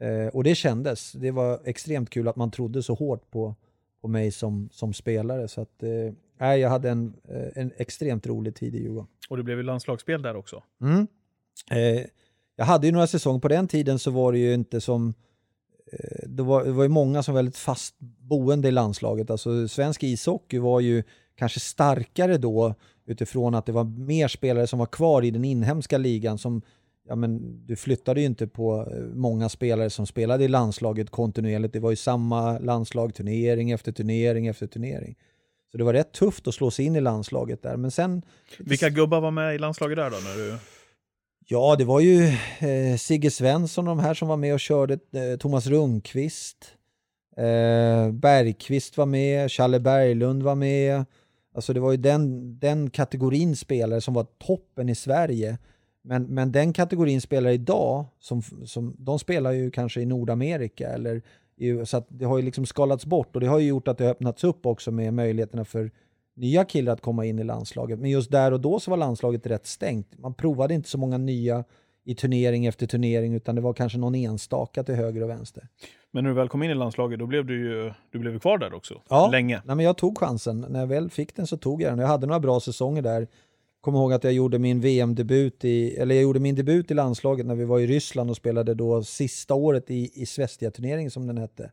Eh, 0.00 0.26
och 0.26 0.44
det 0.44 0.54
kändes. 0.54 1.12
Det 1.12 1.30
var 1.30 1.60
extremt 1.64 2.10
kul 2.10 2.28
att 2.28 2.36
man 2.36 2.50
trodde 2.50 2.82
så 2.82 2.94
hårt 2.94 3.30
på, 3.30 3.54
på 4.00 4.08
mig 4.08 4.30
som, 4.30 4.68
som 4.72 4.92
spelare. 4.92 5.48
Så 5.48 5.60
att, 5.60 5.82
eh, 5.82 6.54
jag 6.54 6.70
hade 6.70 6.90
en, 6.90 7.14
eh, 7.28 7.62
en 7.62 7.72
extremt 7.76 8.26
rolig 8.26 8.54
tid 8.54 8.74
i 8.74 8.78
Djurgården. 8.78 9.06
Och 9.30 9.36
det 9.36 9.42
blev 9.42 9.56
ju 9.56 9.62
landslagsspel 9.62 10.22
där 10.22 10.36
också. 10.36 10.62
Mm. 10.80 11.06
Eh, 11.70 12.06
jag 12.56 12.64
hade 12.64 12.86
ju 12.86 12.92
några 12.92 13.06
säsonger, 13.06 13.40
på 13.40 13.48
den 13.48 13.68
tiden 13.68 13.98
så 13.98 14.10
var 14.10 14.32
det 14.32 14.38
ju 14.38 14.54
inte 14.54 14.80
som 14.80 15.14
Eh, 15.92 16.28
det 16.28 16.42
var, 16.42 16.64
det 16.64 16.72
var 16.72 16.82
ju 16.82 16.88
många 16.88 17.22
som 17.22 17.34
var 17.34 17.38
väldigt 17.38 17.56
fast 17.56 17.94
boende 18.00 18.68
i 18.68 18.70
landslaget. 18.70 19.30
Alltså 19.30 19.68
svensk 19.68 20.02
ishockey 20.02 20.58
var 20.58 20.80
ju 20.80 21.02
kanske 21.36 21.60
starkare 21.60 22.38
då 22.38 22.74
utifrån 23.06 23.54
att 23.54 23.66
det 23.66 23.72
var 23.72 23.84
mer 23.84 24.28
spelare 24.28 24.66
som 24.66 24.78
var 24.78 24.86
kvar 24.86 25.24
i 25.24 25.30
den 25.30 25.44
inhemska 25.44 25.98
ligan 25.98 26.38
som 26.38 26.62
ja 27.08 27.16
men 27.16 27.66
du 27.66 27.76
flyttade 27.76 28.20
ju 28.20 28.26
inte 28.26 28.46
på 28.46 28.88
eh, 28.92 29.02
många 29.02 29.48
spelare 29.48 29.90
som 29.90 30.06
spelade 30.06 30.44
i 30.44 30.48
landslaget 30.48 31.10
kontinuerligt. 31.10 31.72
Det 31.72 31.80
var 31.80 31.90
ju 31.90 31.96
samma 31.96 32.58
landslag 32.58 33.14
turnering 33.14 33.70
efter 33.70 33.92
turnering 33.92 34.46
efter 34.46 34.66
turnering. 34.66 35.16
Så 35.72 35.78
det 35.78 35.84
var 35.84 35.92
rätt 35.92 36.12
tufft 36.12 36.48
att 36.48 36.54
slå 36.54 36.70
sig 36.70 36.84
in 36.84 36.96
i 36.96 37.00
landslaget 37.00 37.62
där. 37.62 37.76
Men 37.76 37.90
sen... 37.90 38.22
Vilka 38.58 38.88
gubbar 38.88 39.20
var 39.20 39.30
med 39.30 39.54
i 39.54 39.58
landslaget 39.58 39.96
där 39.96 40.10
då? 40.10 40.16
När 40.16 40.36
du... 40.36 40.58
Ja, 41.50 41.76
det 41.78 41.84
var 41.84 42.00
ju 42.00 42.22
eh, 42.58 42.96
Sigge 42.96 43.30
Svensson 43.30 43.88
och 43.88 43.96
de 43.96 44.02
här 44.02 44.14
som 44.14 44.28
var 44.28 44.36
med 44.36 44.54
och 44.54 44.60
körde. 44.60 44.98
Eh, 45.12 45.38
Thomas 45.38 45.66
Rundqvist. 45.66 46.74
Eh, 47.36 48.12
Bergqvist 48.12 48.96
var 48.96 49.06
med. 49.06 49.50
Challe 49.50 49.80
Berglund 49.80 50.42
var 50.42 50.54
med. 50.54 51.04
Alltså 51.54 51.72
det 51.72 51.80
var 51.80 51.90
ju 51.90 51.96
den, 51.96 52.58
den 52.58 52.90
kategorin 52.90 53.56
spelare 53.56 54.00
som 54.00 54.14
var 54.14 54.26
toppen 54.38 54.88
i 54.88 54.94
Sverige. 54.94 55.58
Men, 56.02 56.22
men 56.22 56.52
den 56.52 56.72
kategorin 56.72 57.20
spelare 57.20 57.52
idag, 57.52 58.04
som, 58.18 58.42
som, 58.42 58.96
de 58.98 59.18
spelar 59.18 59.52
ju 59.52 59.70
kanske 59.70 60.00
i 60.00 60.06
Nordamerika 60.06 60.88
eller 60.88 61.22
i, 61.56 61.86
så 61.86 61.96
att 61.96 62.06
det 62.08 62.24
har 62.24 62.38
ju 62.38 62.44
liksom 62.44 62.66
skalats 62.66 63.06
bort 63.06 63.34
och 63.34 63.40
det 63.40 63.46
har 63.46 63.58
ju 63.58 63.68
gjort 63.68 63.88
att 63.88 63.98
det 63.98 64.04
har 64.04 64.10
öppnats 64.10 64.44
upp 64.44 64.66
också 64.66 64.90
med 64.90 65.14
möjligheterna 65.14 65.64
för 65.64 65.90
nya 66.38 66.64
killar 66.64 66.92
att 66.92 67.00
komma 67.00 67.24
in 67.24 67.38
i 67.38 67.44
landslaget. 67.44 67.98
Men 67.98 68.10
just 68.10 68.30
där 68.30 68.52
och 68.52 68.60
då 68.60 68.80
så 68.80 68.90
var 68.90 68.98
landslaget 68.98 69.46
rätt 69.46 69.66
stängt. 69.66 70.18
Man 70.18 70.34
provade 70.34 70.74
inte 70.74 70.88
så 70.88 70.98
många 70.98 71.18
nya 71.18 71.64
i 72.04 72.14
turnering 72.14 72.66
efter 72.66 72.86
turnering 72.86 73.34
utan 73.34 73.54
det 73.54 73.60
var 73.60 73.72
kanske 73.72 73.98
någon 73.98 74.14
enstaka 74.14 74.82
till 74.82 74.94
höger 74.94 75.22
och 75.22 75.28
vänster. 75.28 75.68
Men 76.10 76.24
när 76.24 76.30
du 76.30 76.36
väl 76.36 76.48
kom 76.48 76.62
in 76.62 76.70
i 76.70 76.74
landslaget 76.74 77.18
då 77.18 77.26
blev 77.26 77.46
du 77.46 77.60
ju 77.60 77.92
du 78.10 78.18
blev 78.18 78.38
kvar 78.38 78.58
där 78.58 78.74
också? 78.74 79.02
Ja, 79.08 79.28
länge? 79.32 79.62
Nej, 79.64 79.76
men 79.76 79.84
jag 79.84 79.96
tog 79.96 80.18
chansen. 80.18 80.66
När 80.68 80.80
jag 80.80 80.86
väl 80.86 81.10
fick 81.10 81.36
den 81.36 81.46
så 81.46 81.56
tog 81.56 81.82
jag 81.82 81.92
den. 81.92 81.98
Jag 81.98 82.06
hade 82.06 82.26
några 82.26 82.40
bra 82.40 82.60
säsonger 82.60 83.02
där 83.02 83.26
kommer 83.80 83.98
ihåg 83.98 84.12
att 84.12 84.24
jag 84.24 84.32
gjorde 84.32 84.58
min 84.58 84.80
VM-debut 84.80 85.64
i, 85.64 85.96
eller 85.96 86.14
jag 86.14 86.22
gjorde 86.22 86.40
min 86.40 86.54
debut 86.54 86.90
i 86.90 86.94
landslaget 86.94 87.46
när 87.46 87.54
vi 87.54 87.64
var 87.64 87.78
i 87.78 87.86
Ryssland 87.86 88.30
och 88.30 88.36
spelade 88.36 88.74
då 88.74 89.02
sista 89.02 89.54
året 89.54 89.90
i, 89.90 90.10
i 90.14 90.26
Svestia-turneringen 90.26 91.10
som 91.10 91.26
den 91.26 91.38
hette. 91.38 91.70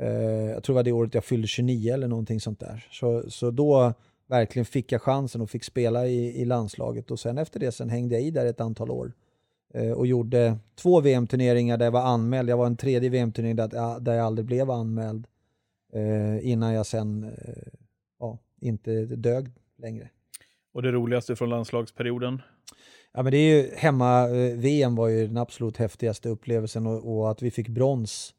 Uh, 0.00 0.50
jag 0.50 0.62
tror 0.62 0.74
det 0.74 0.76
var 0.76 0.82
det 0.82 0.92
året 0.92 1.14
jag 1.14 1.24
fyllde 1.24 1.46
29 1.46 1.94
eller 1.94 2.08
någonting 2.08 2.40
sånt 2.40 2.60
där. 2.60 2.86
Så, 2.90 3.30
så 3.30 3.50
då 3.50 3.92
verkligen 4.26 4.66
fick 4.66 4.92
jag 4.92 5.02
chansen 5.02 5.40
och 5.40 5.50
fick 5.50 5.64
spela 5.64 6.06
i, 6.06 6.40
i 6.40 6.44
landslaget 6.44 7.10
och 7.10 7.20
sen 7.20 7.38
efter 7.38 7.60
det 7.60 7.72
sen 7.72 7.90
hängde 7.90 8.14
jag 8.14 8.22
i 8.22 8.30
där 8.30 8.46
ett 8.46 8.60
antal 8.60 8.90
år. 8.90 9.12
Uh, 9.76 9.92
och 9.92 10.06
gjorde 10.06 10.58
två 10.74 11.00
VM-turneringar 11.00 11.76
där 11.76 11.86
jag 11.86 11.92
var 11.92 12.06
anmäld. 12.06 12.48
Jag 12.48 12.56
var 12.56 12.66
en 12.66 12.76
tredje 12.76 13.10
VM-turnering 13.10 13.56
där, 13.56 14.00
där 14.00 14.14
jag 14.14 14.26
aldrig 14.26 14.46
blev 14.46 14.70
anmäld. 14.70 15.26
Uh, 15.96 16.48
innan 16.48 16.74
jag 16.74 16.86
sen 16.86 17.32
ja, 18.20 18.38
inte 18.60 19.04
dög 19.04 19.50
längre. 19.78 20.08
Och 20.72 20.82
det 20.82 20.92
roligaste 20.92 21.36
från 21.36 21.50
landslagsperioden? 21.50 22.42
Ja, 23.14 23.22
men 23.22 23.32
det 23.32 23.38
är 23.38 23.56
ju 23.56 23.70
hemma-VM 23.76 24.96
var 24.96 25.08
ju 25.08 25.26
den 25.26 25.36
absolut 25.36 25.76
häftigaste 25.76 26.28
upplevelsen 26.28 26.86
och, 26.86 27.16
och 27.16 27.30
att 27.30 27.42
vi 27.42 27.50
fick 27.50 27.68
brons. 27.68 28.34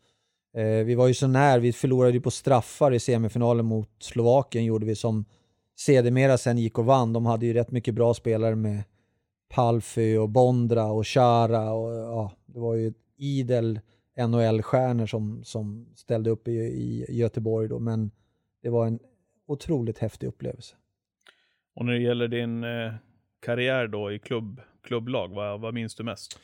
Eh, 0.58 0.86
vi 0.86 0.96
var 0.96 1.08
ju 1.08 1.14
så 1.14 1.28
när, 1.28 1.60
vi 1.60 1.74
förlorade 1.74 2.14
ju 2.14 2.22
på 2.22 2.32
straffar 2.32 2.92
i 2.92 3.00
semifinalen 3.00 3.66
mot 3.66 3.90
Slovakien 4.00 4.66
gjorde 4.66 4.86
vi 4.86 4.96
som 4.96 5.26
sedermera 5.76 6.38
sen 6.38 6.58
gick 6.58 6.80
och 6.80 6.86
vann. 6.86 7.14
De 7.14 7.26
hade 7.26 7.46
ju 7.46 7.54
rätt 7.54 7.72
mycket 7.72 7.96
bra 7.96 8.14
spelare 8.14 8.56
med 8.56 8.84
Palfy 9.50 10.18
och 10.18 10.30
Bondra 10.30 10.86
och 10.86 11.08
Chara 11.08 11.74
och 11.74 11.94
ja, 11.94 12.32
det 12.46 12.60
var 12.60 12.76
ju 12.76 12.94
idel 13.18 13.80
NHL-stjärnor 14.18 15.06
som, 15.06 15.44
som 15.44 15.88
ställde 15.96 16.30
upp 16.30 16.48
i, 16.48 16.52
i 16.52 17.06
Göteborg 17.10 17.68
då, 17.68 17.80
men 17.80 18.12
det 18.62 18.70
var 18.70 18.88
en 18.88 19.00
otroligt 19.48 20.00
häftig 20.00 20.28
upplevelse. 20.28 20.76
Och 21.76 21.86
när 21.86 21.94
det 21.94 22.02
gäller 22.02 22.28
din 22.28 22.64
eh, 22.64 22.94
karriär 23.40 23.88
då 23.88 24.12
i 24.12 24.20
klubb, 24.20 24.62
klubblag, 24.84 25.28
vad, 25.28 25.62
vad 25.62 25.74
minns 25.74 25.96
du 25.96 26.04
mest? 26.04 26.40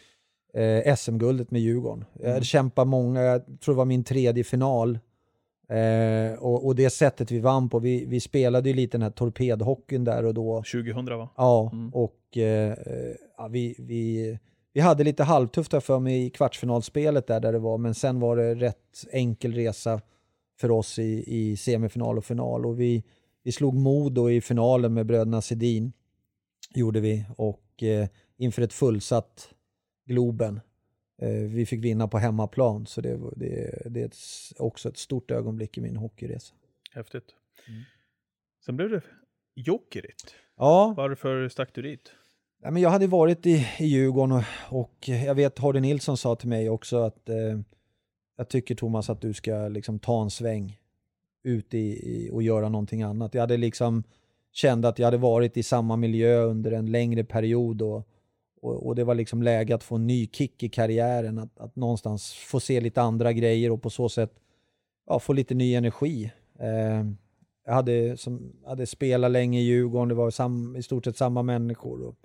Eh, 0.54 0.96
SM-guldet 0.96 1.52
med 1.52 1.62
Djurgården. 1.62 2.06
Jag 2.14 2.32
mm. 2.32 2.44
kämpade 2.44 2.90
många, 2.90 3.22
jag 3.22 3.42
tror 3.60 3.76
det 3.76 3.78
var 3.78 3.86
min 3.86 4.04
tredje 4.04 4.44
final. 4.44 5.00
Eh, 5.70 6.34
och, 6.40 6.66
och, 6.66 6.76
det 6.76 6.90
sättet 6.90 7.32
vi 7.32 7.40
vann 7.40 7.70
på, 7.70 7.80
vi, 7.80 8.06
vi 8.06 8.20
spelade 8.20 8.70
ju 8.70 8.76
lite 8.76 8.98
den 8.98 9.02
här 9.02 9.10
torpedhockeyn 9.10 10.04
där 10.04 10.26
och 10.26 10.34
då. 10.34 10.56
2000 10.56 11.06
va? 11.06 11.30
Ja, 11.38 11.70
mm. 11.74 11.94
och 11.94 12.38
eh, 12.38 12.76
ja, 13.38 13.48
vi, 13.48 13.76
vi, 13.80 14.38
vi 14.74 14.82
hade 14.82 15.04
lite 15.04 15.24
halvtufft 15.24 15.84
för 15.84 16.00
mig 16.00 16.26
i 16.26 16.30
kvartsfinalspelet 16.30 17.28
där, 17.28 17.40
där 17.40 17.54
det 17.54 17.60
var, 17.60 17.78
men 17.78 17.96
sen 17.96 18.20
var 18.20 18.38
det 18.38 18.56
rätt 18.56 19.06
enkel 19.12 19.54
resa 19.54 20.02
för 20.60 20.72
oss 20.72 21.00
i, 21.00 21.24
i 21.28 21.58
semifinal 21.58 22.18
och 22.18 22.26
final. 22.26 22.66
Och 22.66 22.80
vi, 22.80 23.04
vi 23.44 23.52
slog 23.52 23.76
Modo 23.76 24.30
i 24.30 24.42
finalen 24.42 24.94
med 24.94 25.06
bröderna 25.06 25.42
Sedin. 25.42 25.94
Gjorde 26.76 27.00
vi. 27.00 27.26
Och 27.38 27.84
eh, 27.84 28.08
inför 28.38 28.62
ett 28.62 28.74
fullsatt 28.74 29.50
Globen. 30.10 30.60
Eh, 31.22 31.30
vi 31.30 31.66
fick 31.66 31.84
vinna 31.84 32.08
på 32.08 32.18
hemmaplan. 32.18 32.86
Så 32.86 33.02
det, 33.02 33.20
det, 33.36 33.82
det 33.90 34.02
är 34.02 34.12
också 34.62 34.90
ett 34.90 34.98
stort 34.98 35.32
ögonblick 35.32 35.78
i 35.78 35.82
min 35.82 35.96
hockeyresa. 35.96 36.54
Häftigt. 36.92 37.36
Mm. 37.68 37.82
Sen 38.66 38.78
blev 38.78 38.90
det 38.90 39.02
Jokerit. 39.56 40.36
Ja. 40.58 40.94
Varför 40.98 41.50
stack 41.50 41.74
du 41.74 41.82
dit? 41.82 42.12
Ja, 42.62 42.72
men 42.72 42.82
jag 42.82 42.90
hade 42.90 43.08
varit 43.08 43.46
i, 43.46 43.68
i 43.80 43.86
Djurgården 43.86 44.32
och, 44.32 44.44
och 44.70 45.10
jag 45.10 45.36
vet 45.36 45.60
Hardy 45.60 45.80
Nilsson 45.80 46.18
sa 46.18 46.36
till 46.36 46.50
mig 46.50 46.70
också 46.70 46.98
att 46.98 47.30
eh, 47.30 47.60
jag 48.38 48.50
tycker 48.50 48.76
Thomas 48.76 49.10
att 49.10 49.22
du 49.22 49.34
ska 49.34 49.68
liksom 49.68 50.00
ta 50.00 50.22
en 50.22 50.30
sväng 50.30 50.80
ut 51.44 51.74
i, 51.74 51.78
i, 51.78 52.30
och 52.32 52.44
göra 52.44 52.70
någonting 52.70 53.02
annat. 53.02 53.34
Jag 53.34 53.42
hade 53.42 53.58
liksom 53.58 54.04
kände 54.52 54.88
att 54.88 55.00
jag 55.00 55.08
hade 55.08 55.18
varit 55.18 55.58
i 55.58 55.64
samma 55.64 55.96
miljö 55.96 56.44
under 56.44 56.72
en 56.72 56.92
längre 56.92 57.24
period 57.24 57.82
och, 57.82 58.08
och, 58.62 58.88
och 58.88 58.96
det 58.96 59.04
var 59.04 59.16
liksom 59.16 59.44
läge 59.44 59.76
att 59.76 59.84
få 59.84 59.96
en 59.96 60.08
ny 60.08 60.28
kick 60.28 60.64
i 60.64 60.70
karriären, 60.70 61.40
att, 61.40 61.60
att 61.60 61.76
någonstans 61.76 62.34
få 62.34 62.60
se 62.60 62.82
lite 62.82 63.02
andra 63.02 63.34
grejer 63.34 63.72
och 63.72 63.82
på 63.82 63.90
så 63.90 64.10
sätt 64.10 64.32
ja, 65.08 65.20
få 65.20 65.34
lite 65.34 65.56
ny 65.56 65.76
energi. 65.76 66.32
Eh, 66.60 67.06
jag 67.66 67.74
hade, 67.74 68.18
som, 68.18 68.54
hade 68.66 68.86
spelat 68.86 69.32
länge 69.32 69.60
i 69.60 69.64
Djurgården, 69.64 70.10
det 70.10 70.16
var 70.16 70.32
sam, 70.32 70.76
i 70.76 70.84
stort 70.84 71.06
sett 71.06 71.18
samma 71.18 71.44
människor. 71.44 72.02
Och, 72.02 72.16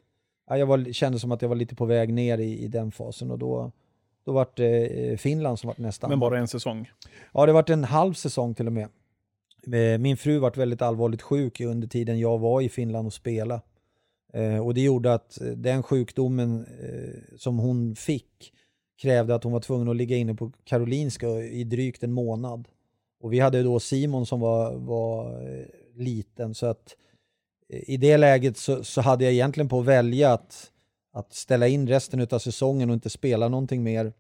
ja, 0.49 0.59
jag 0.59 0.66
var, 0.66 0.92
kände 0.92 1.18
som 1.18 1.33
att 1.33 1.42
jag 1.42 1.49
var 1.49 1.57
lite 1.57 1.75
på 1.75 1.85
väg 1.85 2.12
ner 2.12 2.38
i, 2.38 2.59
i 2.59 2.68
den 2.68 2.92
fasen 2.92 3.31
och 3.31 3.38
då, 3.38 3.73
då 4.25 4.33
var 4.33 4.47
det 4.55 4.87
eh, 4.87 5.16
Finland 5.16 5.59
som 5.59 5.68
var 5.68 5.75
nästa. 5.79 6.09
Men 6.09 6.20
bara 6.20 6.38
en 6.38 6.49
säsong? 6.49 6.90
Ja, 7.33 7.47
det 7.47 7.53
var 7.53 7.70
en 7.70 7.85
halv 7.85 8.14
säsong 8.14 8.55
till 8.55 8.66
och 8.66 8.73
med. 8.73 8.88
Eh, 9.66 9.99
min 9.99 10.16
fru 10.16 10.38
var 10.38 10.51
väldigt 10.51 10.83
allvarligt 10.83 11.23
sjuk 11.23 11.61
under 11.61 11.88
tiden 11.88 12.18
jag 12.18 12.38
var 12.38 12.61
i 12.61 12.68
Finland 12.68 13.07
och 13.07 13.12
spelade. 13.12 13.61
Eh, 14.35 14.59
och 14.59 14.75
det 14.75 14.81
gjorde 14.81 15.14
att 15.14 15.40
eh, 15.40 15.47
den 15.47 15.83
sjukdomen 15.83 16.66
eh, 16.83 17.37
som 17.37 17.59
hon 17.59 17.97
fick 17.97 18.53
krävde 18.99 19.35
att 19.35 19.44
hon 19.44 19.53
var 19.53 19.61
tvungen 19.61 19.88
att 19.88 19.97
ligga 19.97 20.16
inne 20.16 20.35
på 20.35 20.53
Karolinska 20.64 21.29
i 21.29 21.64
drygt 21.64 22.03
en 22.03 22.12
månad. 22.12 22.68
Och 23.20 23.33
vi 23.33 23.38
hade 23.38 23.62
då 23.62 23.81
Simon 23.81 24.27
som 24.27 24.40
var, 24.40 24.75
var 24.75 25.40
liten 25.94 26.55
så 26.55 26.66
att 26.66 26.97
i 27.68 27.97
det 27.97 28.16
läget 28.16 28.57
så, 28.57 28.85
så, 28.85 29.01
hade 29.01 29.25
jag 29.25 29.33
egentligen 29.33 29.68
på 29.68 29.81
att 29.81 29.87
välja 29.87 30.33
att, 30.33 30.70
att 31.12 31.33
ställa 31.33 31.68
in 31.68 31.88
resten 31.88 32.27
av 32.31 32.38
säsongen 32.38 32.90
och 32.90 32.94
inte 32.94 33.11
spela 33.11 33.49
någonting 33.49 33.83
mer. 33.83 34.12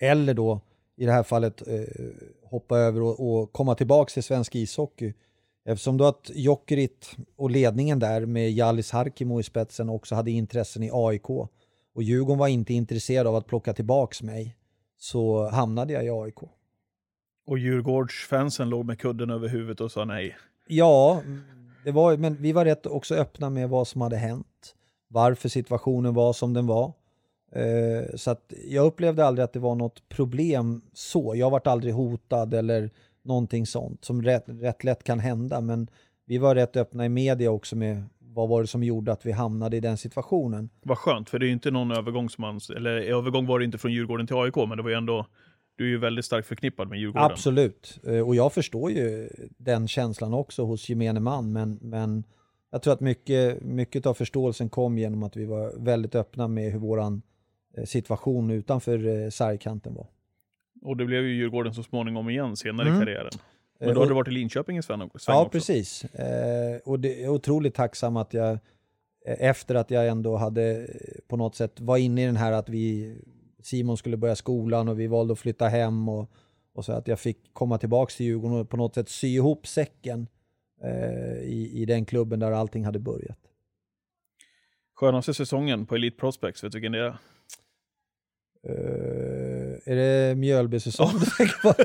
Eller 0.00 0.34
då 0.34 0.60
i 0.96 1.06
det 1.06 1.12
här 1.12 1.22
fallet 1.22 1.68
eh, 1.68 1.84
hoppa 2.42 2.78
över 2.78 3.02
och, 3.02 3.20
och 3.20 3.52
komma 3.52 3.74
tillbaka 3.74 4.10
till 4.10 4.22
svensk 4.22 4.54
ishockey. 4.54 5.12
Eftersom 5.64 5.96
då 5.96 6.04
att 6.04 6.30
Jokerit 6.34 7.16
och 7.36 7.50
ledningen 7.50 7.98
där 7.98 8.26
med 8.26 8.52
Jallis 8.52 8.90
Harkimo 8.90 9.40
i 9.40 9.42
spetsen 9.42 9.88
också 9.88 10.14
hade 10.14 10.30
intressen 10.30 10.82
i 10.82 10.90
AIK 10.92 11.30
och 11.94 12.02
Djurgården 12.02 12.38
var 12.38 12.48
inte 12.48 12.74
intresserad 12.74 13.26
av 13.26 13.36
att 13.36 13.46
plocka 13.46 13.72
tillbaks 13.72 14.22
mig 14.22 14.56
så 14.98 15.48
hamnade 15.48 15.92
jag 15.92 16.04
i 16.04 16.10
AIK. 16.10 16.38
Och 17.46 17.58
Djurgårdsfansen 17.58 18.68
låg 18.68 18.84
med 18.84 19.00
kudden 19.00 19.30
över 19.30 19.48
huvudet 19.48 19.80
och 19.80 19.92
sa 19.92 20.04
nej? 20.04 20.36
Ja, 20.66 21.22
det 21.84 21.90
var, 21.90 22.16
men 22.16 22.36
vi 22.42 22.52
var 22.52 22.64
rätt 22.64 22.86
också 22.86 23.14
öppna 23.14 23.50
med 23.50 23.68
vad 23.68 23.88
som 23.88 24.00
hade 24.00 24.16
hänt. 24.16 24.74
Varför 25.08 25.48
situationen 25.48 26.14
var 26.14 26.32
som 26.32 26.52
den 26.54 26.66
var. 26.66 26.92
Eh, 27.52 28.16
så 28.16 28.30
att 28.30 28.52
jag 28.66 28.86
upplevde 28.86 29.26
aldrig 29.26 29.44
att 29.44 29.52
det 29.52 29.58
var 29.58 29.74
något 29.74 30.08
problem 30.08 30.82
så. 30.92 31.32
Jag 31.36 31.50
vart 31.50 31.66
aldrig 31.66 31.94
hotad 31.94 32.54
eller 32.54 32.90
någonting 33.24 33.66
sånt 33.66 34.04
som 34.04 34.22
rätt, 34.22 34.44
rätt 34.46 34.84
lätt 34.84 35.04
kan 35.04 35.20
hända. 35.20 35.60
Men 35.60 35.90
vi 36.26 36.38
var 36.38 36.54
rätt 36.54 36.76
öppna 36.76 37.06
i 37.06 37.08
media 37.08 37.50
också 37.50 37.76
med 37.76 38.04
vad 38.18 38.48
var 38.48 38.60
det 38.60 38.66
som 38.66 38.82
gjorde 38.82 39.12
att 39.12 39.26
vi 39.26 39.32
hamnade 39.32 39.76
i 39.76 39.80
den 39.80 39.96
situationen. 39.96 40.70
Vad 40.82 40.98
skönt, 40.98 41.30
för 41.30 41.38
det 41.38 41.44
är 41.44 41.46
ju 41.46 41.52
inte 41.52 41.70
någon 41.70 41.90
övergång 41.90 42.30
som 42.30 42.42
man, 42.42 42.60
eller 42.76 42.90
övergång 42.90 43.46
var 43.46 43.58
det 43.58 43.64
inte 43.64 43.78
från 43.78 43.92
Djurgården 43.92 44.26
till 44.26 44.36
AIK, 44.36 44.56
men 44.56 44.76
det 44.76 44.82
var 44.82 44.90
ju 44.90 44.96
ändå, 44.96 45.26
du 45.76 45.84
är 45.84 45.88
ju 45.88 45.98
väldigt 45.98 46.24
starkt 46.24 46.48
förknippad 46.48 46.88
med 46.88 46.98
Djurgården. 46.98 47.30
Absolut, 47.30 47.98
eh, 48.06 48.20
och 48.20 48.34
jag 48.34 48.52
förstår 48.52 48.90
ju 48.90 49.28
den 49.58 49.88
känslan 49.88 50.34
också 50.34 50.64
hos 50.64 50.88
gemene 50.88 51.20
man, 51.20 51.52
men, 51.52 51.78
men 51.82 52.24
jag 52.70 52.82
tror 52.82 52.92
att 52.92 53.00
mycket, 53.00 53.62
mycket 53.62 54.06
av 54.06 54.14
förståelsen 54.14 54.68
kom 54.68 54.98
genom 54.98 55.22
att 55.22 55.36
vi 55.36 55.44
var 55.44 55.84
väldigt 55.84 56.14
öppna 56.14 56.48
med 56.48 56.72
hur 56.72 56.78
våran 56.78 57.22
Eh, 57.76 57.84
situation 57.84 58.50
utanför 58.50 59.06
eh, 59.06 59.30
sargkanten 59.30 59.94
var. 59.94 60.06
Och 60.84 60.96
det 60.96 61.04
blev 61.04 61.22
ju 61.22 61.34
Djurgården 61.34 61.74
så 61.74 61.82
småningom 61.82 62.30
igen 62.30 62.56
senare 62.56 62.88
mm. 62.88 63.02
i 63.02 63.04
karriären. 63.04 63.30
Men 63.78 63.94
då 63.94 64.00
har 64.00 64.06
du 64.06 64.14
varit 64.14 64.28
i 64.28 64.30
Linköping 64.30 64.78
i 64.78 64.82
sväng 64.82 65.02
också? 65.02 65.30
Ja, 65.30 65.48
precis. 65.52 66.04
Eh, 66.04 66.80
och 66.84 67.00
det 67.00 67.24
är 67.24 67.28
otroligt 67.28 67.74
tacksam 67.74 68.16
att 68.16 68.34
jag, 68.34 68.58
efter 69.24 69.74
att 69.74 69.90
jag 69.90 70.08
ändå 70.08 70.36
hade 70.36 70.86
på 71.28 71.36
något 71.36 71.54
sätt 71.54 71.80
var 71.80 71.96
inne 71.96 72.22
i 72.22 72.26
den 72.26 72.36
här 72.36 72.52
att 72.52 72.68
vi, 72.68 73.16
Simon 73.62 73.96
skulle 73.96 74.16
börja 74.16 74.36
skolan 74.36 74.88
och 74.88 75.00
vi 75.00 75.06
valde 75.06 75.32
att 75.32 75.38
flytta 75.38 75.68
hem 75.68 76.08
och, 76.08 76.30
och 76.74 76.84
så 76.84 76.92
att 76.92 77.08
jag 77.08 77.20
fick 77.20 77.38
komma 77.52 77.78
tillbaka 77.78 78.10
till 78.16 78.26
Djurgården 78.26 78.58
och 78.58 78.68
på 78.68 78.76
något 78.76 78.94
sätt 78.94 79.08
sy 79.08 79.28
ihop 79.28 79.66
säcken 79.66 80.26
eh, 80.82 81.38
i, 81.42 81.70
i 81.74 81.84
den 81.84 82.04
klubben 82.04 82.40
där 82.40 82.52
allting 82.52 82.84
hade 82.84 82.98
börjat. 82.98 83.38
Skönaste 84.94 85.34
säsongen 85.34 85.86
på 85.86 85.94
Elite 85.94 86.16
Prospects, 86.16 86.64
vet 86.64 86.72
du 86.72 86.78
vilken 86.78 86.92
det 86.92 86.98
är? 86.98 87.18
Uh, 88.68 89.23
är 89.86 89.96
det 89.96 90.34
Mjölby-säsong 90.34 91.12
du 91.20 91.26
tänker 91.26 91.62
på? 91.62 91.74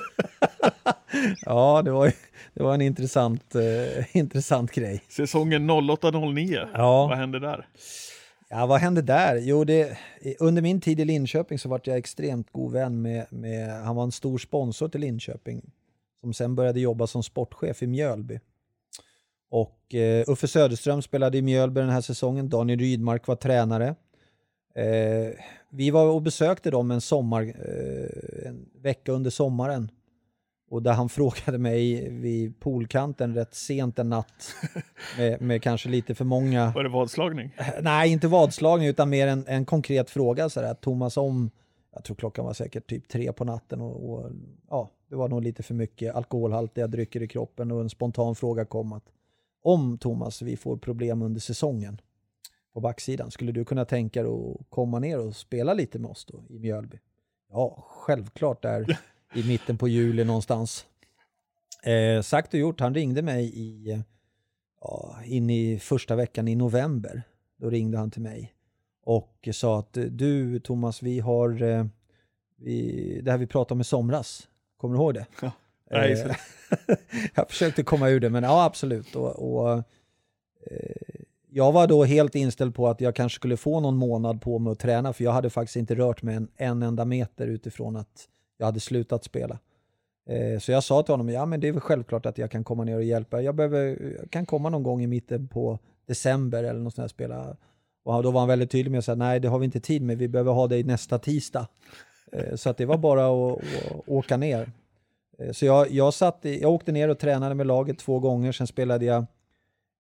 ja, 1.46 1.82
det 1.82 1.92
var, 1.92 2.12
det 2.54 2.64
var 2.64 2.74
en 2.74 2.82
intressant, 2.82 3.56
uh, 3.56 4.18
intressant 4.18 4.72
grej. 4.72 5.04
Säsongen 5.10 5.72
08-09, 5.72 6.68
ja. 6.74 7.08
vad 7.08 7.18
hände 7.18 7.40
där? 7.40 7.68
Ja, 8.50 8.66
vad 8.66 8.80
hände 8.80 9.02
där? 9.02 9.36
Jo, 9.36 9.64
det, 9.64 9.98
under 10.40 10.62
min 10.62 10.82
tid 10.82 11.00
i 11.00 11.06
Linköping 11.06 11.60
så 11.60 11.70
var 11.70 11.82
jag 11.84 11.98
extremt 11.98 12.52
god 12.52 12.74
vän 12.74 13.02
med, 13.02 13.26
med, 13.30 13.84
han 13.84 13.96
var 13.96 14.04
en 14.04 14.12
stor 14.12 14.38
sponsor 14.38 14.90
till 14.90 15.02
Linköping, 15.02 15.62
som 16.22 16.34
sen 16.34 16.56
började 16.56 16.80
jobba 16.80 17.08
som 17.08 17.24
sportchef 17.24 17.84
i 17.84 17.88
Mjölby. 17.88 18.40
Och 19.52 19.80
uh, 19.94 20.32
Uffe 20.34 20.48
Söderström 20.48 21.02
spelade 21.02 21.38
i 21.38 21.42
Mjölby 21.42 21.82
den 21.82 21.90
här 21.90 22.02
säsongen, 22.02 22.50
Daniel 22.50 22.80
Rydmark 22.80 23.28
var 23.28 23.36
tränare. 23.36 23.96
Eh, 24.74 25.34
vi 25.70 25.92
var 25.92 26.06
och 26.06 26.22
besökte 26.22 26.72
dem 26.72 26.92
en 26.92 27.02
sommar, 27.02 27.42
eh, 27.42 28.48
en 28.48 28.70
vecka 28.82 29.12
under 29.12 29.30
sommaren. 29.30 29.92
Och 30.70 30.84
där 30.84 30.94
han 30.94 31.10
frågade 31.20 31.58
mig 31.58 32.10
vid 32.10 32.60
poolkanten 32.60 33.36
rätt 33.36 33.56
sent 33.56 34.00
en 34.00 34.10
natt 34.10 34.56
med, 35.18 35.42
med 35.42 35.64
kanske 35.64 35.90
lite 35.90 36.16
för 36.16 36.26
många... 36.26 36.72
Var 36.72 36.84
det 36.84 36.90
vadslagning? 36.90 37.56
Nej, 37.82 38.12
inte 38.12 38.28
vadslagning 38.28 38.88
utan 38.88 39.10
mer 39.10 39.28
en, 39.28 39.44
en 39.48 39.66
konkret 39.66 40.10
fråga 40.10 40.50
sådär. 40.50 40.74
Thomas 40.74 41.18
om, 41.18 41.52
jag 41.94 42.04
tror 42.04 42.16
klockan 42.16 42.46
var 42.46 42.54
säkert 42.54 42.90
typ 42.90 43.08
tre 43.08 43.34
på 43.34 43.46
natten 43.46 43.82
och, 43.82 44.10
och 44.10 44.32
ja, 44.70 44.90
det 45.10 45.16
var 45.16 45.30
nog 45.30 45.44
lite 45.44 45.64
för 45.64 45.74
mycket 45.74 46.16
alkoholhaltiga 46.16 46.88
drycker 46.88 47.22
i 47.22 47.28
kroppen 47.28 47.72
och 47.72 47.82
en 47.82 47.90
spontan 47.90 48.36
fråga 48.36 48.66
kom 48.66 48.94
att 48.94 49.06
om 49.62 49.98
Thomas 49.98 50.42
vi 50.42 50.58
får 50.58 50.78
problem 50.78 51.22
under 51.22 51.42
säsongen 51.42 52.02
på 52.74 52.80
backsidan. 52.80 53.32
Skulle 53.32 53.52
du 53.52 53.66
kunna 53.66 53.86
tänka 53.86 54.24
dig 54.24 54.32
att 54.32 54.70
komma 54.70 55.00
ner 55.00 55.20
och 55.20 55.36
spela 55.36 55.74
lite 55.74 56.00
med 56.00 56.12
oss 56.12 56.26
då 56.26 56.44
i 56.50 56.60
Mjölby? 56.60 57.00
Ja, 57.52 57.86
självklart 57.88 58.62
där 58.62 59.00
i 59.36 59.44
mitten 59.44 59.78
på 59.78 59.88
juli 59.88 60.24
någonstans. 60.24 60.86
Eh, 61.84 62.22
sagt 62.22 62.54
och 62.54 62.60
gjort, 62.60 62.80
han 62.80 62.94
ringde 62.94 63.22
mig 63.22 63.52
i, 63.54 64.04
ja, 64.82 65.16
in 65.26 65.50
i 65.50 65.80
första 65.80 66.16
veckan 66.16 66.48
i 66.48 66.56
november. 66.56 67.24
Då 67.58 67.70
ringde 67.70 67.98
han 67.98 68.12
till 68.12 68.22
mig 68.22 68.54
och 69.04 69.50
sa 69.54 69.80
att 69.80 69.98
du 70.10 70.60
Thomas, 70.60 71.02
vi 71.02 71.20
har 71.20 71.64
eh, 71.64 71.86
vi, 72.56 73.22
det 73.24 73.32
här 73.32 73.38
vi 73.38 73.48
pratade 73.48 73.74
om 73.74 73.82
i 73.82 73.84
somras, 73.84 74.48
kommer 74.78 74.96
du 74.96 75.02
ihåg 75.02 75.14
det? 75.14 75.26
Ja. 75.42 75.52
Eh, 75.92 76.36
jag 77.36 77.50
försökte 77.50 77.84
komma 77.84 78.10
ur 78.10 78.20
det, 78.20 78.30
men 78.30 78.44
ja 78.44 78.64
absolut. 78.64 79.16
Och, 79.16 79.54
och 79.54 79.78
eh, 80.66 81.19
jag 81.52 81.72
var 81.72 81.88
då 81.88 82.04
helt 82.04 82.36
inställd 82.36 82.76
på 82.76 82.88
att 82.88 83.02
jag 83.02 83.16
kanske 83.16 83.36
skulle 83.36 83.58
få 83.58 83.80
någon 83.80 83.98
månad 83.98 84.42
på 84.42 84.60
mig 84.60 84.72
att 84.72 84.80
träna 84.80 85.14
för 85.14 85.24
jag 85.24 85.32
hade 85.32 85.50
faktiskt 85.50 85.76
inte 85.76 85.96
rört 85.96 86.24
mig 86.24 86.36
en, 86.36 86.48
en 86.56 86.84
enda 86.84 87.06
meter 87.06 87.48
utifrån 87.48 87.96
att 87.96 88.28
jag 88.58 88.66
hade 88.66 88.80
slutat 88.80 89.24
spela. 89.24 89.60
Eh, 90.30 90.60
så 90.60 90.72
jag 90.72 90.84
sa 90.84 91.04
till 91.04 91.14
honom, 91.14 91.30
ja 91.30 91.46
men 91.46 91.60
det 91.60 91.68
är 91.68 91.72
väl 91.72 91.82
självklart 91.82 92.26
att 92.26 92.38
jag 92.38 92.52
kan 92.52 92.64
komma 92.64 92.84
ner 92.84 92.96
och 92.96 93.04
hjälpa. 93.04 93.42
Jag, 93.42 93.56
behöver, 93.56 94.16
jag 94.20 94.32
kan 94.32 94.46
komma 94.46 94.70
någon 94.70 94.84
gång 94.84 95.02
i 95.02 95.08
mitten 95.08 95.48
på 95.48 95.80
december 96.06 96.64
eller 96.64 96.80
något 96.80 96.94
sånt 96.94 97.04
här 97.04 97.08
spela. 97.08 97.58
Och 98.04 98.24
då 98.24 98.32
var 98.32 98.40
han 98.40 98.50
väldigt 98.50 98.72
tydlig 98.72 98.92
med 98.92 99.00
att 99.00 99.06
säga, 99.06 99.16
nej 99.16 99.40
det 99.40 99.48
har 99.48 99.60
vi 99.60 99.66
inte 99.66 99.80
tid 99.80 100.02
med, 100.02 100.18
vi 100.18 100.28
behöver 100.28 100.52
ha 100.52 100.68
dig 100.68 100.84
nästa 100.84 101.20
tisdag. 101.20 101.68
Eh, 102.32 102.56
så 102.56 102.70
att 102.70 102.78
det 102.78 102.86
var 102.86 102.98
bara 102.98 103.26
att, 103.26 103.58
att 103.58 104.10
åka 104.10 104.38
ner. 104.38 104.72
Eh, 105.40 105.52
så 105.52 105.66
jag, 105.66 105.92
jag, 105.92 106.14
satt, 106.14 106.40
jag 106.42 106.72
åkte 106.72 106.92
ner 106.92 107.10
och 107.10 107.20
tränade 107.20 107.56
med 107.56 107.68
laget 107.68 108.00
två 108.00 108.20
gånger, 108.20 108.52
sen 108.52 108.68
spelade 108.68 109.06
jag 109.06 109.26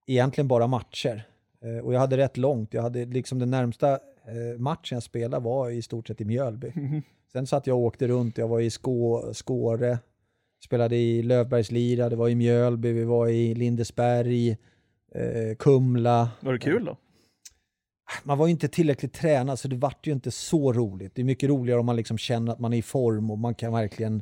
egentligen 0.07 0.47
bara 0.47 0.67
matcher. 0.67 1.25
Eh, 1.63 1.85
och 1.85 1.93
jag 1.93 1.99
hade 1.99 2.17
rätt 2.17 2.37
långt. 2.37 2.73
Jag 2.73 2.81
hade 2.81 3.05
liksom 3.05 3.39
den 3.39 3.51
närmsta 3.51 3.91
eh, 3.93 4.59
matchen 4.59 4.95
jag 4.95 5.03
spelade 5.03 5.43
var 5.43 5.69
i 5.69 5.81
stort 5.81 6.07
sett 6.07 6.21
i 6.21 6.25
Mjölby. 6.25 6.71
Mm. 6.75 7.01
Sen 7.31 7.47
satt 7.47 7.67
jag 7.67 7.77
och 7.77 7.83
åkte 7.83 8.07
runt. 8.07 8.37
Jag 8.37 8.47
var 8.47 8.59
i 8.59 8.69
Skå, 8.69 9.33
Skåre, 9.33 9.99
spelade 10.65 10.95
i 10.95 11.23
Lövbergslira, 11.23 12.09
det 12.09 12.15
var 12.15 12.29
i 12.29 12.35
Mjölby, 12.35 12.91
vi 12.91 13.03
var 13.03 13.27
i 13.27 13.55
Lindesberg, 13.55 14.49
eh, 15.11 15.55
Kumla. 15.59 16.29
Var 16.39 16.53
det 16.53 16.59
kul 16.59 16.85
då? 16.85 16.97
Man 18.23 18.37
var 18.37 18.47
ju 18.47 18.51
inte 18.51 18.67
tillräckligt 18.67 19.13
tränad 19.13 19.59
så 19.59 19.67
det 19.67 19.75
vart 19.75 20.07
ju 20.07 20.11
inte 20.11 20.31
så 20.31 20.73
roligt. 20.73 21.15
Det 21.15 21.21
är 21.21 21.25
mycket 21.25 21.49
roligare 21.49 21.79
om 21.79 21.85
man 21.85 21.95
liksom 21.95 22.17
känner 22.17 22.51
att 22.51 22.59
man 22.59 22.73
är 22.73 22.77
i 22.77 22.81
form 22.81 23.31
och 23.31 23.37
man 23.37 23.55
kan 23.55 23.73
verkligen 23.73 24.21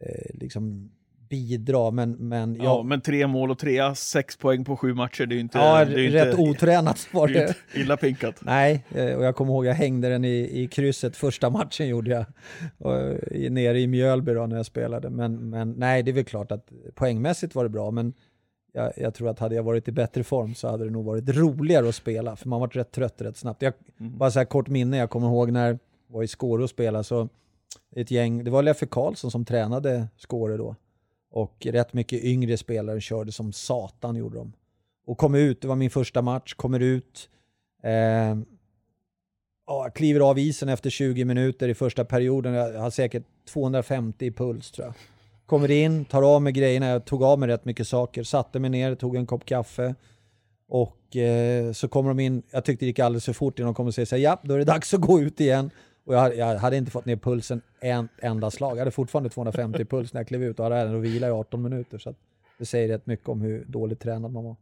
eh, 0.00 0.34
liksom 0.34 0.92
bidra, 1.28 1.90
men, 1.90 2.12
men 2.12 2.54
Ja, 2.54 2.64
jag, 2.64 2.86
men 2.86 3.00
tre 3.00 3.26
mål 3.26 3.50
och 3.50 3.58
trea, 3.58 3.94
sex 3.94 4.36
poäng 4.36 4.64
på 4.64 4.76
sju 4.76 4.94
matcher, 4.94 5.26
det 5.26 5.32
är 5.32 5.36
ju 5.36 5.40
inte, 5.40 5.58
ja, 5.58 5.84
det 5.84 6.06
är 6.06 6.10
rätt 6.10 6.38
inte, 6.38 6.50
otränat 6.50 7.08
var 7.12 7.28
det 7.28 7.56
illa 7.74 7.96
pinkat. 7.96 8.34
Nej, 8.40 8.84
eh, 8.90 9.14
och 9.14 9.24
jag 9.24 9.36
kommer 9.36 9.52
ihåg 9.52 9.66
jag 9.66 9.74
hängde 9.74 10.08
den 10.08 10.24
i, 10.24 10.62
i 10.62 10.68
krysset 10.68 11.16
första 11.16 11.50
matchen 11.50 11.88
gjorde 11.88 12.10
jag. 12.10 12.24
Och, 12.78 13.52
nere 13.52 13.80
i 13.80 13.86
Mjölby 13.86 14.34
då 14.34 14.46
när 14.46 14.56
jag 14.56 14.66
spelade. 14.66 15.10
Men, 15.10 15.50
men 15.50 15.72
nej, 15.72 16.02
det 16.02 16.10
är 16.10 16.12
väl 16.12 16.24
klart 16.24 16.52
att 16.52 16.68
poängmässigt 16.94 17.54
var 17.54 17.62
det 17.62 17.70
bra, 17.70 17.90
men 17.90 18.12
jag, 18.72 18.92
jag 18.96 19.14
tror 19.14 19.28
att 19.28 19.38
hade 19.38 19.54
jag 19.54 19.62
varit 19.62 19.88
i 19.88 19.92
bättre 19.92 20.24
form 20.24 20.54
så 20.54 20.68
hade 20.68 20.84
det 20.84 20.90
nog 20.90 21.04
varit 21.04 21.28
roligare 21.28 21.88
att 21.88 21.94
spela, 21.94 22.36
för 22.36 22.48
man 22.48 22.60
var 22.60 22.68
rätt 22.68 22.92
trött 22.92 23.20
rätt 23.20 23.36
snabbt. 23.36 23.62
Jag, 23.62 23.72
Mm. 24.00 24.18
Bara 24.18 24.30
så 24.30 24.38
här 24.38 24.46
kort 24.46 24.68
minne, 24.68 24.96
jag 24.96 25.10
kommer 25.10 25.26
ihåg 25.26 25.52
när 25.52 25.66
jag 25.66 25.78
var 26.06 26.22
i 26.22 26.28
Skåre 26.28 26.62
och 26.62 26.70
spelade, 26.70 27.04
så 27.04 27.28
ett 27.96 28.10
gäng, 28.10 28.44
det 28.44 28.50
var 28.50 28.62
Leffe 28.62 28.86
Karlsson 28.86 29.30
som 29.30 29.44
tränade 29.44 30.08
Skåre 30.16 30.56
då. 30.56 30.76
Och 31.36 31.66
rätt 31.66 31.92
mycket 31.92 32.24
yngre 32.24 32.56
spelare 32.56 33.00
körde 33.00 33.32
som 33.32 33.52
satan 33.52 34.16
gjorde 34.16 34.36
de. 34.36 34.52
Och 35.06 35.18
kom 35.18 35.34
ut, 35.34 35.60
det 35.60 35.68
var 35.68 35.76
min 35.76 35.90
första 35.90 36.22
match, 36.22 36.54
kommer 36.54 36.80
ut, 36.80 37.28
eh, 37.82 38.36
ja, 39.66 39.90
kliver 39.94 40.20
av 40.20 40.38
isen 40.38 40.68
efter 40.68 40.90
20 40.90 41.24
minuter 41.24 41.68
i 41.68 41.74
första 41.74 42.04
perioden, 42.04 42.54
jag 42.54 42.80
har 42.80 42.90
säkert 42.90 43.22
250 43.48 44.26
i 44.26 44.30
puls 44.30 44.70
tror 44.70 44.86
jag. 44.86 44.94
Kommer 45.46 45.70
in, 45.70 46.04
tar 46.04 46.22
av 46.22 46.42
mig 46.42 46.52
grejerna, 46.52 46.86
jag 46.86 47.04
tog 47.04 47.22
av 47.22 47.38
mig 47.38 47.48
rätt 47.48 47.64
mycket 47.64 47.88
saker, 47.88 48.22
satte 48.22 48.58
mig 48.58 48.70
ner, 48.70 48.94
tog 48.94 49.16
en 49.16 49.26
kopp 49.26 49.44
kaffe. 49.44 49.94
Och 50.68 51.16
eh, 51.16 51.72
så 51.72 51.88
kommer 51.88 52.08
de 52.08 52.20
in, 52.20 52.42
jag 52.50 52.64
tyckte 52.64 52.84
det 52.84 52.88
gick 52.88 52.98
alldeles 52.98 53.24
för 53.24 53.32
fort 53.32 53.58
innan 53.58 53.66
de 53.66 53.74
kom 53.74 53.86
och 53.86 53.94
säger 53.94 54.06
så 54.06 54.16
här, 54.16 54.22
ja, 54.22 54.40
då 54.42 54.54
är 54.54 54.58
det 54.58 54.64
dags 54.64 54.94
att 54.94 55.00
gå 55.00 55.20
ut 55.20 55.40
igen. 55.40 55.70
Och 56.06 56.14
jag, 56.14 56.18
hade- 56.20 56.34
jag 56.34 56.58
hade 56.58 56.76
inte 56.76 56.90
fått 56.90 57.04
ner 57.06 57.16
pulsen 57.16 57.62
en 57.80 58.08
enda 58.18 58.50
slag. 58.50 58.72
Jag 58.72 58.78
hade 58.78 58.90
fortfarande 58.90 59.28
250 59.30 59.82
i 59.82 59.84
puls 59.84 60.12
när 60.12 60.20
jag 60.20 60.28
klev 60.28 60.42
ut 60.42 60.58
och 60.58 60.64
hade 60.64 60.76
ändå 60.76 60.98
vila 60.98 61.26
i 61.28 61.30
18 61.30 61.62
minuter. 61.62 61.98
Så 61.98 62.14
det 62.58 62.66
säger 62.66 62.88
rätt 62.88 63.06
mycket 63.06 63.28
om 63.28 63.40
hur 63.40 63.64
dåligt 63.64 64.00
tränad 64.00 64.32
man 64.32 64.44
var. 64.44 64.56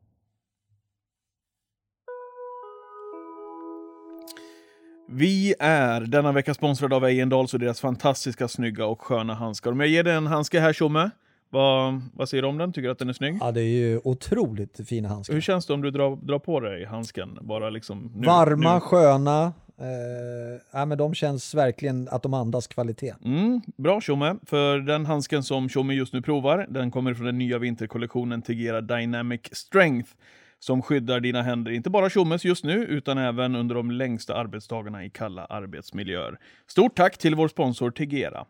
Vi 5.09 5.55
är 5.59 6.01
denna 6.01 6.33
vecka 6.33 6.55
sponsrade 6.55 6.97
av 6.97 7.05
Ejendals 7.05 7.55
och 7.55 7.61
deras 7.61 7.81
fantastiska, 7.81 8.49
snygga 8.49 8.87
och 8.87 9.01
sköna 9.03 9.35
handskar. 9.35 9.71
Om 9.73 9.81
jag 9.81 9.89
ger 9.89 10.03
dig 10.05 10.15
en 10.15 10.27
handske 10.27 10.61
här, 10.61 10.73
Tjomme, 10.73 11.11
vad, 11.51 12.01
vad 12.15 12.29
säger 12.29 12.43
du 12.43 12.49
om 12.49 12.59
den? 12.59 12.73
Tycker 12.73 12.89
du 12.89 12.93
att 12.93 12.99
den 12.99 13.09
är 13.09 13.13
snygg? 13.13 13.37
Ja, 13.41 13.53
det 13.53 13.61
är 13.61 13.65
ju 13.89 14.01
otroligt 14.05 14.81
fina 14.89 15.09
handskar. 15.09 15.35
Hur 15.35 15.41
känns 15.41 15.67
det 15.67 15.73
om 15.75 15.83
du 15.83 15.91
drar, 15.91 16.17
drar 16.17 16.39
på 16.39 16.61
dig 16.61 16.85
handsken? 16.85 17.39
Bara 17.43 17.71
liksom 17.71 18.13
nu, 18.15 18.27
Varma, 18.27 18.75
Nu. 18.75 18.81
sköna. 18.81 19.53
Eh, 19.79 20.61
ja, 20.73 20.85
men 20.85 20.99
de 20.99 21.15
känns 21.15 21.55
verkligen 21.55 22.09
att 22.09 22.23
de 22.23 22.35
andas 22.35 22.67
kvalitet. 22.67 23.15
Mm, 23.25 23.61
bra 23.77 24.01
Tjomme, 24.01 24.37
för 24.47 24.79
den 24.79 25.07
handsken 25.07 25.43
som 25.43 25.69
Tjomme 25.69 25.95
just 25.95 26.13
nu 26.13 26.23
provar, 26.23 26.67
den 26.71 26.91
kommer 26.91 27.15
från 27.15 27.27
den 27.27 27.39
nya 27.39 27.59
vinterkollektionen 27.59 28.43
Tegera 28.43 28.81
Dynamic 28.81 29.41
Strength, 29.53 30.11
som 30.59 30.83
skyddar 30.83 31.21
dina 31.21 31.43
händer, 31.43 31.73
inte 31.73 31.91
bara 31.91 32.11
Tjommes 32.11 32.45
just 32.45 32.65
nu, 32.65 32.85
utan 32.85 33.19
även 33.19 33.57
under 33.57 33.75
de 33.75 33.91
längsta 33.91 34.35
arbetsdagarna 34.35 35.05
i 35.05 35.11
kalla 35.11 35.45
arbetsmiljöer. 35.45 36.39
Stort 36.67 36.97
tack 36.97 37.19
till 37.19 37.35
vår 37.35 37.49
sponsor 37.49 37.91
Tegera. 37.91 38.45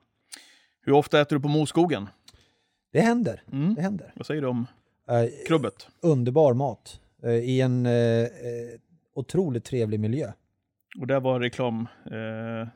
Hur 0.86 0.92
ofta 0.92 1.20
äter 1.20 1.36
du 1.36 1.42
på 1.42 1.48
Moskogen? 1.48 2.08
Det 2.92 3.00
händer. 3.00 3.42
Mm. 3.52 3.74
Det 3.74 3.82
händer. 3.82 4.12
Vad 4.16 4.26
säger 4.26 4.42
du 4.42 4.48
om 4.48 4.66
Eh, 5.10 5.46
krubbet? 5.46 5.88
underbar 6.00 6.54
mat 6.54 7.00
eh, 7.22 7.30
i 7.30 7.60
en 7.60 7.86
eh, 7.86 7.92
eh, 7.92 8.28
otroligt 9.14 9.64
trevlig 9.64 10.00
miljö. 10.00 10.32
Och 11.00 11.06
där 11.06 11.20
var 11.20 11.40
reklam... 11.40 11.88
Eh, 12.06 12.68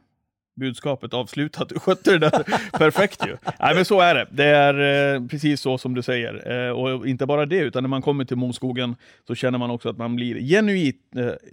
budskapet 0.58 1.14
avslutat. 1.14 1.68
Du 1.78 1.78
skötte 1.78 2.10
det 2.10 2.18
där 2.18 2.44
perfekt 2.78 3.26
ju. 3.26 3.36
Nej 3.60 3.74
men 3.74 3.84
så 3.84 4.00
är 4.00 4.14
det. 4.14 4.26
Det 4.30 4.44
är 4.44 5.14
eh, 5.14 5.26
precis 5.26 5.60
så 5.60 5.78
som 5.78 5.94
du 5.94 6.02
säger. 6.02 6.66
Eh, 6.68 6.70
och 6.70 7.06
inte 7.06 7.26
bara 7.26 7.46
det, 7.46 7.58
utan 7.58 7.82
när 7.82 7.88
man 7.88 8.02
kommer 8.02 8.24
till 8.24 8.36
Moskogen 8.36 8.96
så 9.26 9.34
känner 9.34 9.58
man 9.58 9.70
också 9.70 9.88
att 9.88 9.98
man 9.98 10.16
blir 10.16 10.40
genuint, 10.40 10.96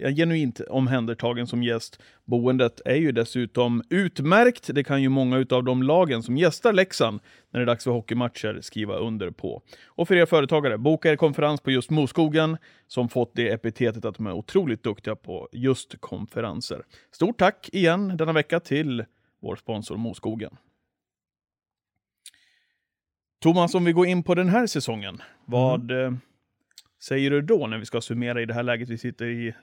eh, 0.00 0.14
genuint 0.14 0.60
omhändertagen 0.60 1.46
som 1.46 1.62
gäst. 1.62 2.00
Boendet 2.24 2.80
är 2.84 2.94
ju 2.94 3.12
dessutom 3.12 3.82
utmärkt. 3.90 4.74
Det 4.74 4.84
kan 4.84 5.02
ju 5.02 5.08
många 5.08 5.46
av 5.50 5.64
de 5.64 5.82
lagen 5.82 6.22
som 6.22 6.36
gästar 6.36 6.72
Leksand 6.72 7.20
när 7.56 7.60
det 7.60 7.64
är 7.64 7.74
dags 7.74 7.84
för 7.84 7.90
hockeymatcher 7.90 8.60
skriva 8.60 8.96
under 8.96 9.30
på. 9.30 9.62
Och 9.86 10.08
för 10.08 10.16
er 10.16 10.26
företagare, 10.26 10.78
boka 10.78 11.12
er 11.12 11.16
konferens 11.16 11.60
på 11.60 11.70
just 11.70 11.90
Moskogen 11.90 12.56
som 12.86 13.08
fått 13.08 13.34
det 13.34 13.48
epitetet 13.48 14.04
att 14.04 14.14
de 14.14 14.26
är 14.26 14.32
otroligt 14.32 14.82
duktiga 14.82 15.16
på 15.16 15.48
just 15.52 16.00
konferenser. 16.00 16.84
Stort 17.12 17.38
tack 17.38 17.68
igen 17.72 18.16
denna 18.16 18.32
vecka 18.32 18.60
till 18.60 19.04
vår 19.42 19.56
sponsor 19.56 19.96
Moskogen. 19.96 20.56
Thomas, 23.42 23.74
om 23.74 23.84
vi 23.84 23.92
går 23.92 24.06
in 24.06 24.22
på 24.22 24.34
den 24.34 24.48
här 24.48 24.66
säsongen, 24.66 25.22
vad 25.44 25.90
eh, 25.90 26.12
säger 27.02 27.30
du 27.30 27.42
då 27.42 27.66
när 27.66 27.78
vi 27.78 27.86
ska 27.86 28.00
summera 28.00 28.42
i 28.42 28.46
det 28.46 28.54
här 28.54 28.62
läget 28.62 28.88
vi 28.88 28.98
sitter 28.98 29.26
i 29.26 29.54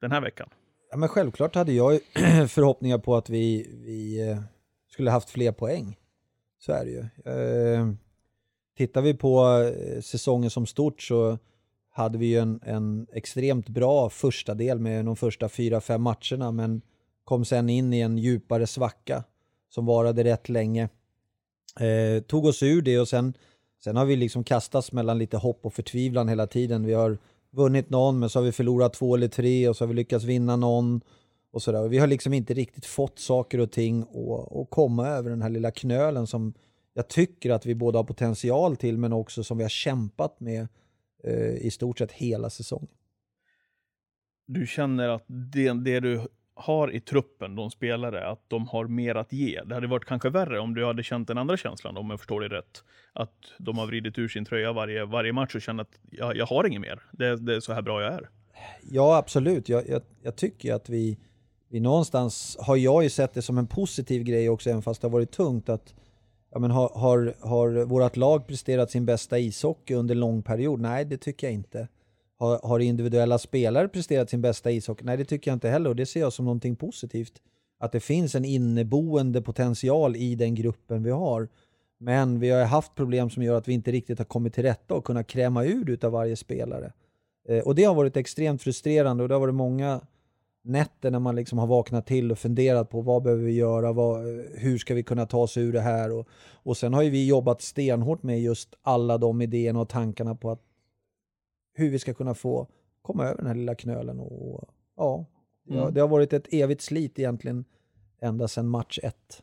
den 0.00 0.12
här 0.12 0.20
veckan? 0.20 0.48
Ja, 0.90 0.96
men 0.96 1.08
självklart 1.08 1.54
hade 1.54 1.72
jag 1.72 1.92
förhoppningar 2.48 2.98
på 2.98 3.16
att 3.16 3.30
vi, 3.30 3.70
vi 3.86 4.30
eh, 4.30 4.38
skulle 4.90 5.10
haft 5.10 5.30
fler 5.30 5.52
poäng. 5.52 5.96
Så 6.58 6.72
är 6.72 6.84
det 6.84 6.90
ju. 6.90 7.00
Eh, 7.32 7.92
tittar 8.76 9.02
vi 9.02 9.14
på 9.14 9.62
eh, 9.62 10.00
säsongen 10.00 10.50
som 10.50 10.66
stort 10.66 11.02
så 11.02 11.38
hade 11.90 12.18
vi 12.18 12.26
ju 12.26 12.38
en, 12.38 12.60
en 12.62 13.06
extremt 13.12 13.68
bra 13.68 14.10
första 14.10 14.54
del 14.54 14.78
med 14.78 15.04
de 15.04 15.16
första 15.16 15.48
fyra, 15.48 15.80
fem 15.80 16.02
matcherna 16.02 16.52
men 16.52 16.82
kom 17.24 17.44
sen 17.44 17.68
in 17.68 17.92
i 17.92 18.00
en 18.00 18.18
djupare 18.18 18.66
svacka 18.66 19.24
som 19.68 19.86
varade 19.86 20.24
rätt 20.24 20.48
länge. 20.48 20.88
Eh, 21.80 22.22
tog 22.22 22.44
oss 22.44 22.62
ur 22.62 22.82
det 22.82 22.98
och 22.98 23.08
sen, 23.08 23.34
sen 23.84 23.96
har 23.96 24.04
vi 24.04 24.16
liksom 24.16 24.44
kastats 24.44 24.92
mellan 24.92 25.18
lite 25.18 25.36
hopp 25.36 25.66
och 25.66 25.74
förtvivlan 25.74 26.28
hela 26.28 26.46
tiden. 26.46 26.86
Vi 26.86 26.94
har 26.94 27.18
vunnit 27.50 27.90
någon 27.90 28.18
men 28.18 28.30
så 28.30 28.38
har 28.38 28.44
vi 28.44 28.52
förlorat 28.52 28.92
två 28.92 29.14
eller 29.14 29.28
tre 29.28 29.68
och 29.68 29.76
så 29.76 29.84
har 29.84 29.88
vi 29.88 29.94
lyckats 29.94 30.24
vinna 30.24 30.56
någon. 30.56 31.00
Och 31.50 31.62
sådär. 31.62 31.88
Vi 31.88 31.98
har 31.98 32.06
liksom 32.06 32.32
inte 32.32 32.54
riktigt 32.54 32.86
fått 32.86 33.18
saker 33.18 33.60
och 33.60 33.72
ting 33.72 34.02
att, 34.02 34.70
komma 34.70 35.08
över 35.08 35.30
den 35.30 35.42
här 35.42 35.50
lilla 35.50 35.70
knölen 35.70 36.26
som 36.26 36.54
jag 36.94 37.08
tycker 37.08 37.50
att 37.50 37.66
vi 37.66 37.74
både 37.74 37.98
har 37.98 38.04
potential 38.04 38.76
till 38.76 38.98
men 38.98 39.12
också 39.12 39.44
som 39.44 39.58
vi 39.58 39.64
har 39.64 39.68
kämpat 39.68 40.40
med 40.40 40.68
eh, 41.24 41.54
i 41.54 41.70
stort 41.70 41.98
sett 41.98 42.12
hela 42.12 42.50
säsongen. 42.50 42.88
Du 44.46 44.66
känner 44.66 45.08
att 45.08 45.24
det, 45.26 45.72
det 45.72 46.00
du 46.00 46.28
har 46.54 46.94
i 46.94 47.00
truppen, 47.00 47.56
de 47.56 47.70
spelare, 47.70 48.28
att 48.28 48.44
de 48.48 48.66
har 48.68 48.86
mer 48.86 49.14
att 49.14 49.32
ge. 49.32 49.62
Det 49.66 49.74
hade 49.74 49.86
varit 49.86 50.04
kanske 50.04 50.30
värre 50.30 50.60
om 50.60 50.74
du 50.74 50.86
hade 50.86 51.02
känt 51.02 51.28
den 51.28 51.38
andra 51.38 51.56
känslan, 51.56 51.96
om 51.96 52.10
jag 52.10 52.20
förstår 52.20 52.40
det 52.40 52.48
rätt. 52.48 52.84
Att 53.12 53.34
de 53.58 53.78
har 53.78 53.86
vridit 53.86 54.18
ur 54.18 54.28
sin 54.28 54.44
tröja 54.44 54.72
varje, 54.72 55.04
varje 55.04 55.32
match 55.32 55.54
och 55.54 55.62
känner 55.62 55.82
att 55.82 55.98
jag, 56.10 56.36
jag 56.36 56.46
har 56.46 56.66
inget 56.66 56.80
mer. 56.80 57.02
Det, 57.12 57.36
det 57.36 57.54
är 57.54 57.60
så 57.60 57.72
här 57.72 57.82
bra 57.82 58.02
jag 58.02 58.14
är. 58.14 58.28
Ja, 58.82 59.16
absolut. 59.16 59.68
Jag, 59.68 59.88
jag, 59.88 60.02
jag 60.22 60.36
tycker 60.36 60.74
att 60.74 60.88
vi, 60.88 61.18
vi 61.68 61.80
någonstans, 61.80 62.56
har 62.60 62.76
jag 62.76 63.02
ju 63.02 63.10
sett 63.10 63.34
det 63.34 63.42
som 63.42 63.58
en 63.58 63.66
positiv 63.66 64.22
grej 64.22 64.48
också, 64.48 64.70
även 64.70 64.82
fast 64.82 65.00
det 65.00 65.06
har 65.06 65.12
varit 65.12 65.30
tungt, 65.30 65.68
att 65.68 65.94
ja, 66.50 66.58
men 66.58 66.70
har, 66.70 66.88
har, 66.94 67.34
har 67.40 67.84
vårt 67.84 68.16
lag 68.16 68.46
presterat 68.46 68.90
sin 68.90 69.06
bästa 69.06 69.38
ishockey 69.38 69.94
under 69.94 70.14
en 70.14 70.20
lång 70.20 70.42
period? 70.42 70.80
Nej, 70.80 71.04
det 71.04 71.16
tycker 71.16 71.46
jag 71.46 71.54
inte. 71.54 71.88
Har, 72.38 72.60
har 72.62 72.80
individuella 72.80 73.38
spelare 73.38 73.88
presterat 73.88 74.30
sin 74.30 74.40
bästa 74.40 74.70
ishockey? 74.70 75.04
Nej, 75.04 75.16
det 75.16 75.24
tycker 75.24 75.50
jag 75.50 75.56
inte 75.56 75.68
heller 75.68 75.90
och 75.90 75.96
det 75.96 76.06
ser 76.06 76.20
jag 76.20 76.32
som 76.32 76.44
någonting 76.44 76.76
positivt. 76.76 77.32
Att 77.80 77.92
det 77.92 78.00
finns 78.00 78.34
en 78.34 78.44
inneboende 78.44 79.42
potential 79.42 80.16
i 80.16 80.34
den 80.34 80.54
gruppen 80.54 81.02
vi 81.02 81.10
har. 81.10 81.48
Men 81.98 82.40
vi 82.40 82.50
har 82.50 82.64
haft 82.64 82.94
problem 82.94 83.30
som 83.30 83.42
gör 83.42 83.54
att 83.54 83.68
vi 83.68 83.72
inte 83.72 83.92
riktigt 83.92 84.18
har 84.18 84.24
kommit 84.24 84.54
till 84.54 84.62
rätta 84.62 84.94
och 84.94 85.04
kunnat 85.04 85.26
kräma 85.26 85.64
ur 85.64 85.90
utav 85.90 86.12
varje 86.12 86.36
spelare. 86.36 86.92
Eh, 87.48 87.58
och 87.58 87.74
det 87.74 87.84
har 87.84 87.94
varit 87.94 88.16
extremt 88.16 88.62
frustrerande 88.62 89.22
och 89.22 89.28
det 89.28 89.34
har 89.34 89.40
varit 89.40 89.54
många 89.54 90.00
nätter 90.62 91.10
när 91.10 91.18
man 91.18 91.36
liksom 91.36 91.58
har 91.58 91.66
vaknat 91.66 92.06
till 92.06 92.32
och 92.32 92.38
funderat 92.38 92.90
på 92.90 93.00
vad 93.00 93.22
behöver 93.22 93.44
vi 93.44 93.52
göra, 93.52 93.92
vad, 93.92 94.24
hur 94.54 94.78
ska 94.78 94.94
vi 94.94 95.02
kunna 95.02 95.26
ta 95.26 95.38
oss 95.38 95.56
ur 95.56 95.72
det 95.72 95.80
här 95.80 96.12
och, 96.12 96.28
och 96.52 96.76
sen 96.76 96.94
har 96.94 97.02
ju 97.02 97.10
vi 97.10 97.26
jobbat 97.26 97.62
stenhårt 97.62 98.22
med 98.22 98.40
just 98.40 98.74
alla 98.82 99.18
de 99.18 99.42
idéerna 99.42 99.80
och 99.80 99.88
tankarna 99.88 100.34
på 100.34 100.50
att 100.50 100.62
hur 101.74 101.90
vi 101.90 101.98
ska 101.98 102.14
kunna 102.14 102.34
få 102.34 102.66
komma 103.02 103.24
över 103.24 103.36
den 103.36 103.46
här 103.46 103.54
lilla 103.54 103.74
knölen 103.74 104.20
och 104.20 104.68
ja, 104.96 105.26
ja 105.64 105.80
Mm. 105.82 105.94
det 105.94 106.00
har 106.00 106.08
varit 106.08 106.32
ett 106.32 106.52
evigt 106.52 106.80
slit 106.82 107.18
egentligen 107.18 107.64
ända 108.20 108.48
sedan 108.48 108.68
match 108.68 108.98
ett. 109.02 109.42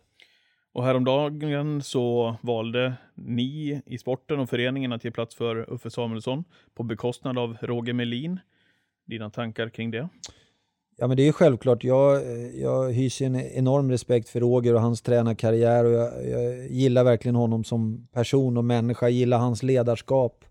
Och 0.74 0.84
häromdagen 0.84 1.82
så 1.82 2.36
valde 2.42 2.94
ni 3.16 3.82
i 3.86 3.98
sporten 3.98 4.40
och 4.40 4.50
föreningen 4.50 4.92
att 4.92 5.06
ge 5.06 5.12
plats 5.12 5.36
för 5.36 5.74
Uffe 5.74 5.90
Samuelsson 5.90 6.44
på 6.74 6.84
bekostnad 6.84 7.38
av 7.38 7.58
Roger 7.62 7.94
Melin. 7.94 8.40
Dina 9.06 9.30
tankar 9.30 9.70
kring 9.70 9.92
det? 9.92 10.10
Ja 10.98 11.08
men 11.08 11.18
det 11.18 11.24
är 11.24 11.26
ju 11.26 11.34
självklart, 11.34 11.84
jag, 11.84 12.16
eh, 12.16 12.62
jag 12.62 12.92
hyser 12.92 13.26
en 13.26 13.36
enorm 13.36 13.92
respekt 13.92 14.30
för 14.30 14.40
Roger 14.40 14.74
och 14.74 14.82
hans 14.82 15.02
tränarkarriär 15.02 15.86
och 15.86 15.92
jag, 15.92 16.30
jag 16.30 16.68
gillar 16.68 17.04
verkligen 17.04 17.36
honom 17.36 17.64
som 17.64 18.08
person 18.14 18.58
och 18.58 18.66
människa, 18.66 19.06
jag 19.06 19.12
gillar 19.12 19.38
hans 19.38 19.64
ledarskap. 19.64 20.46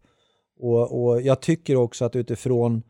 Och, 0.61 1.05
och 1.05 1.23
jag 1.23 1.41
tycker 1.41 1.77
också 1.77 2.05
att 2.05 2.17
utifrån 2.17 2.83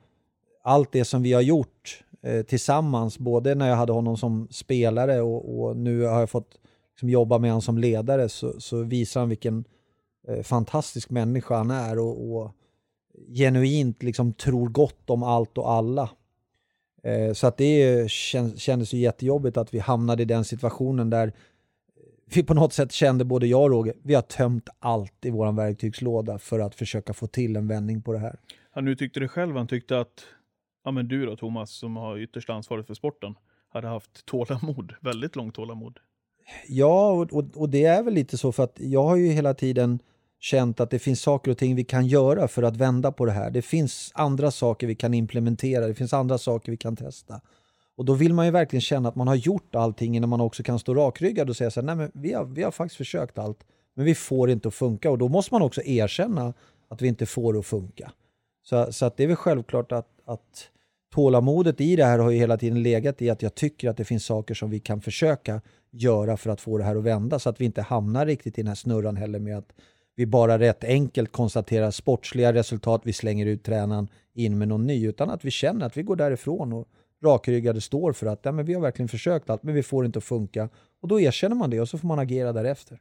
allt 0.63 0.93
det 0.93 1.05
som 1.05 1.23
vi 1.23 1.33
har 1.33 1.41
gjort 1.41 2.05
eh, 2.23 2.43
tillsammans, 2.43 3.19
både 3.19 3.55
när 3.55 3.69
jag 3.69 3.77
hade 3.77 3.93
honom 3.93 4.17
som 4.17 4.49
spelare 4.51 5.21
och, 5.21 5.61
och 5.61 5.77
nu 5.77 6.03
har 6.03 6.21
jag 6.21 6.31
fått 6.31 6.59
liksom, 6.95 7.11
jobba 7.11 7.39
med 7.39 7.51
honom 7.51 7.63
som 7.63 7.79
ledare, 7.79 8.29
så, 8.29 8.61
så 8.61 8.83
visar 8.83 9.21
han 9.21 9.29
vilken 9.29 9.65
eh, 10.29 10.43
fantastisk 10.43 11.11
människa 11.11 11.57
han 11.57 11.71
är 11.71 11.99
och, 11.99 12.37
och 12.37 12.51
genuint 13.37 14.03
liksom 14.03 14.33
tror 14.33 14.69
gott 14.69 15.11
om 15.11 15.23
allt 15.23 15.59
och 15.59 15.73
alla. 15.73 16.11
Eh, 17.05 17.33
så 17.33 17.47
att 17.47 17.57
det 17.57 18.11
kändes 18.11 18.95
ju 18.95 18.99
jättejobbigt 18.99 19.57
att 19.57 19.75
vi 19.75 19.79
hamnade 19.79 20.23
i 20.23 20.27
den 20.27 20.45
situationen 20.45 21.11
där 21.11 21.33
vi 22.35 22.43
på 22.43 22.55
något 22.55 22.73
sätt 22.73 22.93
kände, 22.93 23.25
både 23.25 23.47
jag 23.47 23.63
och 23.63 23.71
Roger, 23.71 23.95
vi 24.03 24.15
har 24.15 24.23
tömt 24.23 24.69
allt 24.79 25.25
i 25.25 25.31
vår 25.31 25.53
verktygslåda 25.53 26.39
för 26.39 26.61
att 26.61 26.75
försöka 26.75 27.13
få 27.15 27.27
till 27.27 27.57
en 27.57 27.69
vändning 27.69 28.03
på 28.03 28.13
det 28.13 28.19
här. 28.19 28.37
Han 28.71 28.89
uttryckte 28.89 29.21
det 29.21 29.29
själv, 29.29 29.57
han 29.57 29.67
tyckte 29.67 30.01
att 30.01 30.25
ja, 30.85 30.91
men 30.91 31.09
du 31.09 31.27
då 31.27 31.37
Thomas, 31.37 31.71
som 31.71 31.97
har 31.97 32.19
yttersta 32.19 32.53
ansvaret 32.53 32.87
för 32.87 32.95
sporten, 32.95 33.35
hade 33.69 33.89
haft 33.89 34.27
tålamod, 34.27 34.95
väldigt 35.01 35.37
långt 35.37 35.55
tålamod. 35.55 35.99
Ja, 36.69 37.11
och, 37.11 37.33
och, 37.33 37.45
och, 37.55 37.69
det 37.69 37.85
är 37.85 38.03
väl 38.03 38.15
lite 38.15 38.39
så 38.39 38.53
för 38.53 38.63
att 38.63 38.77
jag 38.81 39.03
har 39.03 39.17
ju 39.17 39.29
hela 39.29 39.55
tiden 39.55 39.99
känt 40.45 40.80
att 40.80 40.90
det 40.90 40.99
finns 40.99 41.20
saker 41.20 41.51
och 41.51 41.59
ting 41.59 41.76
vi 41.76 41.84
kan 41.84 42.07
göra 42.07 42.49
för 42.49 42.62
att 42.62 42.76
vända 42.76 43.12
på 43.12 43.24
det 43.24 43.32
här. 43.32 43.51
Det 43.51 43.62
finns 43.62 44.11
andra 44.14 44.51
saker 44.51 44.86
vi 44.86 44.95
kan 44.95 45.14
implementera, 45.14 45.86
det 45.86 45.95
finns 45.95 46.12
andra 46.12 46.38
saker 46.38 46.70
vi 46.70 46.76
kan 46.76 46.97
testa. 46.97 47.40
Och 47.97 48.05
då 48.05 48.14
vill 48.14 48.34
man 48.34 48.45
ju 48.45 48.51
verkligen 48.51 48.80
känna 48.80 49.09
att 49.09 49.14
man 49.14 49.28
har 49.28 49.34
gjort 49.34 49.74
allting 49.74 50.16
innan 50.16 50.28
man 50.28 50.40
också 50.40 50.62
kan 50.62 50.78
stå 50.78 50.95
rakryggad 50.95 51.51
och 51.51 51.57
säga 51.57 51.70
så 51.70 51.80
här, 51.80 51.86
nej 51.86 51.97
men 51.97 52.11
vi 52.14 52.32
har, 52.32 52.45
vi 52.45 52.62
har 52.62 52.70
faktiskt 52.70 52.97
försökt 52.97 53.38
allt, 53.38 53.59
men 53.95 54.05
vi 54.05 54.14
får 54.14 54.51
inte 54.51 54.68
att 54.68 54.74
funka. 54.74 55.11
Och 55.11 55.18
då 55.18 55.28
måste 55.28 55.55
man 55.55 55.62
också 55.62 55.82
erkänna 55.82 56.55
att 56.88 57.03
vi 57.03 57.09
inte 57.09 57.26
får 57.26 57.53
det 57.53 57.59
att 57.59 57.66
funka. 57.66 58.12
Så, 58.62 58.92
så 58.92 59.07
att 59.07 59.16
det 59.16 59.22
är 59.22 59.28
väl 59.28 59.36
självklart 59.36 59.92
att, 59.92 60.09
att 60.24 60.68
tålamodet 61.14 61.80
i 61.80 61.97
det 61.97 62.05
här 62.05 62.18
har 62.18 62.30
ju 62.30 62.38
hela 62.38 62.57
tiden 62.57 62.82
legat 62.82 63.22
i 63.22 63.30
att 63.30 63.42
jag 63.42 63.55
tycker 63.55 63.88
att 63.88 63.97
det 63.97 64.05
finns 64.05 64.24
saker 64.24 64.55
som 64.55 64.70
vi 64.70 64.80
kan 64.80 65.01
försöka 65.01 65.61
göra 65.90 66.36
för 66.36 66.51
att 66.51 66.61
få 66.61 66.78
det 66.78 66.84
här 66.84 66.97
att 66.97 67.05
vända 67.05 67.38
så 67.38 67.49
att 67.49 67.61
vi 67.61 67.64
inte 67.64 67.82
hamnar 67.82 68.26
riktigt 68.26 68.59
i 68.59 68.62
den 68.62 68.68
här 68.68 68.74
snurran 68.74 69.16
heller 69.16 69.38
med 69.38 69.59
att 69.59 69.72
vi 70.17 70.27
bara 70.27 70.59
rätt 70.59 70.85
enkelt 70.85 71.33
konstaterar 71.33 71.91
sportsliga 71.91 72.53
resultat, 72.53 73.01
vi 73.05 73.12
slänger 73.12 73.47
ut 73.47 73.65
tränaren 73.65 74.09
in 74.35 74.59
med 74.59 74.69
någon 74.69 74.87
ny, 74.87 75.07
utan 75.09 75.31
att 75.31 75.45
vi 75.45 75.51
känner 75.51 75.87
att 75.87 75.97
vi 75.97 76.03
går 76.03 76.17
därifrån 76.17 76.73
och 76.73 76.89
rakryggade 77.25 77.81
står 77.81 78.12
för 78.12 78.27
att 78.27 78.41
ja, 78.43 78.53
men 78.53 78.65
vi 78.67 78.75
har 78.75 78.81
verkligen 78.81 79.09
försökt 79.09 79.51
allt, 79.51 79.62
men 79.62 79.75
vi 79.75 79.83
får 79.83 80.07
inte 80.07 80.19
att 80.19 80.25
funka. 80.25 80.69
Och 81.03 81.09
då 81.09 81.21
erkänner 81.21 81.57
man 81.57 81.71
det 81.71 81.81
och 81.81 81.89
så 81.89 81.99
får 81.99 82.09
man 82.09 82.19
agera 82.19 82.53
därefter. 82.53 82.99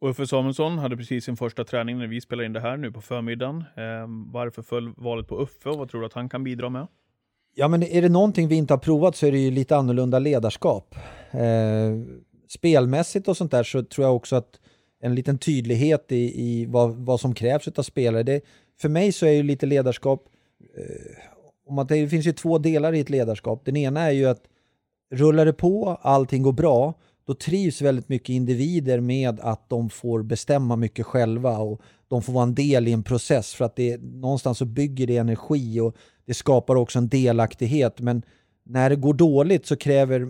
Uffe 0.00 0.26
Samuelsson 0.26 0.78
hade 0.78 0.96
precis 0.96 1.24
sin 1.24 1.36
första 1.36 1.64
träning 1.64 1.98
när 1.98 2.06
vi 2.06 2.20
spelar 2.20 2.44
in 2.44 2.52
det 2.52 2.60
här 2.60 2.76
nu 2.76 2.92
på 2.92 3.00
förmiddagen. 3.00 3.56
Eh, 3.56 4.32
varför 4.32 4.62
föll 4.62 4.94
valet 4.96 5.28
på 5.28 5.42
Uffe 5.42 5.68
och 5.68 5.78
vad 5.78 5.90
tror 5.90 6.00
du 6.00 6.06
att 6.06 6.12
han 6.12 6.28
kan 6.28 6.44
bidra 6.44 6.68
med? 6.68 6.86
Ja, 7.54 7.68
men 7.68 7.82
är 7.82 8.02
det 8.02 8.08
någonting 8.08 8.48
vi 8.48 8.54
inte 8.54 8.72
har 8.72 8.78
provat 8.78 9.16
så 9.16 9.26
är 9.26 9.32
det 9.32 9.38
ju 9.38 9.50
lite 9.50 9.76
annorlunda 9.76 10.18
ledarskap. 10.18 10.94
Eh, 11.30 11.40
spelmässigt 12.48 13.28
och 13.28 13.36
sånt 13.36 13.50
där 13.50 13.62
så 13.62 13.82
tror 13.82 14.06
jag 14.06 14.16
också 14.16 14.36
att 14.36 14.60
en 15.04 15.14
liten 15.14 15.38
tydlighet 15.38 16.12
i, 16.12 16.42
i 16.42 16.66
vad, 16.66 16.94
vad 16.94 17.20
som 17.20 17.34
krävs 17.34 17.68
av 17.68 17.82
spelare. 17.82 18.22
Det, 18.22 18.40
för 18.80 18.88
mig 18.88 19.12
så 19.12 19.26
är 19.26 19.30
ju 19.30 19.42
lite 19.42 19.66
ledarskap, 19.66 20.28
eh, 20.76 21.16
om 21.66 21.74
man, 21.74 21.86
det 21.86 22.08
finns 22.08 22.26
ju 22.26 22.32
två 22.32 22.58
delar 22.58 22.92
i 22.92 23.00
ett 23.00 23.10
ledarskap. 23.10 23.64
Den 23.64 23.76
ena 23.76 24.00
är 24.00 24.10
ju 24.10 24.26
att 24.26 24.42
rullar 25.12 25.46
det 25.46 25.52
på, 25.52 25.98
allting 26.02 26.42
går 26.42 26.52
bra, 26.52 26.94
då 27.26 27.34
trivs 27.34 27.82
väldigt 27.82 28.08
mycket 28.08 28.28
individer 28.28 29.00
med 29.00 29.40
att 29.40 29.68
de 29.68 29.90
får 29.90 30.22
bestämma 30.22 30.76
mycket 30.76 31.06
själva 31.06 31.58
och 31.58 31.80
de 32.08 32.22
får 32.22 32.32
vara 32.32 32.42
en 32.42 32.54
del 32.54 32.88
i 32.88 32.92
en 32.92 33.02
process 33.02 33.54
för 33.54 33.64
att 33.64 33.76
det 33.76 34.02
någonstans 34.02 34.58
så 34.58 34.64
bygger 34.64 35.06
det 35.06 35.16
energi 35.16 35.80
och 35.80 35.96
det 36.26 36.34
skapar 36.34 36.76
också 36.76 36.98
en 36.98 37.08
delaktighet. 37.08 38.00
Men 38.00 38.22
när 38.64 38.90
det 38.90 38.96
går 38.96 39.14
dåligt 39.14 39.66
så 39.66 39.76
kräver 39.76 40.26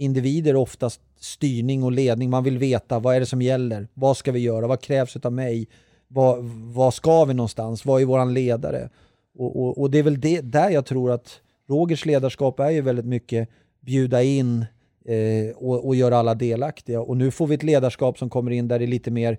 individer 0.00 0.56
oftast 0.56 1.00
styrning 1.18 1.82
och 1.82 1.92
ledning. 1.92 2.30
Man 2.30 2.44
vill 2.44 2.58
veta 2.58 2.98
vad 2.98 3.16
är 3.16 3.20
det 3.20 3.26
som 3.26 3.42
gäller? 3.42 3.88
Vad 3.94 4.16
ska 4.16 4.32
vi 4.32 4.40
göra? 4.40 4.66
Vad 4.66 4.80
krävs 4.80 5.16
av 5.16 5.32
mig? 5.32 5.68
Vad, 6.08 6.44
vad 6.74 6.94
ska 6.94 7.24
vi 7.24 7.34
någonstans? 7.34 7.84
Vad 7.84 8.02
är 8.02 8.06
våran 8.06 8.34
ledare? 8.34 8.90
Och, 9.38 9.62
och, 9.62 9.78
och, 9.80 9.90
det 9.90 9.98
är 9.98 10.02
väl 10.02 10.20
det, 10.20 10.40
där 10.40 10.70
jag 10.70 10.86
tror 10.86 11.10
att 11.10 11.40
Rogers 11.68 12.06
ledarskap 12.06 12.60
är 12.60 12.70
ju 12.70 12.80
väldigt 12.80 13.04
mycket 13.04 13.48
bjuda 13.80 14.22
in 14.22 14.64
eh, 15.04 15.56
och, 15.56 15.86
och 15.86 15.96
göra 15.96 16.16
alla 16.16 16.34
delaktiga. 16.34 17.00
Och 17.00 17.16
nu 17.16 17.30
får 17.30 17.46
vi 17.46 17.54
ett 17.54 17.62
ledarskap 17.62 18.18
som 18.18 18.30
kommer 18.30 18.50
in 18.50 18.68
där 18.68 18.78
det 18.78 18.84
är 18.84 18.86
lite 18.86 19.10
mer 19.10 19.38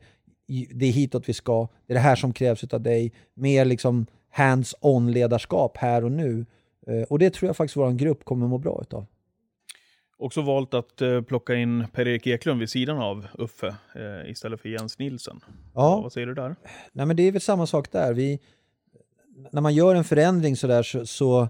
det 0.74 0.86
är 0.86 0.92
hitåt 0.92 1.30
vi 1.30 1.34
ska, 1.34 1.68
det 1.88 1.94
är 1.94 1.96
det 1.96 2.00
här 2.00 2.16
som 2.16 2.34
krävs 2.34 2.64
av 2.64 2.82
dig. 2.82 3.14
Mer 3.34 3.66
liksom 3.66 4.06
hands-on 4.30 5.12
ledarskap 5.12 5.78
här 5.78 6.04
och 6.04 6.12
nu. 6.12 6.46
Eh, 6.88 7.04
och 7.04 7.20
det 7.20 7.34
tror 7.34 7.50
jag 7.50 7.58
faktiskt 7.58 7.78
vår 7.78 7.92
grupp 7.92 8.26
kommer 8.26 8.48
må 8.48 8.58
bra 8.58 8.80
utav. 8.82 9.06
Också 10.22 10.42
valt 10.42 10.74
att 10.74 11.02
eh, 11.02 11.22
plocka 11.22 11.56
in 11.56 11.88
Per-Erik 11.94 12.28
Eklund 12.28 12.60
vid 12.60 12.70
sidan 12.70 12.98
av 12.98 13.28
Uffe 13.38 13.76
eh, 13.96 14.32
istället 14.32 14.62
för 14.62 14.70
Jens 14.70 15.00
Nilsen. 15.00 15.40
Ja. 15.74 16.02
Vad 16.02 16.14
säger 16.14 16.28
du 16.28 16.34
där? 16.34 16.56
Nej, 16.92 17.06
men 17.06 17.16
det 17.16 17.24
är 17.24 17.32
väl 17.32 17.42
samma 17.42 17.68
sak 17.68 17.92
där. 17.92 18.14
Vi, 18.14 18.40
när 19.52 19.62
man 19.62 19.74
gör 19.74 19.96
en 19.96 20.04
förändring 20.04 20.56
sådär 20.56 20.84
så, 20.84 21.06
så, 21.06 21.50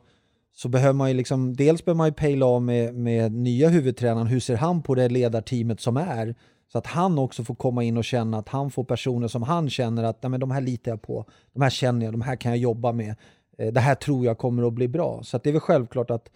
så 0.54 0.70
behöver 0.70 0.94
man 0.94 1.10
ju 1.10 1.14
liksom, 1.14 1.56
dels 1.56 1.86
behöver 1.86 1.98
man 1.98 2.08
ju 2.08 2.14
pejla 2.14 2.46
av 2.46 2.62
med, 2.62 2.96
med 2.96 3.32
nya 3.32 3.70
huvudtränaren, 3.70 4.28
hur 4.28 4.40
ser 4.40 4.56
han 4.56 4.84
på 4.84 4.96
det 4.96 5.10
ledarteamet 5.10 5.82
som 5.82 5.98
är? 5.98 6.36
Så 6.72 6.78
att 6.78 6.88
han 6.88 7.20
också 7.20 7.44
får 7.44 7.56
komma 7.56 7.84
in 7.84 7.98
och 7.98 8.06
känna 8.06 8.38
att 8.38 8.50
han 8.50 8.72
får 8.72 8.84
personer 8.84 9.28
som 9.28 9.44
han 9.44 9.70
känner 9.70 10.04
att 10.04 10.24
Nej, 10.24 10.30
men 10.30 10.40
de 10.40 10.52
här 10.52 10.62
litar 10.62 10.92
jag 10.92 11.02
på, 11.02 11.26
de 11.54 11.62
här 11.62 11.70
känner 11.70 12.06
jag, 12.06 12.14
de 12.14 12.22
här 12.22 12.36
kan 12.36 12.52
jag 12.52 12.60
jobba 12.60 12.92
med. 12.92 13.16
Eh, 13.58 13.74
det 13.74 13.80
här 13.80 13.96
tror 13.96 14.26
jag 14.26 14.38
kommer 14.38 14.68
att 14.68 14.74
bli 14.74 14.88
bra. 14.88 15.24
Så 15.24 15.38
att 15.38 15.44
det 15.44 15.50
är 15.50 15.52
väl 15.52 15.62
självklart 15.62 16.12
att 16.12 16.32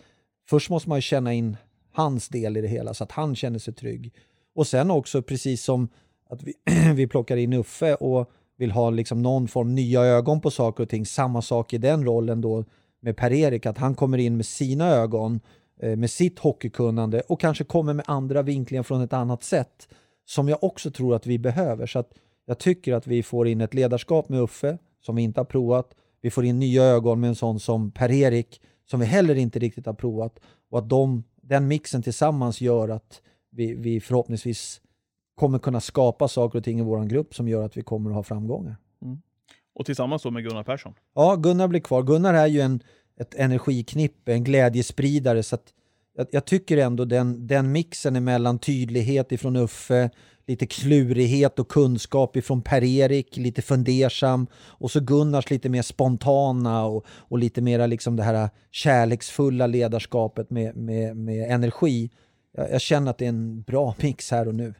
först 0.49 0.69
måste 0.69 0.89
man 0.89 0.97
ju 0.97 1.01
känna 1.01 1.33
in 1.33 1.57
hans 1.95 2.29
del 2.29 2.57
i 2.57 2.61
det 2.61 2.67
hela 2.67 2.93
så 2.93 3.03
att 3.03 3.11
han 3.11 3.35
känner 3.35 3.59
sig 3.59 3.73
trygg. 3.73 4.13
Och 4.55 4.67
sen 4.67 4.91
också 4.91 5.21
precis 5.21 5.63
som 5.63 5.89
att 6.29 6.43
vi, 6.43 6.53
vi 6.95 7.07
plockar 7.07 7.37
in 7.37 7.53
Uffe 7.53 7.95
och 7.95 8.31
vill 8.57 8.71
ha 8.71 8.89
liksom 8.89 9.21
någon 9.21 9.47
form 9.47 9.75
nya 9.75 10.01
ögon 10.01 10.41
på 10.41 10.51
saker 10.51 10.83
och 10.83 10.89
ting. 10.89 11.05
Samma 11.05 11.41
sak 11.41 11.73
i 11.73 11.77
den 11.77 12.05
rollen 12.05 12.41
då 12.41 12.63
med 13.01 13.17
Per-Erik, 13.17 13.65
att 13.65 13.77
han 13.77 13.95
kommer 13.95 14.17
in 14.17 14.37
med 14.37 14.45
sina 14.45 14.89
ögon, 14.89 15.39
eh, 15.79 15.95
med 15.95 16.09
sitt 16.09 16.39
hockeykunnande 16.39 17.21
och 17.21 17.39
kanske 17.39 17.63
kommer 17.63 17.93
med 17.93 18.05
andra 18.07 18.41
vinklingar 18.41 18.83
från 18.83 19.01
ett 19.01 19.13
annat 19.13 19.43
sätt 19.43 19.87
som 20.25 20.49
jag 20.49 20.63
också 20.63 20.91
tror 20.91 21.15
att 21.15 21.27
vi 21.27 21.39
behöver. 21.39 21.87
Så 21.87 21.99
att 21.99 22.11
jag 22.45 22.59
tycker 22.59 22.93
att 22.93 23.07
vi 23.07 23.23
får 23.23 23.47
in 23.47 23.61
ett 23.61 23.73
ledarskap 23.73 24.29
med 24.29 24.41
Uffe 24.41 24.77
som 25.01 25.15
vi 25.15 25.21
inte 25.21 25.39
har 25.39 25.45
provat. 25.45 25.95
Vi 26.21 26.31
får 26.31 26.45
in 26.45 26.59
nya 26.59 26.83
ögon 26.83 27.19
med 27.19 27.27
en 27.27 27.35
sån 27.35 27.59
som 27.59 27.91
Per-Erik 27.91 28.61
som 28.89 28.99
vi 28.99 29.05
heller 29.05 29.35
inte 29.35 29.59
riktigt 29.59 29.85
har 29.85 29.93
provat 29.93 30.39
och 30.69 30.79
att 30.79 30.89
de, 30.89 31.23
den 31.47 31.67
mixen 31.67 32.03
tillsammans 32.03 32.61
gör 32.61 32.89
att 32.89 33.21
vi, 33.51 33.73
vi 33.73 34.01
förhoppningsvis 34.01 34.81
kommer 35.35 35.59
kunna 35.59 35.81
skapa 35.81 36.27
saker 36.27 36.59
och 36.59 36.65
ting 36.65 36.79
i 36.79 36.83
vår 36.83 37.03
grupp 37.03 37.35
som 37.35 37.47
gör 37.47 37.63
att 37.63 37.77
vi 37.77 37.81
kommer 37.81 38.09
att 38.09 38.15
ha 38.15 38.23
framgångar. 38.23 38.75
Mm. 39.01 39.21
Och 39.75 39.85
tillsammans 39.85 40.23
då 40.23 40.31
med 40.31 40.43
Gunnar 40.43 40.63
Persson? 40.63 40.93
Ja, 41.15 41.35
Gunnar 41.35 41.67
blir 41.67 41.79
kvar. 41.79 42.03
Gunnar 42.03 42.33
är 42.33 42.47
ju 42.47 42.61
en, 42.61 42.79
ett 43.19 43.35
energiknippe, 43.35 44.33
en 44.33 44.43
glädjespridare. 44.43 45.43
Så 45.43 45.57
jag, 46.15 46.27
jag, 46.31 46.45
tycker 46.45 46.77
ändå 46.77 47.05
den, 47.05 47.47
den 47.47 47.71
mixen 47.71 48.15
emellan 48.15 48.59
tydlighet 48.59 49.31
ifrån 49.31 49.55
Uffe, 49.55 50.09
lite 50.47 50.65
klurighet 50.65 51.59
och 51.59 51.67
kunskap 51.67 52.35
ifrån 52.35 52.61
Per-Erik, 52.61 53.37
lite 53.37 53.61
fundersam 53.61 54.47
och 54.53 54.91
så 54.91 54.99
Gunnars 54.99 55.49
lite 55.49 55.69
mer 55.69 55.81
spontana 55.81 56.85
och, 56.85 57.05
och 57.07 57.39
lite 57.39 57.61
mera 57.61 57.87
liksom 57.87 58.15
det 58.15 58.23
här 58.23 58.49
kärleksfulla 58.71 59.67
ledarskapet 59.67 60.49
med, 60.49 60.75
med, 60.75 61.17
med 61.17 61.51
energi. 61.51 62.09
Jag, 62.51 62.71
jag 62.71 62.81
känner 62.81 63.11
att 63.11 63.17
det 63.17 63.25
är 63.25 63.29
en 63.29 63.61
bra 63.61 63.95
mix 64.01 64.31
här 64.31 64.47
och 64.47 64.55
nu. 64.55 64.73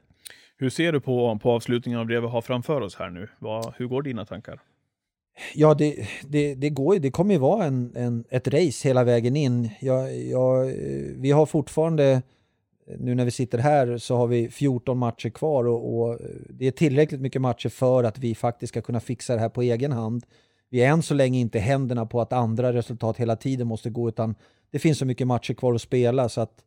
Hur 0.57 0.69
ser 0.69 0.91
du 0.91 0.99
på, 0.99 1.39
på 1.41 1.51
avslutningen 1.51 1.99
av 1.99 2.07
det 2.07 2.21
vi 2.21 2.27
har 2.27 2.41
framför 2.41 2.81
oss 2.81 2.95
här 2.95 3.09
nu? 3.09 3.27
Vad, 3.39 3.73
hur 3.77 3.87
går 3.87 4.01
dina 4.01 4.25
tankar? 4.25 4.59
Ja, 5.53 5.73
det, 5.73 6.07
det, 6.27 6.55
det, 6.55 6.69
går, 6.69 6.99
det 6.99 7.11
kommer 7.11 7.33
ju 7.33 7.39
vara 7.39 7.65
en, 7.65 7.91
en, 7.95 8.25
ett 8.29 8.47
race 8.47 8.87
hela 8.87 9.03
vägen 9.03 9.35
in. 9.35 9.69
Jag, 9.79 10.17
jag, 10.17 10.65
vi 11.17 11.31
har 11.31 11.45
fortfarande, 11.45 12.21
nu 12.97 13.15
när 13.15 13.25
vi 13.25 13.31
sitter 13.31 13.57
här, 13.57 13.97
så 13.97 14.15
har 14.15 14.27
vi 14.27 14.49
14 14.49 14.97
matcher 14.97 15.29
kvar 15.29 15.67
och, 15.67 15.99
och, 15.99 16.19
det 16.49 16.67
är 16.67 16.71
tillräckligt 16.71 17.21
mycket 17.21 17.41
matcher 17.41 17.69
för 17.69 18.03
att 18.03 18.17
vi 18.17 18.35
faktiskt 18.35 18.73
ska 18.73 18.81
kunna 18.81 18.99
fixa 18.99 19.33
det 19.33 19.39
här 19.39 19.49
på 19.49 19.61
egen 19.61 19.91
hand. 19.91 20.25
Vi 20.69 20.81
är 20.81 20.89
än 20.91 21.03
så 21.03 21.13
länge 21.13 21.39
inte 21.39 21.59
händerna 21.59 22.05
på 22.05 22.21
att 22.21 22.33
andra 22.33 22.73
resultat 22.73 23.17
hela 23.17 23.35
tiden 23.35 23.67
måste 23.67 23.89
gå, 23.89 24.09
utan 24.09 24.35
det 24.71 24.79
finns 24.79 24.97
så 24.97 25.05
mycket 25.05 25.27
matcher 25.27 25.53
kvar 25.53 25.73
att 25.73 25.81
spela 25.81 26.29
så 26.29 26.41
att 26.41 26.63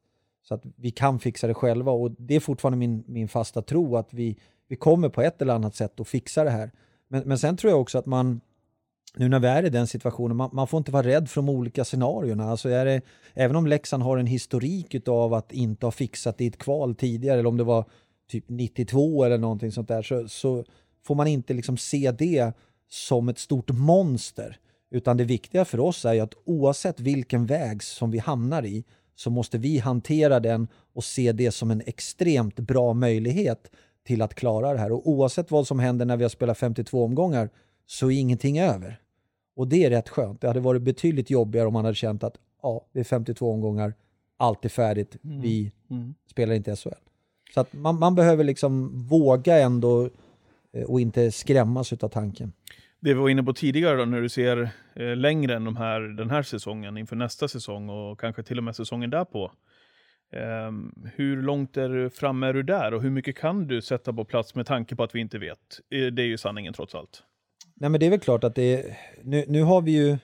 så 0.48 0.54
att 0.54 0.62
vi 0.76 0.90
kan 0.90 1.18
fixa 1.18 1.46
det 1.46 1.54
själva 1.54 1.92
och 1.92 2.10
det 2.10 2.34
är 2.34 2.40
fortfarande 2.40 2.78
min, 2.78 3.04
min 3.06 3.28
fasta 3.28 3.62
tro 3.62 3.96
att 3.96 4.14
vi, 4.14 4.38
vi 4.68 4.76
kommer 4.76 5.08
på 5.08 5.22
ett 5.22 5.42
eller 5.42 5.54
annat 5.54 5.74
sätt 5.74 6.00
att 6.00 6.08
fixa 6.08 6.44
det 6.44 6.50
här. 6.50 6.70
Men, 7.08 7.22
men 7.26 7.38
sen 7.38 7.56
tror 7.56 7.70
jag 7.70 7.80
också 7.80 7.98
att 7.98 8.06
man, 8.06 8.40
nu 9.18 9.28
när 9.28 9.40
vi 9.40 9.46
är 9.46 9.64
i 9.64 9.70
den 9.70 9.86
situationen, 9.86 10.36
man, 10.36 10.50
man 10.52 10.66
får 10.66 10.78
inte 10.78 10.92
vara 10.92 11.06
rädd 11.06 11.30
för 11.30 11.42
de 11.42 11.48
olika 11.48 11.84
scenarierna. 11.84 12.50
Alltså 12.50 12.68
är 12.68 12.84
det, 12.84 13.00
även 13.34 13.56
om 13.56 13.66
Leksand 13.66 14.02
har 14.02 14.18
en 14.18 14.26
historik 14.26 15.08
av 15.08 15.34
att 15.34 15.52
inte 15.52 15.86
ha 15.86 15.90
fixat 15.90 16.38
det 16.38 16.44
i 16.44 16.46
ett 16.46 16.58
kval 16.58 16.94
tidigare, 16.94 17.38
eller 17.38 17.48
om 17.48 17.56
det 17.56 17.64
var 17.64 17.84
typ 18.30 18.44
92 18.48 19.24
eller 19.24 19.38
någonting 19.38 19.72
sånt 19.72 19.88
där, 19.88 20.02
så, 20.02 20.28
så 20.28 20.64
får 21.06 21.14
man 21.14 21.26
inte 21.26 21.54
liksom 21.54 21.76
se 21.76 22.10
det 22.10 22.52
som 22.88 23.28
ett 23.28 23.38
stort 23.38 23.70
monster. 23.70 24.58
Utan 24.90 25.16
det 25.16 25.24
viktiga 25.24 25.64
för 25.64 25.80
oss 25.80 26.04
är 26.04 26.12
ju 26.12 26.20
att 26.20 26.34
oavsett 26.44 27.00
vilken 27.00 27.46
väg 27.46 27.82
som 27.82 28.10
vi 28.10 28.18
hamnar 28.18 28.64
i 28.64 28.84
så 29.14 29.30
måste 29.30 29.58
vi 29.58 29.78
hantera 29.78 30.40
den 30.40 30.68
och 30.94 31.04
se 31.04 31.32
det 31.32 31.50
som 31.50 31.70
en 31.70 31.82
extremt 31.86 32.56
bra 32.56 32.94
möjlighet 32.94 33.70
till 34.06 34.22
att 34.22 34.34
klara 34.34 34.72
det 34.72 34.78
här. 34.78 34.92
Och 34.92 35.08
oavsett 35.08 35.50
vad 35.50 35.66
som 35.66 35.78
händer 35.78 36.06
när 36.06 36.16
vi 36.16 36.24
har 36.24 36.28
spelat 36.28 36.58
52 36.58 37.04
omgångar 37.04 37.50
så 37.86 38.10
är 38.10 38.20
ingenting 38.20 38.60
över. 38.60 39.00
Och 39.58 39.68
det 39.68 39.84
är 39.84 39.90
rätt 39.90 40.08
skönt. 40.08 40.40
Det 40.40 40.46
hade 40.46 40.60
varit 40.60 40.82
betydligt 40.82 41.30
jobbigare 41.30 41.66
om 41.66 41.72
man 41.72 41.84
hade 41.84 41.94
känt 41.94 42.22
att 42.24 42.34
ja, 42.62 42.86
det 42.92 43.00
är 43.00 43.04
52 43.04 43.52
omgångar, 43.52 43.94
allt 44.36 44.64
är 44.64 44.68
färdigt, 44.68 45.16
vi 45.22 45.72
Mm. 45.90 46.14
spelar 46.30 46.54
inte 46.54 46.76
SHL. 46.76 46.88
Så 47.54 47.60
att 47.60 47.72
man, 47.72 47.98
man 47.98 48.14
behöver 48.14 48.44
liksom 48.44 49.02
våga 49.08 49.58
ändå 49.58 50.10
eh, 50.72 50.82
och 50.84 51.00
inte 51.00 51.32
skrämmas 51.32 51.92
utav 51.92 52.08
tanken. 52.08 52.52
Det 53.00 53.14
vi 53.14 53.20
var 53.20 53.28
inne 53.28 53.42
på 53.42 53.52
tidigare 53.52 53.96
då, 53.96 54.04
när 54.04 54.20
du 54.20 54.28
ser 54.28 54.70
eh, 54.94 55.16
längre 55.16 55.56
än 55.56 55.64
de 55.64 55.76
här, 55.76 56.00
den 56.00 56.30
här 56.30 56.42
säsongen 56.42 56.96
inför 56.96 57.16
nästa 57.16 57.48
säsong 57.48 57.88
och 57.88 58.20
kanske 58.20 58.42
till 58.42 58.58
och 58.58 58.64
med 58.64 58.76
säsongen 58.76 59.10
därpå. 59.10 59.52
Ehm, 60.32 60.92
hur 61.14 61.42
långt 61.42 61.76
är 61.76 61.88
du 61.88 62.10
framme 62.10 62.46
är 62.46 62.52
du 62.52 62.62
där 62.62 62.94
och 62.94 63.02
hur 63.02 63.10
mycket 63.10 63.36
kan 63.36 63.66
du 63.66 63.82
sätta 63.82 64.12
på 64.12 64.24
plats 64.24 64.54
med 64.54 64.66
tanke 64.66 64.96
på 64.96 65.02
att 65.02 65.14
vi 65.14 65.20
inte 65.20 65.38
vet? 65.38 65.58
Eh, 65.90 66.06
Det 66.06 66.22
är 66.22 66.26
ju 66.26 66.38
sanningen 66.38 66.72
trots 66.72 66.94
allt. 66.94 67.22
Nej 67.80 67.90
men 67.90 68.00
det 68.00 68.06
är 68.06 68.10
väl 68.10 68.20
klart 68.20 68.44
att 68.44 68.54
det 68.54 68.74
är, 68.74 68.98
nu, 69.22 69.44
nu 69.48 69.62
har 69.62 69.82
vi 69.82 69.92
ju, 69.92 70.18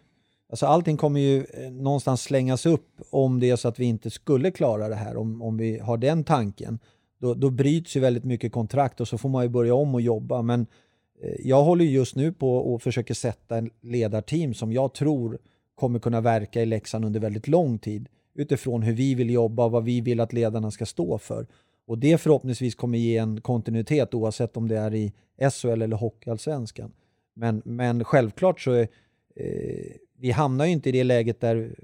alltså 0.50 0.66
allting 0.66 0.96
kommer 0.96 1.20
ju 1.20 1.38
eh, 1.38 1.70
någonstans 1.70 2.22
slängas 2.22 2.66
upp 2.66 3.00
om 3.10 3.40
det 3.40 3.50
är 3.50 3.56
så 3.56 3.68
att 3.68 3.78
vi 3.78 3.84
inte 3.84 4.10
skulle 4.10 4.50
klara 4.50 4.88
det 4.88 4.94
här, 4.94 5.16
om, 5.16 5.42
om 5.42 5.56
vi 5.56 5.78
har 5.78 5.96
den 5.96 6.24
tanken. 6.24 6.78
Då, 7.18 7.34
då 7.34 7.50
bryts 7.50 7.96
ju 7.96 8.00
väldigt 8.00 8.24
mycket 8.24 8.52
kontrakt 8.52 9.00
och 9.00 9.08
så 9.08 9.18
får 9.18 9.28
man 9.28 9.42
ju 9.42 9.48
börja 9.48 9.74
om 9.74 9.94
och 9.94 10.00
jobba. 10.00 10.42
Men 10.42 10.66
eh, 11.22 11.34
jag 11.38 11.64
håller 11.64 11.84
just 11.84 12.16
nu 12.16 12.32
på 12.32 12.56
och 12.56 12.82
försöker 12.82 13.14
sätta 13.14 13.56
en 13.58 13.70
ledarteam 13.80 14.54
som 14.54 14.72
jag 14.72 14.94
tror 14.94 15.38
kommer 15.74 15.98
kunna 15.98 16.20
verka 16.20 16.62
i 16.62 16.66
Leksand 16.66 17.04
under 17.04 17.20
väldigt 17.20 17.48
lång 17.48 17.78
tid 17.78 18.08
utifrån 18.34 18.82
hur 18.82 18.92
vi 18.92 19.14
vill 19.14 19.30
jobba 19.30 19.64
och 19.64 19.70
vad 19.70 19.84
vi 19.84 20.00
vill 20.00 20.20
att 20.20 20.32
ledarna 20.32 20.70
ska 20.70 20.86
stå 20.86 21.18
för. 21.18 21.46
Och 21.86 21.98
det 21.98 22.18
förhoppningsvis 22.18 22.74
kommer 22.74 22.98
ge 22.98 23.16
en 23.16 23.40
kontinuitet 23.40 24.14
oavsett 24.14 24.56
om 24.56 24.68
det 24.68 24.78
är 24.78 24.94
i 24.94 25.12
SHL 25.50 25.82
eller 25.82 25.96
Hockeyallsvenskan. 25.96 26.92
Men, 27.34 27.62
men 27.64 28.04
självklart 28.04 28.60
så 28.60 28.72
är, 28.72 28.88
eh, 29.36 29.46
vi 30.18 30.30
hamnar 30.30 30.64
ju 30.64 30.72
inte 30.72 30.88
i 30.88 30.92
det 30.92 31.04
läget 31.04 31.40
där 31.40 31.74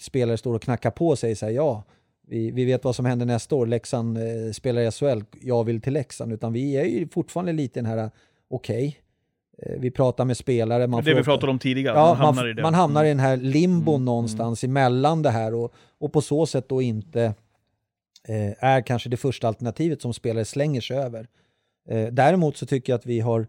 spelare 0.00 0.36
står 0.36 0.54
och 0.54 0.62
knackar 0.62 0.90
på 0.90 1.08
och 1.08 1.18
säger 1.18 1.34
så 1.34 1.46
här, 1.46 1.52
ja, 1.52 1.84
vi, 2.26 2.50
vi 2.50 2.64
vet 2.64 2.84
vad 2.84 2.96
som 2.96 3.04
händer 3.04 3.26
nästa 3.26 3.54
år, 3.56 3.66
Leksand 3.66 4.18
eh, 4.18 4.52
spelar 4.52 4.82
i 4.82 4.90
SHL, 4.90 5.20
jag 5.40 5.64
vill 5.64 5.80
till 5.80 5.92
Leksand, 5.92 6.32
utan 6.32 6.52
vi 6.52 6.76
är 6.76 6.84
ju 6.84 7.08
fortfarande 7.08 7.52
lite 7.52 7.78
den 7.80 7.86
här, 7.86 8.10
okej, 8.50 8.98
eh, 9.62 9.78
vi 9.80 9.90
pratar 9.90 10.24
med 10.24 10.36
spelare. 10.36 10.86
Man 10.86 11.04
det 11.04 11.10
får 11.10 11.18
vi 11.18 11.24
pratade 11.24 11.52
om 11.52 11.58
tidigare, 11.58 11.96
Ja, 11.96 12.06
man 12.06 12.16
hamnar 12.16 12.42
man, 12.42 12.50
i 12.50 12.52
det. 12.54 12.62
man 12.62 12.74
hamnar 12.74 13.04
i 13.04 13.08
Mm. 13.10 13.16
den 13.16 13.26
här 13.26 13.36
limbon 13.36 13.94
Mm, 13.94 14.04
någonstans 14.04 14.64
emellan 14.64 15.22
det 15.22 15.30
här 15.30 15.54
och, 15.54 15.72
och 15.98 16.12
på 16.12 16.20
så 16.20 16.46
sätt 16.46 16.68
då 16.68 16.82
inte 16.82 17.22
eh, 18.28 18.64
är 18.64 18.80
kanske 18.80 19.08
det 19.08 19.16
första 19.16 19.48
alternativet 19.48 20.02
som 20.02 20.14
spelare 20.14 20.44
slänger 20.44 20.80
sig 20.80 20.96
över. 20.96 21.28
Eh, 21.88 22.06
däremot 22.06 22.56
så 22.56 22.66
tycker 22.66 22.92
jag 22.92 22.98
att 22.98 23.06
vi 23.06 23.20
har 23.20 23.40
eh, 23.40 23.46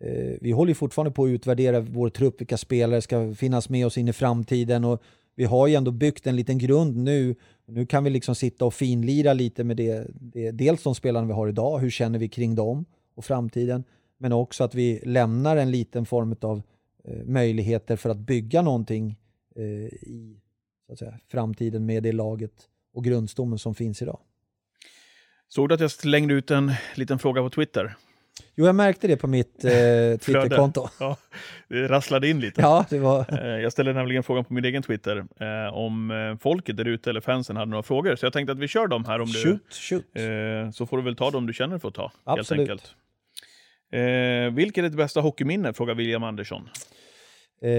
Eh, 0.00 0.38
vi 0.40 0.52
håller 0.52 0.74
fortfarande 0.74 1.10
på 1.10 1.24
att 1.24 1.28
utvärdera 1.28 1.80
vår 1.80 2.08
trupp, 2.10 2.40
vilka 2.40 2.56
spelare 2.56 3.02
ska 3.02 3.34
finnas 3.34 3.68
med 3.68 3.86
oss 3.86 3.98
in 3.98 4.08
i 4.08 4.12
framtiden 4.12 4.84
och 4.84 5.02
vi 5.34 5.44
har 5.44 5.66
ju 5.66 5.74
ändå 5.74 5.90
byggt 5.90 6.26
en 6.26 6.36
liten 6.36 6.58
grund 6.58 6.96
nu. 6.96 7.34
Nu 7.66 7.86
kan 7.86 8.04
vi 8.04 8.10
liksom 8.10 8.34
sitta 8.34 8.64
och 8.64 8.74
finlira 8.74 9.32
lite 9.32 9.64
med 9.64 9.76
det, 9.76 10.06
det 10.10 10.50
dels 10.50 10.82
de 10.82 10.94
spelarna 10.94 11.26
vi 11.26 11.32
har 11.32 11.48
idag, 11.48 11.78
hur 11.78 11.90
känner 11.90 12.18
vi 12.18 12.28
kring 12.28 12.54
dem 12.54 12.84
och 13.14 13.24
framtiden, 13.24 13.84
men 14.18 14.32
också 14.32 14.64
att 14.64 14.74
vi 14.74 15.00
lämnar 15.04 15.56
en 15.56 15.70
liten 15.70 16.06
form 16.06 16.36
av 16.40 16.62
eh, 17.04 17.24
möjligheter 17.24 17.96
för 17.96 18.10
att 18.10 18.18
bygga 18.18 18.62
någonting 18.62 19.16
eh, 19.56 19.64
i 19.64 20.40
så 20.86 20.92
att 20.92 20.98
säga, 20.98 21.18
framtiden 21.28 21.86
med 21.86 22.02
det 22.02 22.12
laget 22.12 22.52
och 22.94 23.04
grundstommen 23.04 23.58
som 23.58 23.74
finns 23.74 24.02
idag. 24.02 24.18
Såg 25.48 25.68
du 25.68 25.74
att 25.74 25.80
jag 25.80 25.90
slängde 25.90 26.34
ut 26.34 26.50
en 26.50 26.72
liten 26.94 27.18
fråga 27.18 27.42
på 27.42 27.50
Twitter? 27.50 27.96
Jo, 28.54 28.66
jag 28.66 28.74
märkte 28.74 29.06
det 29.08 29.16
på 29.16 29.26
mitt 29.26 29.64
eh, 29.64 29.70
Twitterkonto. 30.20 30.88
Ja, 31.00 31.16
det 31.68 31.88
rasslade 31.88 32.28
in 32.28 32.40
lite. 32.40 32.60
Ja, 32.60 32.84
det 32.90 32.98
var... 32.98 33.44
Eh, 33.44 33.62
Jag 33.62 33.72
ställde 33.72 33.92
nämligen 33.92 34.22
frågan 34.22 34.44
på 34.44 34.54
min 34.54 34.64
egen 34.64 34.82
Twitter 34.82 35.16
eh, 35.16 35.74
om 35.74 36.10
eh, 36.10 36.38
folket 36.38 36.76
där 36.76 36.88
ute 36.88 37.10
eller 37.10 37.20
fansen 37.20 37.56
hade 37.56 37.70
några 37.70 37.82
frågor. 37.82 38.16
Så 38.16 38.26
jag 38.26 38.32
tänkte 38.32 38.52
att 38.52 38.58
vi 38.58 38.68
kör 38.68 38.86
dem 38.86 39.04
här 39.04 39.20
om 39.20 39.26
du... 39.28 39.42
Shoot, 39.42 39.74
shoot. 39.74 40.04
Eh, 40.16 40.70
så 40.72 40.86
får 40.86 40.96
du 40.96 41.02
väl 41.02 41.16
ta 41.16 41.30
dem 41.30 41.46
du 41.46 41.52
känner 41.52 41.78
för 41.78 41.88
att 41.88 41.94
ta. 41.94 42.12
Absolut. 42.24 42.68
Helt 42.68 42.70
enkelt. 42.70 42.94
Eh, 43.92 44.54
vilket 44.54 44.84
är 44.84 44.88
ditt 44.88 44.96
bästa 44.96 45.20
hockeyminne? 45.20 45.72
Frågar 45.72 45.94
William 45.94 46.22
Andersson. 46.22 46.68
Eh, 47.62 47.70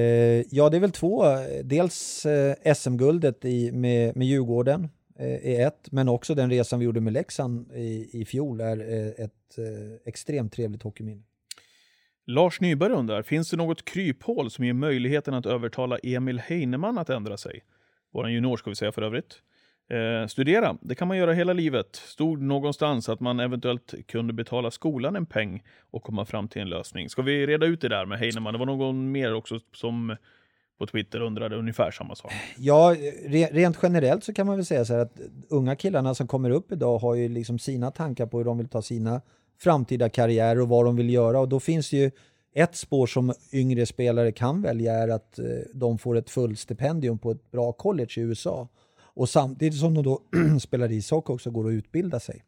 ja, 0.51 0.69
det 0.69 0.77
är 0.77 0.79
väl 0.81 0.91
två. 0.91 1.25
Dels 1.63 2.25
eh, 2.25 2.73
SM-guldet 2.75 3.43
med, 3.73 4.15
med 4.17 4.27
Djurgården 4.27 4.89
Eh, 5.21 5.59
är 5.59 5.67
ett, 5.67 5.91
men 5.91 6.09
också 6.09 6.35
den 6.35 6.49
resan 6.49 6.79
vi 6.79 6.85
gjorde 6.85 7.01
med 7.01 7.13
Leksand 7.13 7.71
i, 7.71 8.09
i 8.13 8.25
fjol 8.25 8.61
är 8.61 8.77
eh, 8.79 9.25
ett 9.25 9.57
eh, 9.57 9.97
extremt 10.05 10.53
trevligt 10.53 10.83
hockeyminne. 10.83 11.23
Lars 12.25 12.61
Nyberg 12.61 12.93
undrar, 12.93 13.21
finns 13.21 13.49
det 13.49 13.57
något 13.57 13.85
kryphål 13.85 14.51
som 14.51 14.65
ger 14.65 14.73
möjligheten 14.73 15.33
att 15.33 15.45
övertala 15.45 15.97
Emil 15.97 16.39
Heinemann 16.39 16.97
att 16.97 17.09
ändra 17.09 17.37
sig? 17.37 17.63
Vår 18.13 18.29
junior 18.29 18.57
ska 18.57 18.69
vi 18.69 18.75
säga 18.75 18.91
för 18.91 19.01
övrigt. 19.01 19.41
Eh, 19.89 20.27
studera, 20.27 20.77
det 20.81 20.95
kan 20.95 21.07
man 21.07 21.17
göra 21.17 21.33
hela 21.33 21.53
livet. 21.53 21.95
Stod 21.95 22.41
någonstans 22.41 23.09
att 23.09 23.19
man 23.19 23.39
eventuellt 23.39 23.93
kunde 24.07 24.33
betala 24.33 24.71
skolan 24.71 25.15
en 25.15 25.25
peng 25.25 25.63
och 25.91 26.03
komma 26.03 26.25
fram 26.25 26.47
till 26.47 26.61
en 26.61 26.69
lösning. 26.69 27.09
Ska 27.09 27.21
vi 27.21 27.47
reda 27.47 27.65
ut 27.65 27.81
det 27.81 27.89
där 27.89 28.05
med 28.05 28.19
Heinemann? 28.19 28.53
Det 28.53 28.59
var 28.59 28.65
någon 28.65 29.11
mer 29.11 29.33
också 29.33 29.59
som 29.73 30.15
på 30.81 30.87
Twitter 30.87 31.21
undrade 31.21 31.55
ungefär 31.55 31.91
samma 31.91 32.15
sak. 32.15 32.31
Ja, 32.57 32.95
re, 33.25 33.49
rent 33.51 33.77
generellt 33.83 34.23
så 34.23 34.33
kan 34.33 34.47
man 34.47 34.55
väl 34.55 34.65
säga 34.65 34.85
så 34.85 34.93
här 34.93 34.99
att 34.99 35.19
unga 35.49 35.75
killarna 35.75 36.15
som 36.15 36.27
kommer 36.27 36.49
upp 36.49 36.71
idag 36.71 36.97
har 36.97 37.15
ju 37.15 37.29
liksom 37.29 37.59
sina 37.59 37.91
tankar 37.91 38.25
på 38.25 38.37
hur 38.37 38.45
de 38.45 38.57
vill 38.57 38.67
ta 38.67 38.81
sina 38.81 39.21
framtida 39.59 40.09
karriärer 40.09 40.61
och 40.61 40.69
vad 40.69 40.85
de 40.85 40.95
vill 40.95 41.09
göra 41.09 41.39
och 41.39 41.49
då 41.49 41.59
finns 41.59 41.89
det 41.89 41.97
ju 41.97 42.11
ett 42.55 42.75
spår 42.75 43.07
som 43.07 43.33
yngre 43.53 43.85
spelare 43.85 44.31
kan 44.31 44.61
välja 44.61 44.93
är 44.93 45.07
att 45.07 45.39
eh, 45.39 45.45
de 45.73 45.97
får 45.97 46.17
ett 46.17 46.29
fullstipendium 46.29 47.19
på 47.19 47.31
ett 47.31 47.51
bra 47.51 47.71
college 47.71 48.13
i 48.17 48.21
USA 48.21 48.67
och 48.99 49.29
samtidigt 49.29 49.79
som 49.79 49.93
de 49.93 50.03
då 50.03 50.19
spelar 50.61 50.91
ishockey 50.91 51.33
också 51.33 51.51
går 51.51 51.67
att 51.67 51.73
utbilda 51.73 52.19
sig. 52.19 52.43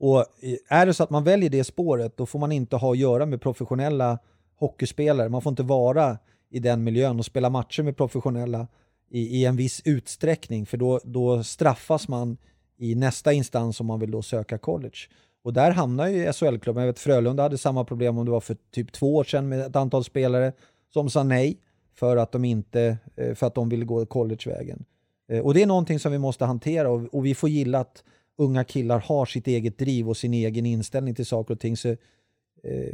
Och 0.00 0.18
eh, 0.18 0.78
är 0.80 0.86
det 0.86 0.94
så 0.94 1.02
att 1.02 1.10
man 1.10 1.24
väljer 1.24 1.50
det 1.50 1.64
spåret 1.64 2.16
då 2.16 2.26
får 2.26 2.38
man 2.38 2.52
inte 2.52 2.76
ha 2.76 2.92
att 2.92 2.98
göra 2.98 3.26
med 3.26 3.40
professionella 3.40 4.18
hockeyspelare. 4.56 5.28
Man 5.28 5.42
får 5.42 5.50
inte 5.50 5.62
vara 5.62 6.18
i 6.52 6.58
den 6.58 6.84
miljön 6.84 7.18
och 7.18 7.24
spela 7.24 7.50
matcher 7.50 7.82
med 7.82 7.96
professionella 7.96 8.66
i, 9.10 9.20
i 9.20 9.44
en 9.44 9.56
viss 9.56 9.82
utsträckning 9.84 10.66
för 10.66 10.76
då, 10.76 11.00
då 11.04 11.42
straffas 11.42 12.08
man 12.08 12.36
i 12.78 12.94
nästa 12.94 13.32
instans 13.32 13.80
om 13.80 13.86
man 13.86 14.00
vill 14.00 14.10
då 14.10 14.22
söka 14.22 14.58
college. 14.58 14.98
Och 15.44 15.52
där 15.52 15.70
hamnar 15.70 16.06
ju 16.06 16.32
SHL-klubben, 16.32 16.82
jag 16.82 16.92
vet 16.92 16.98
Frölunda 16.98 17.42
hade 17.42 17.58
samma 17.58 17.84
problem 17.84 18.18
om 18.18 18.24
det 18.24 18.30
var 18.30 18.40
för 18.40 18.56
typ 18.70 18.92
två 18.92 19.16
år 19.16 19.24
sedan 19.24 19.48
med 19.48 19.60
ett 19.60 19.76
antal 19.76 20.04
spelare 20.04 20.52
som 20.92 21.10
sa 21.10 21.22
nej 21.22 21.58
för 21.94 22.16
att 22.16 22.32
de 22.32 22.44
inte, 22.44 22.98
eh, 23.16 23.34
för 23.34 23.46
att 23.46 23.54
de 23.54 23.68
ville 23.68 23.84
gå 23.84 24.06
collegevägen. 24.06 24.84
Eh, 25.28 25.40
och 25.40 25.54
det 25.54 25.62
är 25.62 25.66
någonting 25.66 25.98
som 25.98 26.12
vi 26.12 26.18
måste 26.18 26.44
hantera 26.44 26.90
och, 26.90 27.14
och 27.14 27.26
vi 27.26 27.34
får 27.34 27.48
gilla 27.48 27.78
att 27.78 28.04
unga 28.38 28.64
killar 28.64 28.98
har 28.98 29.26
sitt 29.26 29.46
eget 29.46 29.78
driv 29.78 30.08
och 30.08 30.16
sin 30.16 30.34
egen 30.34 30.66
inställning 30.66 31.14
till 31.14 31.26
saker 31.26 31.54
och 31.54 31.60
ting. 31.60 31.76
Så, 31.76 31.96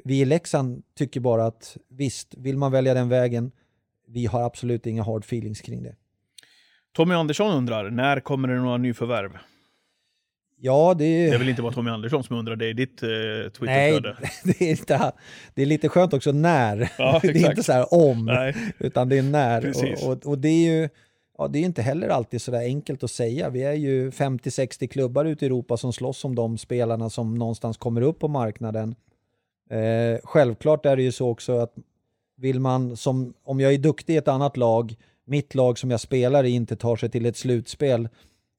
vi 0.05 0.21
i 0.21 0.25
Leksand 0.25 0.83
tycker 0.95 1.21
bara 1.21 1.47
att 1.47 1.77
visst, 1.89 2.35
vill 2.35 2.57
man 2.57 2.73
välja 2.73 2.95
den 2.95 3.09
vägen, 3.09 3.53
vi 4.07 4.27
har 4.27 4.43
absolut 4.43 4.87
inga 4.87 5.03
hard 5.03 5.25
feelings 5.25 5.61
kring 5.61 5.83
det. 5.83 5.95
Tommy 6.93 7.15
Andersson 7.15 7.57
undrar, 7.57 7.91
när 7.91 8.21
kommer 8.21 8.49
det 8.49 8.55
några 8.55 8.77
nyförvärv? 8.77 9.39
Ja, 10.61 10.95
det. 10.99 11.05
Det 11.05 11.35
är 11.35 11.39
väl 11.39 11.49
inte 11.49 11.63
bara 11.63 11.73
Tommy 11.73 11.91
Andersson 11.91 12.25
som 12.25 12.37
undrar, 12.37 12.57
det 12.57 12.67
är 12.67 12.75
ditt 12.75 13.03
eh, 13.03 13.09
Nej, 13.09 13.51
Twitterflöde? 13.51 14.17
det 14.45 14.61
är, 14.61 14.71
inte, 14.71 15.13
det 15.55 15.63
är 15.63 15.67
lite 15.67 15.89
skönt 15.89 16.13
också 16.13 16.33
när. 16.33 16.93
Ja, 16.99 17.21
det 17.23 17.29
är 17.29 17.51
inte 17.51 17.63
så 17.63 17.73
här 17.73 17.95
om, 17.95 18.25
Nej. 18.25 18.55
utan 18.79 19.09
det 19.09 19.19
är 19.19 19.23
när. 19.23 19.69
Och, 19.69 20.11
och, 20.11 20.27
och 20.27 20.39
det 20.39 20.49
är 20.49 20.73
ju 20.73 20.89
ja, 21.39 21.49
det 21.49 21.59
är 21.59 21.63
inte 21.63 21.83
heller 21.83 22.09
alltid 22.09 22.43
så 22.43 22.51
där 22.51 22.61
enkelt 22.61 23.03
att 23.03 23.11
säga. 23.11 23.51
Vi 23.51 23.63
är 23.63 23.73
ju 23.73 24.11
50-60 24.11 24.87
klubbar 24.87 25.25
ute 25.25 25.45
i 25.45 25.47
Europa 25.47 25.77
som 25.77 25.93
slåss 25.93 26.25
om 26.25 26.35
de 26.35 26.59
spelarna 26.59 27.11
som 27.11 27.35
någonstans 27.35 27.77
kommer 27.77 28.01
upp 28.01 28.19
på 28.19 28.29
marknaden. 28.29 28.95
Eh, 29.71 30.21
självklart 30.25 30.87
är 30.87 30.97
det 30.97 31.03
ju 31.03 31.13
så 31.13 31.29
också 31.29 31.59
att 31.59 31.75
vill 32.37 32.61
man, 32.61 32.97
som, 32.97 33.35
om 33.45 33.61
jag 33.61 33.75
är 33.75 33.79
duktig 33.79 34.15
i 34.15 34.17
ett 34.17 34.29
annat 34.29 34.57
lag, 34.57 34.97
mitt 35.25 35.55
lag 35.55 35.79
som 35.79 35.91
jag 35.91 36.01
spelar 36.01 36.45
i 36.45 36.51
inte 36.51 36.77
tar 36.77 36.97
sig 36.97 37.11
till 37.11 37.27
ett 37.27 37.37
slutspel, 37.37 38.09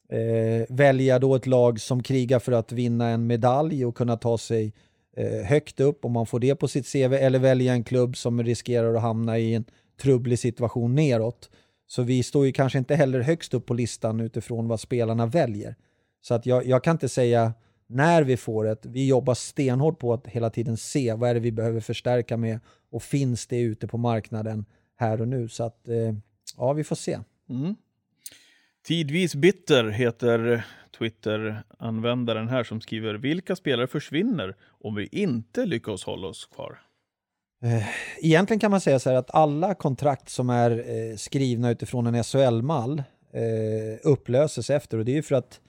eh, 0.09 0.75
välja 0.75 1.19
då 1.19 1.35
ett 1.35 1.47
lag 1.47 1.81
som 1.81 2.03
krigar 2.03 2.39
för 2.39 2.51
att 2.51 2.71
vinna 2.71 3.09
en 3.09 3.27
medalj 3.27 3.85
och 3.85 3.97
kunna 3.97 4.17
ta 4.17 4.37
sig 4.37 4.73
eh, 5.17 5.45
högt 5.45 5.79
upp 5.79 6.05
om 6.05 6.11
man 6.11 6.25
får 6.25 6.39
det 6.39 6.55
på 6.55 6.67
sitt 6.67 6.91
CV 6.91 7.13
eller 7.13 7.39
välja 7.39 7.73
en 7.73 7.83
klubb 7.83 8.17
som 8.17 8.43
riskerar 8.43 8.95
att 8.95 9.01
hamna 9.01 9.39
i 9.39 9.53
en 9.53 9.65
trubblig 10.01 10.39
situation 10.39 10.95
neråt. 10.95 11.49
Så 11.87 12.03
vi 12.03 12.23
står 12.23 12.45
ju 12.45 12.51
kanske 12.51 12.79
inte 12.79 12.95
heller 12.95 13.19
högst 13.19 13.53
upp 13.53 13.65
på 13.65 13.73
listan 13.73 14.19
utifrån 14.19 14.67
vad 14.67 14.79
spelarna 14.79 15.25
väljer. 15.25 15.75
Så 16.21 16.33
att 16.33 16.45
jag, 16.45 16.65
jag 16.65 16.83
kan 16.83 16.91
inte 16.91 17.09
säga 17.09 17.53
när 17.89 18.23
vi 18.23 18.37
får 18.37 18.67
ett, 18.67 18.85
vi 18.85 19.07
jobbar 19.07 19.33
stenhårt 19.33 19.99
på 19.99 20.13
att 20.13 20.27
hela 20.27 20.49
tiden 20.49 20.77
se 20.77 21.13
vad 21.13 21.29
är 21.29 21.33
det 21.33 21.39
vi 21.39 21.51
behöver 21.51 21.79
förstärka 21.79 22.37
med 22.37 22.59
och 22.91 23.03
finns 23.03 23.47
det 23.47 23.59
ute 23.59 23.87
på 23.87 23.97
marknaden 23.97 24.65
här 24.95 25.21
och 25.21 25.27
nu. 25.27 25.49
Så 25.49 25.63
att 25.63 25.87
eh, 25.87 26.13
ja, 26.57 26.73
vi 26.73 26.83
får 26.83 26.95
se. 26.95 27.19
Mm. 27.49 27.75
Tidvis 28.87 29.35
bitter 29.35 29.89
heter 29.89 30.65
Twitter-användaren 30.97 32.47
här 32.47 32.63
som 32.63 32.81
skriver 32.81 33.13
Vilka 33.13 33.55
spelare 33.55 33.87
försvinner 33.87 34.55
om 34.61 34.95
vi 34.95 35.09
inte 35.11 35.65
lyckas 35.65 36.03
hålla 36.03 36.27
oss 36.27 36.45
kvar? 36.45 36.81
Egentligen 38.21 38.59
kan 38.59 38.71
man 38.71 38.81
säga 38.81 38.99
så 38.99 39.09
här 39.09 39.17
att 39.17 39.35
alla 39.35 39.75
kontrakt 39.75 40.29
som 40.29 40.49
är 40.49 40.71
eh, 40.71 41.15
skrivna 41.15 41.71
utifrån 41.71 42.07
en 42.07 42.23
SHL-mall 42.23 43.03
eh, 43.33 43.99
upplöses 44.03 44.69
efter 44.69 44.97
och 44.97 45.05
det 45.05 45.11
är 45.11 45.15
ju 45.15 45.21
för 45.21 45.35
att 45.35 45.59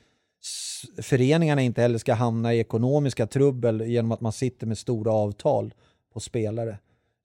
föreningarna 1.02 1.62
inte 1.62 1.82
heller 1.82 1.98
ska 1.98 2.14
hamna 2.14 2.54
i 2.54 2.58
ekonomiska 2.58 3.26
trubbel 3.26 3.80
genom 3.80 4.12
att 4.12 4.20
man 4.20 4.32
sitter 4.32 4.66
med 4.66 4.78
stora 4.78 5.12
avtal 5.12 5.74
på 6.12 6.20
spelare. 6.20 6.78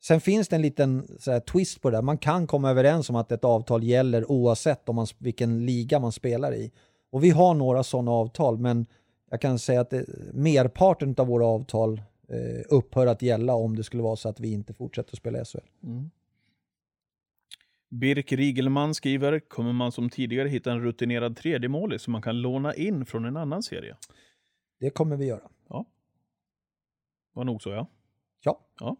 Sen 0.03 0.21
finns 0.21 0.47
det 0.47 0.55
en 0.55 0.61
liten 0.61 1.07
så 1.19 1.31
här, 1.31 1.39
twist 1.39 1.81
på 1.81 1.89
det 1.89 1.97
där. 1.97 2.01
Man 2.01 2.17
kan 2.17 2.47
komma 2.47 2.69
överens 2.69 3.09
om 3.09 3.15
att 3.15 3.31
ett 3.31 3.43
avtal 3.43 3.83
gäller 3.83 4.31
oavsett 4.31 4.89
om 4.89 4.95
man, 4.95 5.07
vilken 5.17 5.65
liga 5.65 5.99
man 5.99 6.11
spelar 6.11 6.55
i. 6.55 6.71
Och 7.11 7.23
vi 7.23 7.29
har 7.29 7.53
några 7.53 7.83
sådana 7.83 8.11
avtal, 8.11 8.57
men 8.57 8.85
jag 9.31 9.41
kan 9.41 9.59
säga 9.59 9.81
att 9.81 9.89
det, 9.89 10.05
merparten 10.33 11.15
av 11.17 11.27
våra 11.27 11.45
avtal 11.45 12.01
eh, 12.29 12.65
upphör 12.69 13.07
att 13.07 13.21
gälla 13.21 13.53
om 13.55 13.75
det 13.75 13.83
skulle 13.83 14.03
vara 14.03 14.15
så 14.15 14.29
att 14.29 14.39
vi 14.39 14.51
inte 14.51 14.73
fortsätter 14.73 15.11
att 15.11 15.17
spela 15.17 15.41
i 15.41 15.45
SHL. 15.45 15.57
Mm. 15.83 16.09
Birk 17.89 18.31
Rigelman 18.31 18.93
skriver 18.93 19.39
Kommer 19.39 19.73
man 19.73 19.91
som 19.91 20.09
tidigare 20.09 20.49
hitta 20.49 20.71
en 20.71 20.81
rutinerad 20.81 21.37
tredje 21.37 21.69
målis 21.69 22.01
som 22.01 22.11
man 22.11 22.21
kan 22.21 22.41
låna 22.41 22.73
in 22.75 23.05
från 23.05 23.25
en 23.25 23.37
annan 23.37 23.63
serie? 23.63 23.95
Det 24.79 24.89
kommer 24.89 25.17
vi 25.17 25.25
göra. 25.25 25.49
Var 27.33 27.43
nog 27.43 27.61
så 27.61 27.69
ja. 27.69 27.87
Ja. 28.79 28.97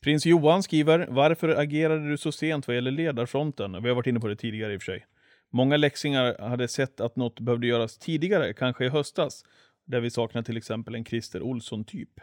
Prins 0.00 0.26
Johan 0.26 0.62
skriver, 0.62 1.06
varför 1.10 1.48
agerade 1.48 2.08
du 2.08 2.16
så 2.16 2.32
sent 2.32 2.66
vad 2.66 2.76
gäller 2.76 2.90
ledarfronten? 2.90 3.82
Vi 3.82 3.88
har 3.88 3.96
varit 3.96 4.06
inne 4.06 4.20
på 4.20 4.28
det 4.28 4.36
tidigare 4.36 4.74
i 4.74 4.76
och 4.76 4.82
för 4.82 4.92
sig. 4.92 5.06
Många 5.50 5.76
läxingar 5.76 6.38
hade 6.48 6.68
sett 6.68 7.00
att 7.00 7.16
något 7.16 7.40
behövde 7.40 7.66
göras 7.66 7.98
tidigare, 7.98 8.54
kanske 8.54 8.84
i 8.84 8.88
höstas, 8.88 9.44
där 9.84 10.00
vi 10.00 10.10
saknar 10.10 10.42
till 10.42 10.56
exempel 10.56 10.94
en 10.94 11.04
Christer 11.04 11.42
Olsson-typ. 11.42 12.20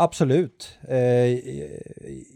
Absolut. 0.00 0.78
Eh, 0.88 0.98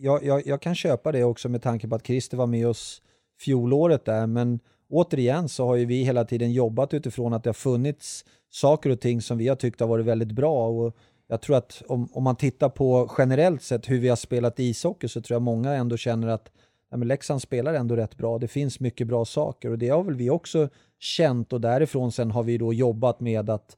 jag, 0.03 0.25
jag, 0.25 0.47
jag 0.47 0.63
kan 0.63 0.75
köpa 0.75 1.13
det 1.13 1.25
också 1.25 1.49
med 1.49 1.63
tanke 1.63 1.89
på 1.89 1.95
att 1.95 2.07
Christer 2.07 2.37
var 2.37 2.47
med 2.47 2.69
oss 2.69 3.03
fjolåret 3.41 4.05
där, 4.05 4.27
men 4.27 4.61
återigen 4.91 5.49
så 5.49 5.67
har 5.67 5.77
ju 5.77 5.85
vi 5.85 6.03
hela 6.03 6.25
tiden 6.25 6.53
jobbat 6.53 6.95
utifrån 6.95 7.33
att 7.33 7.45
det 7.45 7.49
har 7.49 7.55
funnits 7.55 8.25
saker 8.51 8.91
och 8.91 9.01
ting 9.01 9.23
som 9.23 9.39
vi 9.39 9.49
har 9.49 9.57
tyckt 9.57 9.81
har 9.81 9.87
varit 9.87 10.07
väldigt 10.07 10.33
bra 10.33 10.69
och 10.69 10.97
jag 11.29 11.41
tror 11.41 11.57
att 11.57 11.83
om, 11.89 12.09
om 12.13 12.25
man 12.25 12.37
tittar 12.37 12.69
på 12.69 13.11
generellt 13.19 13.63
sett 13.63 13.91
hur 13.91 13.99
vi 13.99 14.09
har 14.09 14.17
spelat 14.17 14.61
ishockey 14.61 15.09
så 15.09 15.21
tror 15.21 15.35
jag 15.35 15.43
många 15.43 15.73
ändå 15.73 15.97
känner 15.97 16.29
att 16.29 16.51
ja, 16.91 16.97
men 16.97 17.09
Leksand 17.09 17.43
spelar 17.43 17.75
ändå 17.75 17.97
rätt 17.97 18.17
bra. 18.17 18.39
Det 18.39 18.49
finns 18.49 18.81
mycket 18.81 19.07
bra 19.07 19.25
saker 19.25 19.71
och 19.71 19.79
det 19.79 19.89
har 19.89 20.03
väl 20.03 20.15
vi 20.15 20.31
också 20.31 20.69
känt 20.99 21.53
och 21.53 21.61
därifrån 21.61 22.13
sen 22.13 22.31
har 22.31 22.43
vi 22.43 22.59
då 22.59 22.73
jobbat 22.73 23.21
med 23.21 23.51
att 23.51 23.77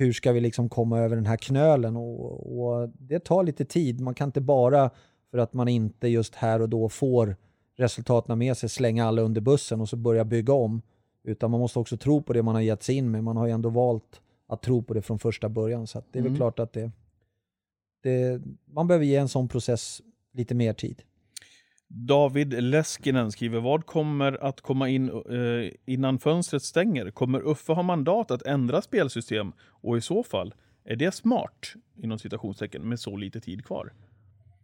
hur 0.00 0.12
ska 0.12 0.32
vi 0.32 0.40
liksom 0.40 0.68
komma 0.68 0.98
över 0.98 1.16
den 1.16 1.26
här 1.26 1.36
knölen 1.36 1.96
och, 1.96 2.58
och 2.60 2.88
det 2.98 3.18
tar 3.18 3.42
lite 3.42 3.64
tid. 3.64 4.00
Man 4.00 4.14
kan 4.14 4.28
inte 4.28 4.40
bara 4.40 4.90
för 5.30 5.38
att 5.38 5.52
man 5.52 5.68
inte 5.68 6.08
just 6.08 6.34
här 6.34 6.62
och 6.62 6.68
då 6.68 6.88
får 6.88 7.36
resultaten 7.76 8.38
med 8.38 8.56
sig 8.56 8.68
slänga 8.68 9.06
alla 9.06 9.22
under 9.22 9.40
bussen 9.40 9.80
och 9.80 9.88
så 9.88 9.96
börja 9.96 10.24
bygga 10.24 10.52
om. 10.52 10.82
Utan 11.24 11.50
man 11.50 11.60
måste 11.60 11.78
också 11.78 11.96
tro 11.96 12.22
på 12.22 12.32
det 12.32 12.42
man 12.42 12.54
har 12.54 12.62
gett 12.62 12.82
sig 12.82 12.94
in 12.94 13.10
med. 13.10 13.24
Man 13.24 13.36
har 13.36 13.46
ju 13.46 13.52
ändå 13.52 13.68
valt 13.68 14.20
att 14.46 14.62
tro 14.62 14.82
på 14.82 14.94
det 14.94 15.02
från 15.02 15.18
första 15.18 15.48
början. 15.48 15.86
Så 15.86 16.02
det 16.12 16.18
är 16.18 16.22
väl 16.22 16.30
Mm. 16.30 16.36
klart 16.38 16.58
att 16.58 16.72
det, 16.72 16.90
det, 18.02 18.40
man 18.64 18.86
behöver 18.86 19.04
ge 19.04 19.16
en 19.16 19.28
sån 19.28 19.48
process 19.48 20.02
lite 20.32 20.54
mer 20.54 20.72
tid. 20.72 21.02
David 21.92 22.62
Leskinen 22.62 23.32
skriver, 23.32 23.60
vad 23.60 23.86
kommer 23.86 24.44
att 24.44 24.60
komma 24.60 24.88
in 24.88 25.08
eh, 25.08 25.72
innan 25.86 26.18
fönstret 26.18 26.62
stänger? 26.62 27.10
Kommer 27.10 27.40
Uffe 27.40 27.72
ha 27.72 27.82
mandat 27.82 28.30
att 28.30 28.42
ändra 28.42 28.82
spelsystem? 28.82 29.52
Och 29.68 29.96
i 29.96 30.00
så 30.00 30.22
fall, 30.22 30.54
är 30.84 30.96
det 30.96 31.14
smart, 31.14 31.72
inom 31.96 32.18
citationstecken, 32.18 32.88
med 32.88 33.00
så 33.00 33.16
lite 33.16 33.40
tid 33.40 33.64
kvar? 33.64 33.92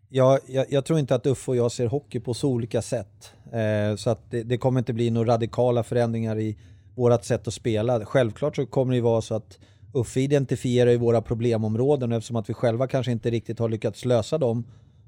Jag, 0.09 0.41
jag, 0.47 0.67
jag 0.71 0.85
tror 0.85 0.99
inte 0.99 1.15
att 1.15 1.27
Uffe 1.27 1.51
och 1.51 1.57
jag 1.57 1.73
ser 1.73 1.87
hockey 1.87 2.21
på 2.21 2.35
så 2.35 2.49
olika 2.49 2.83
sätt. 2.83 3.33
Eh, 3.53 3.97
så 3.97 4.11
att 4.11 4.31
det, 4.31 4.43
det 4.43 4.59
kommer 4.59 4.79
inte 4.79 4.93
bli 4.93 5.11
några 5.11 5.33
radikala 5.33 5.83
förändringar 5.83 6.39
i 6.39 6.57
vårt 6.95 7.25
sätt 7.25 7.49
att 7.49 7.55
spela. 7.55 8.05
Självklart 8.07 8.57
så 8.57 8.67
kommer 8.67 8.95
det 8.95 9.01
vara 9.01 9.21
så 9.21 9.35
att 9.35 9.59
Uffe 9.95 10.21
identifierar 10.21 10.91
ju 10.91 10.97
våra 10.97 11.23
problemområden 11.23 12.13
och 12.13 12.19
eftersom 12.19 12.37
att 12.37 12.51
vi 12.51 12.55
själva 12.55 12.87
kanske 12.87 13.13
inte 13.13 13.31
riktigt 13.31 13.59
har 13.59 13.69
lyckats 13.69 14.05
lösa 14.05 14.39
dem 14.39 14.65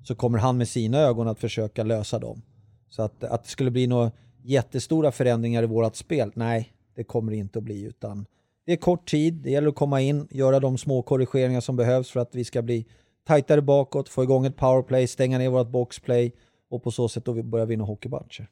så 0.09 0.15
kommer 0.15 0.39
han 0.39 0.59
med 0.59 0.69
sina 0.69 0.99
ögon 0.99 1.29
att 1.29 1.39
försöka 1.39 1.83
lösa 1.85 2.19
dem. 2.19 2.43
Så 2.89 3.03
att, 3.03 3.25
att 3.25 3.43
det 3.43 3.49
skulle 3.49 3.71
bli 3.71 3.87
några 3.87 4.11
jättestora 4.43 5.13
förändringar 5.13 5.63
i 5.63 5.67
vårt 5.67 5.97
spel, 5.97 6.33
nej, 6.35 6.73
det 6.95 7.05
kommer 7.05 7.33
det 7.33 7.39
inte 7.39 7.59
att 7.59 7.65
bli 7.65 7.83
utan 7.83 8.27
det 8.67 8.73
är 8.73 8.77
kort 8.77 9.11
tid, 9.11 9.35
det 9.35 9.51
gäller 9.51 9.69
att 9.69 9.75
komma 9.75 10.01
in, 10.01 10.29
göra 10.31 10.61
de 10.61 10.79
små 10.79 11.03
korrigeringar 11.03 11.61
som 11.61 11.77
behövs 11.77 12.11
för 12.11 12.21
att 12.21 12.35
vi 12.35 12.45
ska 12.45 12.63
bli 12.63 12.87
tajtare 13.27 13.63
bakåt, 13.63 14.09
få 14.09 14.23
igång 14.23 14.47
ett 14.47 14.57
powerplay, 14.57 15.07
stänga 15.07 15.39
ner 15.39 15.49
vårt 15.49 15.69
boxplay 15.69 16.33
och 16.71 16.83
på 16.83 16.91
så 16.91 17.09
sätt 17.09 17.25
då 17.25 17.33
vi 17.33 17.43
börjar 17.43 17.67
vinna 17.67 17.85
hockeymatcher. 17.85 18.49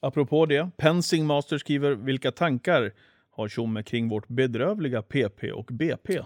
Apropå 0.00 0.46
det, 0.46 0.70
Pensing 0.76 1.26
Master 1.26 1.58
skriver, 1.58 1.90
vilka 1.94 2.32
tankar 2.32 2.92
har 3.30 3.48
Tjomme 3.48 3.82
kring 3.82 4.08
vårt 4.08 4.28
bedrövliga 4.28 5.02
PP 5.02 5.52
och 5.52 5.64
BP? 5.72 6.18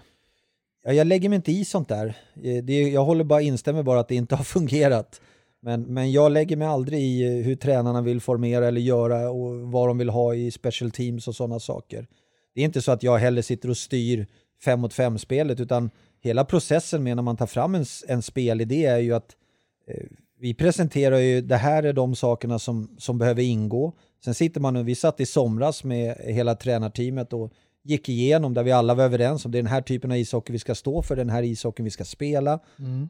Ja, 0.85 0.93
jag 0.93 1.07
lägger 1.07 1.29
mig 1.29 1.35
inte 1.35 1.51
i 1.51 1.65
sånt 1.65 1.89
där. 1.89 2.15
Eh, 2.43 2.63
det, 2.63 2.81
jag 2.81 3.05
håller 3.05 3.23
bara 3.23 3.41
instämmer 3.41 3.83
bara 3.83 3.99
att 3.99 4.07
det 4.07 4.15
inte 4.15 4.35
har 4.35 4.43
fungerat. 4.43 5.21
Men, 5.61 5.81
men 5.81 6.11
jag 6.11 6.31
lägger 6.31 6.55
mig 6.57 6.67
aldrig 6.67 7.01
i 7.01 7.23
eh, 7.23 7.45
hur 7.45 7.55
tränarna 7.55 8.01
vill 8.01 8.21
formera 8.21 8.67
eller 8.67 8.81
göra 8.81 9.29
och 9.29 9.59
vad 9.59 9.87
de 9.87 9.97
vill 9.97 10.09
ha 10.09 10.35
i 10.35 10.51
special 10.51 10.91
teams 10.91 11.27
och 11.27 11.35
sådana 11.35 11.59
saker. 11.59 12.07
Det 12.55 12.61
är 12.61 12.65
inte 12.65 12.81
så 12.81 12.91
att 12.91 13.03
jag 13.03 13.17
heller 13.17 13.41
sitter 13.41 13.69
och 13.69 13.77
styr 13.77 14.27
fem 14.63 14.79
mot 14.79 14.93
fem 14.93 15.17
spelet 15.17 15.59
utan 15.59 15.89
hela 16.21 16.45
processen 16.45 17.03
med 17.03 17.15
när 17.15 17.23
man 17.23 17.37
tar 17.37 17.47
fram 17.47 17.75
en, 17.75 17.85
en 18.07 18.21
spelidé 18.21 18.85
är 18.85 18.97
ju 18.97 19.13
att 19.13 19.35
eh, 19.87 20.05
vi 20.39 20.53
presenterar 20.53 21.17
ju, 21.17 21.41
det 21.41 21.57
här 21.57 21.83
är 21.83 21.93
de 21.93 22.15
sakerna 22.15 22.59
som, 22.59 22.95
som 22.97 23.17
behöver 23.17 23.41
ingå. 23.41 23.93
Sen 24.25 24.33
sitter 24.33 24.61
man 24.61 24.75
och, 24.75 24.87
vi 24.87 24.95
satt 24.95 25.19
i 25.19 25.25
somras 25.25 25.83
med 25.83 26.17
hela 26.17 26.55
tränarteamet 26.55 27.33
och 27.33 27.51
gick 27.83 28.09
igenom 28.09 28.53
där 28.53 28.63
vi 28.63 28.71
alla 28.71 28.93
var 28.93 29.03
överens 29.03 29.45
om 29.45 29.51
det 29.51 29.57
är 29.57 29.63
den 29.63 29.71
här 29.71 29.81
typen 29.81 30.11
av 30.11 30.17
ishockey 30.17 30.53
vi 30.53 30.59
ska 30.59 30.75
stå 30.75 31.01
för, 31.01 31.15
den 31.15 31.29
här 31.29 31.43
ishockeyn 31.43 31.83
vi 31.83 31.91
ska 31.91 32.03
spela. 32.05 32.59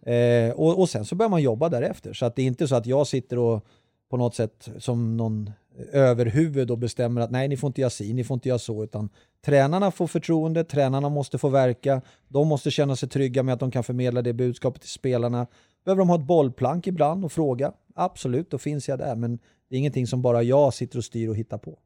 Eh, 0.06 0.52
och, 0.54 0.80
och 0.80 0.90
sen 0.90 1.06
så 1.06 1.16
börjar 1.16 1.30
man 1.30 1.42
jobba 1.42 1.70
därefter. 1.70 2.14
Så 2.14 2.26
att 2.26 2.36
det 2.36 2.42
är 2.42 2.46
inte 2.46 2.68
så 2.68 2.76
att 2.76 2.86
jag 2.86 3.08
sitter 3.08 3.40
och 3.40 3.66
på 4.10 4.18
något 4.18 4.36
sätt 4.36 4.70
som 4.78 5.18
någon 5.18 5.52
överhuvud 5.92 6.72
och 6.72 6.78
bestämmer 6.78 7.22
att 7.22 7.32
nej, 7.32 7.48
ni 7.48 7.58
får 7.58 7.68
inte 7.68 7.82
göra 7.82 7.90
si, 7.90 8.14
ni 8.14 8.24
får 8.24 8.36
inte 8.36 8.50
göra 8.50 8.60
så, 8.60 8.84
utan 8.84 9.10
tränarna 9.46 9.92
får 9.92 10.08
förtroende, 10.08 10.64
tränarna 10.64 11.10
måste 11.10 11.38
få 11.38 11.50
verka, 11.50 12.02
de 12.28 12.48
måste 12.48 12.72
känna 12.72 12.96
sig 12.96 13.10
trygga 13.10 13.44
med 13.44 13.54
att 13.54 13.60
de 13.60 13.72
kan 13.72 13.84
förmedla 13.84 14.22
det 14.22 14.34
budskapet 14.34 14.82
till 14.82 14.92
spelarna. 14.92 15.48
Behöver 15.86 16.00
de 16.00 16.10
ha 16.10 16.16
ett 16.16 16.28
bollplank 16.28 16.88
ibland 16.88 17.26
och 17.26 17.32
fråga? 17.32 17.74
Absolut, 17.96 18.52
då 18.52 18.58
finns 18.58 18.88
jag 18.88 19.00
där, 19.00 19.16
men 19.16 19.40
det 19.70 19.76
är 19.76 19.80
ingenting 19.80 20.08
som 20.08 20.22
bara 20.22 20.44
jag 20.44 20.74
sitter 20.74 20.98
och 20.98 21.04
styr 21.04 21.30
och 21.30 21.36
hittar 21.36 21.58
på. 21.58 21.80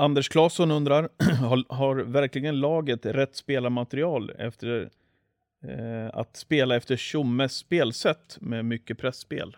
Anders 0.00 0.28
Claesson 0.28 0.70
undrar, 0.70 1.08
har, 1.40 1.74
har 1.74 1.96
verkligen 1.96 2.60
laget 2.60 3.06
rätt 3.06 3.36
spelarmaterial 3.36 4.30
efter 4.30 4.90
eh, 5.64 6.18
att 6.18 6.36
spela 6.36 6.76
efter 6.76 6.96
Tjommes 6.96 7.52
spelsätt 7.52 8.38
med 8.40 8.64
mycket 8.64 8.98
pressspel? 8.98 9.56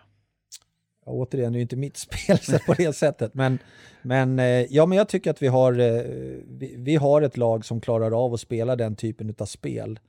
Ja, 1.05 1.11
återigen, 1.11 1.51
det 1.51 1.55
är 1.55 1.59
ju 1.59 1.61
inte 1.61 1.75
mitt 1.75 1.97
spelsätt 2.27 2.65
på 2.65 2.73
det 2.73 2.93
sättet, 2.93 3.33
men, 3.33 3.59
men, 4.01 4.39
eh, 4.39 4.45
ja, 4.45 4.85
men 4.85 4.97
jag 4.97 5.09
tycker 5.09 5.31
att 5.31 5.41
vi 5.41 5.47
har, 5.47 5.79
eh, 5.79 6.01
vi, 6.47 6.75
vi 6.77 6.95
har 6.95 7.21
ett 7.21 7.37
lag 7.37 7.65
som 7.65 7.81
klarar 7.81 8.25
av 8.25 8.33
att 8.33 8.39
spela 8.39 8.75
den 8.75 8.95
typen 8.95 9.35
av 9.37 9.45
spel. 9.45 9.99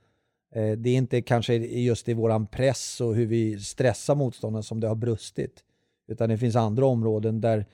Eh, 0.55 0.71
det 0.71 0.89
är 0.89 0.95
inte 0.95 1.21
kanske 1.21 1.55
just 1.55 2.09
i 2.09 2.13
våran 2.13 2.47
press 2.47 3.01
och 3.01 3.15
hur 3.15 3.25
vi 3.25 3.59
stressar 3.59 4.15
motståndaren 4.15 4.63
som 4.63 4.79
det 4.79 4.87
har 4.87 4.95
brustit, 4.95 5.63
utan 6.07 6.29
det 6.29 6.37
finns 6.37 6.55
andra 6.55 6.85
områden 6.85 7.41
där 7.41 7.65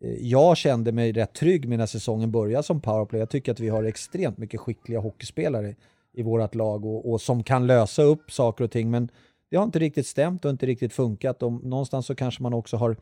Eh, 0.00 0.14
jag 0.20 0.56
kände 0.56 0.92
mig 0.92 1.12
rätt 1.12 1.34
trygg 1.34 1.68
med 1.68 1.78
när 1.78 1.86
säsongen 1.86 2.30
började 2.30 2.62
som 2.62 2.80
powerplay. 2.80 3.20
Jag 3.20 3.30
tycker 3.30 3.52
att 3.52 3.60
vi 3.60 3.68
har 3.68 3.84
extremt 3.84 4.38
mycket 4.38 4.60
skickliga 4.60 5.00
hockeyspelare 5.00 5.74
i 6.12 6.22
vårt 6.22 6.54
lag 6.54 6.84
och, 6.84 7.10
och 7.12 7.20
som 7.20 7.42
kan 7.42 7.66
lösa 7.66 8.02
upp 8.02 8.32
saker 8.32 8.64
och 8.64 8.70
ting, 8.70 8.90
men 8.90 9.08
det 9.50 9.56
har 9.56 9.64
inte 9.64 9.78
riktigt 9.78 10.06
stämt 10.06 10.44
och 10.44 10.50
inte 10.50 10.66
riktigt 10.66 10.92
funkat 10.92 11.42
och 11.42 11.52
någonstans 11.52 12.06
så 12.06 12.14
kanske 12.14 12.42
man 12.42 12.54
också 12.54 12.76
har 12.76 12.96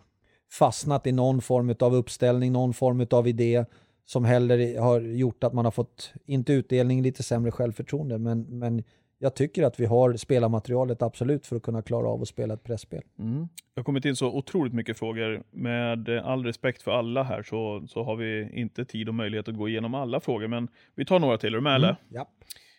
fastnat 0.52 1.06
i 1.06 1.12
någon 1.12 1.42
form 1.42 1.74
av 1.80 1.94
uppställning, 1.94 2.52
någon 2.52 2.74
form 2.74 3.06
av 3.10 3.28
idé 3.28 3.64
som 4.04 4.24
heller 4.24 4.80
har 4.80 5.00
gjort 5.00 5.44
att 5.44 5.52
man 5.52 5.64
har 5.64 5.72
fått, 5.72 6.12
inte 6.26 6.52
utdelning, 6.52 7.02
lite 7.02 7.22
sämre 7.22 7.50
självförtroende, 7.50 8.18
men, 8.18 8.42
men 8.42 8.84
jag 9.18 9.34
tycker 9.34 9.62
att 9.62 9.80
vi 9.80 9.86
har 9.86 10.16
spelarmaterialet 10.16 11.02
absolut 11.02 11.46
för 11.46 11.56
att 11.56 11.62
kunna 11.62 11.82
klara 11.82 12.08
av 12.08 12.22
att 12.22 12.28
spela 12.28 12.54
ett 12.54 12.64
pressspel. 12.64 13.02
Mm. 13.18 13.48
Det 13.74 13.80
har 13.80 13.84
kommit 13.84 14.04
in 14.04 14.16
så 14.16 14.26
otroligt 14.26 14.72
mycket 14.72 14.98
frågor. 14.98 15.42
Med 15.50 16.08
all 16.08 16.44
respekt 16.44 16.82
för 16.82 16.90
alla 16.90 17.22
här 17.22 17.42
så, 17.42 17.86
så 17.88 18.02
har 18.02 18.16
vi 18.16 18.50
inte 18.52 18.84
tid 18.84 19.08
och 19.08 19.14
möjlighet 19.14 19.48
att 19.48 19.56
gå 19.56 19.68
igenom 19.68 19.94
alla 19.94 20.20
frågor, 20.20 20.48
men 20.48 20.68
vi 20.94 21.04
tar 21.04 21.18
några 21.18 21.38
till. 21.38 21.52
Är 21.54 21.56
du 21.56 21.60
med 21.60 21.74
eller? 21.74 21.96
Ja. 22.08 22.28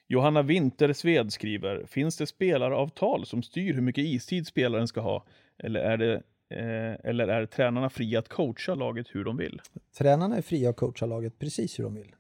Johanna 0.08 0.42
Wintersved 0.42 1.34
skriver, 1.34 1.86
finns 1.86 2.18
det 2.18 2.28
spelaravtal 2.28 3.26
som 3.26 3.44
styr 3.44 3.74
hur 3.74 3.82
mycket 3.82 4.04
istid 4.04 4.48
spelaren 4.48 4.88
ska 4.88 5.02
ha? 5.02 5.26
Eller 5.58 5.80
är, 5.80 5.98
det, 5.98 6.14
eh, 6.50 7.10
eller 7.10 7.28
är 7.28 7.46
tränarna 7.46 7.90
fria 7.90 8.20
att 8.20 8.30
coacha 8.30 8.76
laget 8.76 9.08
hur 9.12 9.24
de 9.26 9.38
vill? 9.38 9.62
Tränarna 9.98 10.38
är 10.38 10.42
fria 10.42 10.70
att 10.70 10.76
coacha 10.76 11.06
laget 11.06 11.40
precis 11.40 11.80
hur 11.80 11.84
de 11.84 11.96
vill. 11.96 12.16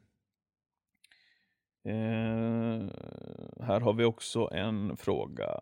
Eh, 1.87 2.85
här 3.61 3.79
har 3.79 3.93
vi 3.93 4.03
också 4.03 4.49
en 4.51 4.97
fråga. 4.97 5.59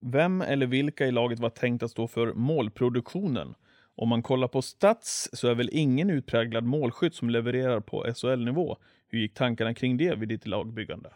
Vem 0.00 0.40
eller 0.40 0.66
vilka 0.66 1.06
i 1.06 1.10
laget 1.10 1.38
var 1.38 1.50
tänkt 1.50 1.82
att 1.82 1.90
stå 1.90 2.08
för 2.08 2.32
målproduktionen? 2.32 3.54
Om 3.96 4.08
man 4.08 4.22
kollar 4.22 4.48
på 4.48 4.62
stats 4.62 5.28
så 5.32 5.48
är 5.48 5.54
väl 5.54 5.70
ingen 5.72 6.10
utpräglad 6.10 6.64
målskytt 6.64 7.14
som 7.14 7.30
levererar 7.30 7.80
på 7.80 8.14
SHL-nivå. 8.14 8.76
Hur 9.08 9.18
gick 9.18 9.34
tankarna 9.34 9.74
kring 9.74 9.96
det 9.96 10.14
vid 10.14 10.28
ditt 10.28 10.46
lagbyggande? 10.46 11.10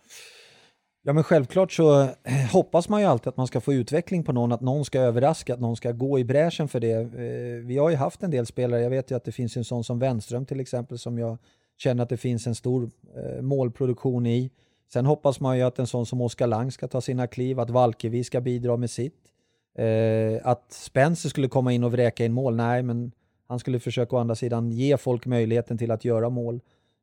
Ja 1.02 1.12
men 1.12 1.24
självklart 1.24 1.72
så 1.72 2.02
eh, 2.02 2.52
hoppas 2.52 2.88
man 2.88 3.00
ju 3.00 3.06
alltid 3.06 3.28
att 3.28 3.36
man 3.36 3.46
ska 3.46 3.60
få 3.60 3.72
utveckling 3.72 4.24
på 4.24 4.32
någon, 4.32 4.52
att 4.52 4.60
någon 4.60 4.84
ska 4.84 5.00
överraska, 5.00 5.54
att 5.54 5.60
någon 5.60 5.76
ska 5.76 5.92
gå 5.92 6.18
i 6.18 6.24
bräschen 6.24 6.68
för 6.68 6.80
det. 6.80 6.92
Eh, 6.92 7.66
vi 7.66 7.78
har 7.78 7.90
ju 7.90 7.96
haft 7.96 8.22
en 8.22 8.30
del 8.30 8.46
spelare, 8.46 8.82
jag 8.82 8.90
vet 8.90 9.10
ju 9.10 9.16
att 9.16 9.24
det 9.24 9.32
finns 9.32 9.56
en 9.56 9.64
sån 9.64 9.84
som 9.84 9.98
Wenström 9.98 10.46
till 10.46 10.60
exempel 10.60 10.98
som 10.98 11.18
jag 11.18 11.38
känner 11.78 12.02
att 12.02 12.08
det 12.08 12.16
finns 12.16 12.46
en 12.46 12.54
stor 12.54 12.90
eh, 13.16 13.42
målproduktion 13.42 14.26
i. 14.26 14.50
Sen 14.92 15.06
hoppas 15.06 15.40
man 15.40 15.56
ju 15.56 15.62
att 15.62 15.78
en 15.78 15.86
sån 15.86 16.06
som 16.06 16.20
Oskar 16.20 16.46
Lang 16.46 16.72
ska 16.72 16.88
ta 16.88 17.00
sina 17.00 17.26
kliv, 17.26 17.60
att 17.60 17.70
Valkevi 17.70 18.24
ska 18.24 18.40
bidra 18.40 18.76
med 18.76 18.90
sitt. 18.90 19.32
Eh, 19.78 20.40
att 20.44 20.72
Spencer 20.72 21.28
skulle 21.28 21.48
komma 21.48 21.72
in 21.72 21.84
och 21.84 21.92
vräka 21.92 22.24
in 22.24 22.32
mål, 22.32 22.56
nej 22.56 22.82
men 22.82 23.12
han 23.48 23.58
skulle 23.58 23.80
försöka 23.80 24.16
å 24.16 24.18
andra 24.18 24.34
sidan 24.34 24.70
ge 24.70 24.96
folk 24.96 25.26
möjligheten 25.26 25.78
till 25.78 25.90
att 25.90 26.04
göra 26.04 26.30
mål. 26.30 26.60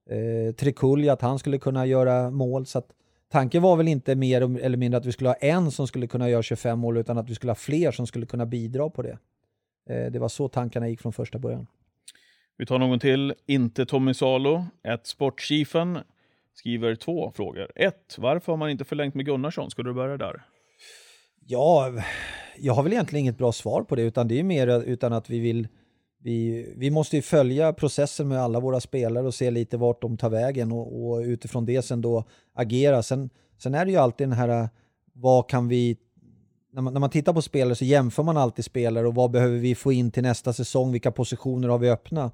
Eh, 0.09 0.53
Trikulja, 0.55 1.13
att 1.13 1.21
han 1.21 1.39
skulle 1.39 1.57
kunna 1.57 1.85
göra 1.85 2.29
mål. 2.29 2.65
Så 2.65 2.77
att 2.77 2.87
tanken 3.31 3.61
var 3.61 3.75
väl 3.75 3.87
inte 3.87 4.15
mer 4.15 4.41
eller 4.59 4.77
mindre 4.77 4.97
att 4.97 5.05
vi 5.05 5.11
skulle 5.11 5.29
ha 5.29 5.35
en 5.35 5.71
som 5.71 5.87
skulle 5.87 6.07
kunna 6.07 6.29
göra 6.29 6.43
25 6.43 6.79
mål 6.79 6.97
utan 6.97 7.17
att 7.17 7.29
vi 7.29 7.35
skulle 7.35 7.49
ha 7.49 7.55
fler 7.55 7.91
som 7.91 8.07
skulle 8.07 8.25
kunna 8.25 8.45
bidra 8.45 8.89
på 8.89 9.01
det. 9.01 9.17
Eh, 9.89 10.11
det 10.11 10.19
var 10.19 10.29
så 10.29 10.47
tankarna 10.47 10.89
gick 10.89 11.01
från 11.01 11.13
första 11.13 11.39
början. 11.39 11.67
Vi 12.57 12.65
tar 12.65 12.79
någon 12.79 12.99
till. 12.99 13.33
Inte 13.45 13.85
Tommy 13.85 14.13
Salo. 14.13 14.65
Ett 14.83 15.07
Sportchefen 15.07 15.99
skriver 16.53 16.95
två 16.95 17.31
frågor. 17.35 17.71
Ett, 17.75 18.15
Varför 18.17 18.51
har 18.51 18.57
man 18.57 18.69
inte 18.69 18.85
förlängt 18.85 19.15
med 19.15 19.25
Gunnarsson? 19.25 19.71
Skulle 19.71 19.89
du 19.89 19.93
börja 19.93 20.17
där? 20.17 20.45
Ja, 21.47 21.91
jag 22.57 22.73
har 22.73 22.83
väl 22.83 22.93
egentligen 22.93 23.21
inget 23.21 23.37
bra 23.37 23.51
svar 23.51 23.83
på 23.83 23.95
det 23.95 24.01
utan 24.01 24.27
det 24.27 24.39
är 24.39 24.43
mer 24.43 24.83
utan 24.83 25.13
att 25.13 25.29
vi 25.29 25.39
vill 25.39 25.67
vi, 26.25 26.73
vi 26.77 26.91
måste 26.91 27.15
ju 27.15 27.21
följa 27.21 27.73
processen 27.73 28.27
med 28.27 28.41
alla 28.41 28.59
våra 28.59 28.79
spelare 28.79 29.27
och 29.27 29.33
se 29.33 29.51
lite 29.51 29.77
vart 29.77 30.01
de 30.01 30.17
tar 30.17 30.29
vägen 30.29 30.71
och, 30.71 31.09
och 31.09 31.19
utifrån 31.19 31.65
det 31.65 31.81
sen 31.81 32.01
då 32.01 32.23
agera. 32.53 33.03
Sen, 33.03 33.29
sen 33.57 33.73
är 33.75 33.85
det 33.85 33.91
ju 33.91 33.97
alltid 33.97 34.27
den 34.27 34.37
här, 34.37 34.69
vad 35.13 35.49
kan 35.49 35.67
vi 35.67 35.97
när 36.75 36.81
man, 36.81 36.93
när 36.93 36.99
man 36.99 37.09
tittar 37.09 37.33
på 37.33 37.41
spelare 37.41 37.75
så 37.75 37.85
jämför 37.85 38.23
man 38.23 38.37
alltid 38.37 38.65
spelare 38.65 39.07
och 39.07 39.15
vad 39.15 39.31
behöver 39.31 39.57
vi 39.57 39.75
få 39.75 39.91
in 39.91 40.11
till 40.11 40.23
nästa 40.23 40.53
säsong, 40.53 40.91
vilka 40.91 41.11
positioner 41.11 41.69
har 41.69 41.77
vi 41.77 41.89
öppna? 41.89 42.31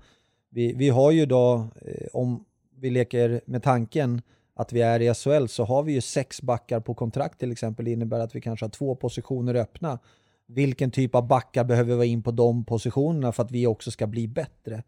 Vi, 0.50 0.74
vi 0.74 0.90
har 0.90 1.12
ju 1.12 1.26
då, 1.26 1.68
eh, 1.82 2.08
om 2.14 2.46
vi 2.76 2.90
leker 2.90 3.42
med 3.46 3.64
tanken 3.64 4.22
att 4.56 4.74
vi 4.74 4.82
är 4.82 5.00
i 5.00 5.14
SHL 5.14 5.48
så 5.48 5.64
har 5.64 5.84
vi 5.84 5.94
ju 5.94 6.02
sex 6.02 6.42
backar 6.42 6.80
på 6.80 6.94
kontrakt 6.94 7.40
till 7.40 7.52
exempel. 7.52 7.86
Det 7.86 7.92
innebär 7.92 8.20
att 8.20 8.36
vi 8.36 8.42
kanske 8.42 8.66
har 8.66 8.70
två 8.70 8.96
positioner 8.96 9.56
öppna. 9.56 10.00
Vilken 10.48 10.92
typ 10.92 11.16
av 11.16 11.28
backar 11.28 11.64
behöver 11.64 11.90
vi 11.90 11.96
vara 11.96 12.06
in 12.06 12.24
på 12.24 12.32
de 12.32 12.66
positionerna 12.66 13.32
för 13.32 13.44
att 13.44 13.52
vi 13.52 13.68
också 13.68 13.92
ska 13.92 14.08
bli 14.08 14.28
bättre? 14.28 14.84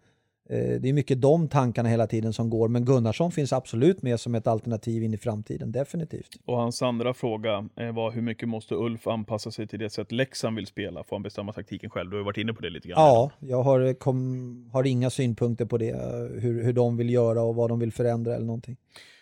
Eh, 0.50 0.82
Det 0.82 0.90
är 0.90 0.94
mycket 0.94 1.22
de 1.22 1.48
tankarna 1.48 1.90
hela 1.90 2.08
tiden 2.08 2.34
som 2.34 2.50
går, 2.50 2.68
men 2.68 2.86
Gunnarsson 2.86 3.32
finns 3.32 3.54
absolut 3.54 4.02
med 4.02 4.20
som 4.20 4.36
ett 4.36 4.48
alternativ 4.48 5.04
in 5.04 5.14
i 5.14 5.18
framtiden, 5.18 5.72
definitivt. 5.72 6.30
Och 6.46 6.58
hans 6.58 6.82
andra 6.82 7.14
fråga 7.14 7.70
eh, 7.76 7.92
var 7.94 8.12
hur 8.12 8.22
mycket 8.22 8.50
måste 8.50 8.76
Ulf 8.76 9.08
anpassa 9.08 9.52
sig 9.52 9.68
till 9.68 9.80
det 9.80 9.90
sätt 9.90 10.12
Leksand 10.12 10.56
vill 10.56 10.66
spela? 10.68 11.04
Får 11.04 11.16
han 11.16 11.24
bestämma 11.24 11.54
taktiken 11.54 11.90
själv? 11.90 12.10
Du 12.10 12.16
har 12.16 12.20
ju 12.20 12.26
varit 12.26 12.38
inne 12.38 12.54
på 12.54 12.62
det 12.62 12.70
lite 12.70 12.88
grann. 12.88 13.02
Ja, 13.02 13.32
jag 13.40 13.64
har, 13.64 13.94
kom, 13.94 14.70
har 14.74 14.84
inga 14.88 15.10
synpunkter 15.10 15.66
på 15.66 15.78
det, 15.78 15.90
eh, 15.90 16.42
hur, 16.42 16.64
hur 16.64 16.74
de 16.74 16.98
vill 16.98 17.10
göra 17.10 17.42
och 17.42 17.56
vad 17.56 17.70
de 17.70 17.80
vill 17.80 17.92
förändra 17.94 18.36
eller 18.36 18.46
någonting. 18.46 18.78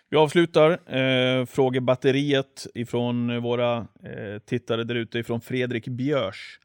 Vi 0.10 0.18
avslutar 0.18 0.72
eh, 0.98 1.46
frågebatteriet 1.46 2.68
ifrån 2.74 3.30
eh, 3.30 3.42
våra 3.42 3.78
eh, 3.78 4.40
tittare 4.46 4.84
där 4.84 4.96
ute 4.96 5.20
ifrån 5.20 5.42
Fredrik 5.42 5.88
Björs. 5.88 6.60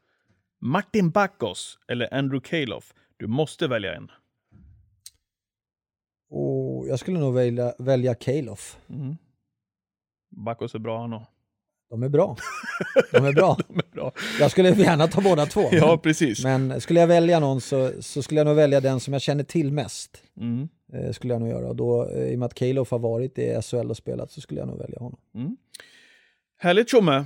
Martin 0.61 1.09
Backos 1.09 1.79
eller 1.87 2.13
Andrew 2.13 2.49
Calof? 2.49 2.93
Du 3.17 3.27
måste 3.27 3.67
välja 3.67 3.95
en. 3.95 4.11
Och 6.29 6.87
jag 6.87 6.99
skulle 6.99 7.19
nog 7.19 7.33
välja, 7.33 7.73
välja 7.79 8.15
Calof. 8.15 8.77
Mm. 8.89 9.17
Backos 10.45 10.75
är 10.75 10.79
bra 10.79 11.01
han 11.01 11.13
också. 11.13 11.31
De 11.89 12.03
är 12.03 12.09
bra. 12.09 12.37
De 13.11 13.25
är 13.25 13.33
bra. 13.33 13.57
De 13.67 13.77
är 13.77 13.91
bra. 13.91 14.11
Jag 14.39 14.51
skulle 14.51 14.69
gärna 14.69 15.07
ta 15.07 15.21
båda 15.21 15.45
två. 15.45 15.61
Ja, 15.71 15.97
precis. 15.97 16.43
Men 16.43 16.81
skulle 16.81 16.99
jag 16.99 17.07
välja 17.07 17.39
någon 17.39 17.61
så, 17.61 17.91
så 17.99 18.23
skulle 18.23 18.39
jag 18.39 18.47
nog 18.47 18.55
välja 18.55 18.81
den 18.81 18.99
som 18.99 19.13
jag 19.13 19.21
känner 19.21 19.43
till 19.43 19.71
mest. 19.71 20.23
Mm. 20.37 20.69
Eh, 20.93 21.11
skulle 21.11 21.33
jag 21.33 21.41
nog 21.41 21.49
göra. 21.49 21.67
Och 21.67 21.75
då, 21.75 22.09
eh, 22.09 22.23
I 22.23 22.35
och 22.35 22.39
med 22.39 22.45
att 22.45 22.53
Calof 22.53 22.91
har 22.91 22.99
varit 22.99 23.39
i 23.39 23.61
SHL 23.61 23.89
och 23.89 23.97
spelat 23.97 24.31
så 24.31 24.41
skulle 24.41 24.59
jag 24.59 24.67
nog 24.67 24.77
välja 24.77 24.99
honom. 24.99 25.19
Mm. 25.35 25.57
Härligt 26.57 26.89
Tjomme! 26.89 27.25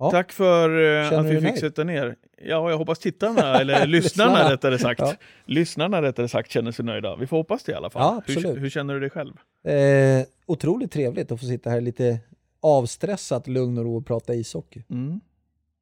Ja. 0.00 0.10
Tack 0.10 0.32
för 0.32 0.70
eh, 0.70 1.10
Känner 1.10 1.20
att 1.20 1.26
vi 1.26 1.34
fick 1.34 1.42
nöjd? 1.42 1.58
sätta 1.58 1.84
ner. 1.84 2.16
Ja, 2.42 2.70
jag 2.70 2.78
hoppas 2.78 2.98
tittarna, 2.98 3.60
eller 3.60 3.74
lyssnarna 3.86 4.30
Lyssnarna. 4.32 4.52
rättare 4.52 4.78
sagt. 4.78 5.00
Ja. 5.00 5.14
Lyssnarna 5.44 6.02
rättare 6.02 6.28
sagt 6.28 6.50
känner 6.50 6.72
sig 6.72 6.84
nöjda. 6.84 7.16
Vi 7.16 7.26
får 7.26 7.36
hoppas 7.36 7.62
det 7.62 7.72
i 7.72 7.74
alla 7.74 7.90
fall. 7.90 8.02
Ja, 8.02 8.22
hur, 8.26 8.36
absolut. 8.36 8.62
hur 8.62 8.70
känner 8.70 8.94
du 8.94 9.00
dig 9.00 9.10
själv? 9.10 9.32
Eh, 9.64 10.26
otroligt 10.46 10.92
trevligt 10.92 11.32
att 11.32 11.40
få 11.40 11.46
sitta 11.46 11.70
här 11.70 11.80
lite 11.80 12.18
avstressat, 12.62 13.48
lugn 13.48 13.78
och 13.78 13.84
ro 13.84 13.96
och 13.96 14.06
prata 14.06 14.34
ishockey. 14.34 14.82
Mm. 14.90 15.20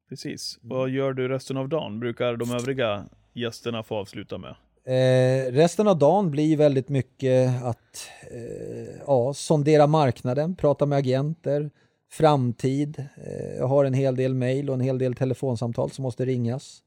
Precis. 0.09 0.57
Vad 0.61 0.89
gör 0.89 1.13
du 1.13 1.27
resten 1.27 1.57
av 1.57 1.69
dagen? 1.69 1.99
Brukar 1.99 2.35
de 2.35 2.51
övriga 2.51 3.05
gästerna 3.33 3.83
få 3.83 3.95
avsluta 3.95 4.37
med? 4.37 4.55
Eh, 4.85 5.51
resten 5.51 5.87
av 5.87 5.97
dagen 5.97 6.31
blir 6.31 6.57
väldigt 6.57 6.89
mycket 6.89 7.63
att 7.63 8.09
eh, 8.31 9.01
ja, 9.07 9.33
sondera 9.33 9.87
marknaden, 9.87 10.55
prata 10.55 10.85
med 10.85 10.97
agenter, 10.97 11.69
framtid. 12.09 13.05
Eh, 13.15 13.57
jag 13.57 13.67
har 13.67 13.85
en 13.85 13.93
hel 13.93 14.15
del 14.15 14.33
mejl 14.33 14.69
och 14.69 14.75
en 14.75 14.81
hel 14.81 14.97
del 14.97 15.15
telefonsamtal 15.15 15.91
som 15.91 16.03
måste 16.03 16.25
ringas. 16.25 16.83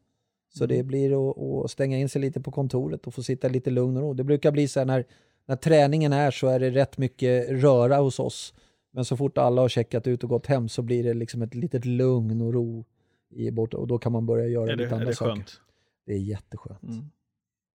Så 0.55 0.67
det 0.67 0.83
blir 0.83 1.31
att, 1.31 1.39
att 1.39 1.71
stänga 1.71 1.99
in 1.99 2.09
sig 2.09 2.21
lite 2.21 2.41
på 2.41 2.51
kontoret 2.51 3.07
och 3.07 3.15
få 3.15 3.23
sitta 3.23 3.49
lite 3.49 3.71
lugn 3.71 3.97
och 3.97 4.03
ro. 4.03 4.15
Det 4.15 4.25
brukar 4.25 4.53
bli 4.53 4.69
så 4.69 4.81
här 4.81 4.87
när, 4.87 5.05
när 5.47 5.57
träningen 5.57 6.13
är 6.13 6.31
så 6.31 6.47
är 6.47 6.61
det 6.61 6.71
rätt 6.71 6.99
mycket 6.99 7.51
röra 7.51 7.97
hos 7.97 8.19
oss. 8.19 8.55
Men 8.91 9.05
så 9.05 9.17
fort 9.17 9.39
alla 9.39 9.63
har 9.63 9.69
checkat 9.69 10.07
ut 10.07 10.23
och 10.23 10.31
gått 10.31 10.47
hem 10.47 10.69
så 10.69 10.83
blir 10.83 11.05
det 11.05 11.15
liksom 11.15 11.43
ett 11.43 11.55
litet 11.55 11.85
lugn 11.85 12.41
och 12.41 12.55
ro 12.55 12.85
i 13.31 13.51
bort 13.51 13.75
och 13.75 13.87
då 13.87 13.99
kan 13.99 14.13
man 14.13 14.27
börja 14.27 14.47
göra 14.47 14.73
Är 14.73 14.77
det, 14.77 14.83
lite 14.83 14.95
andra 14.95 15.07
det 15.07 15.15
saker. 15.15 15.45
Det 16.07 16.13
är 16.13 16.19
jätteskönt. 16.19 16.83
Mm. 16.83 17.11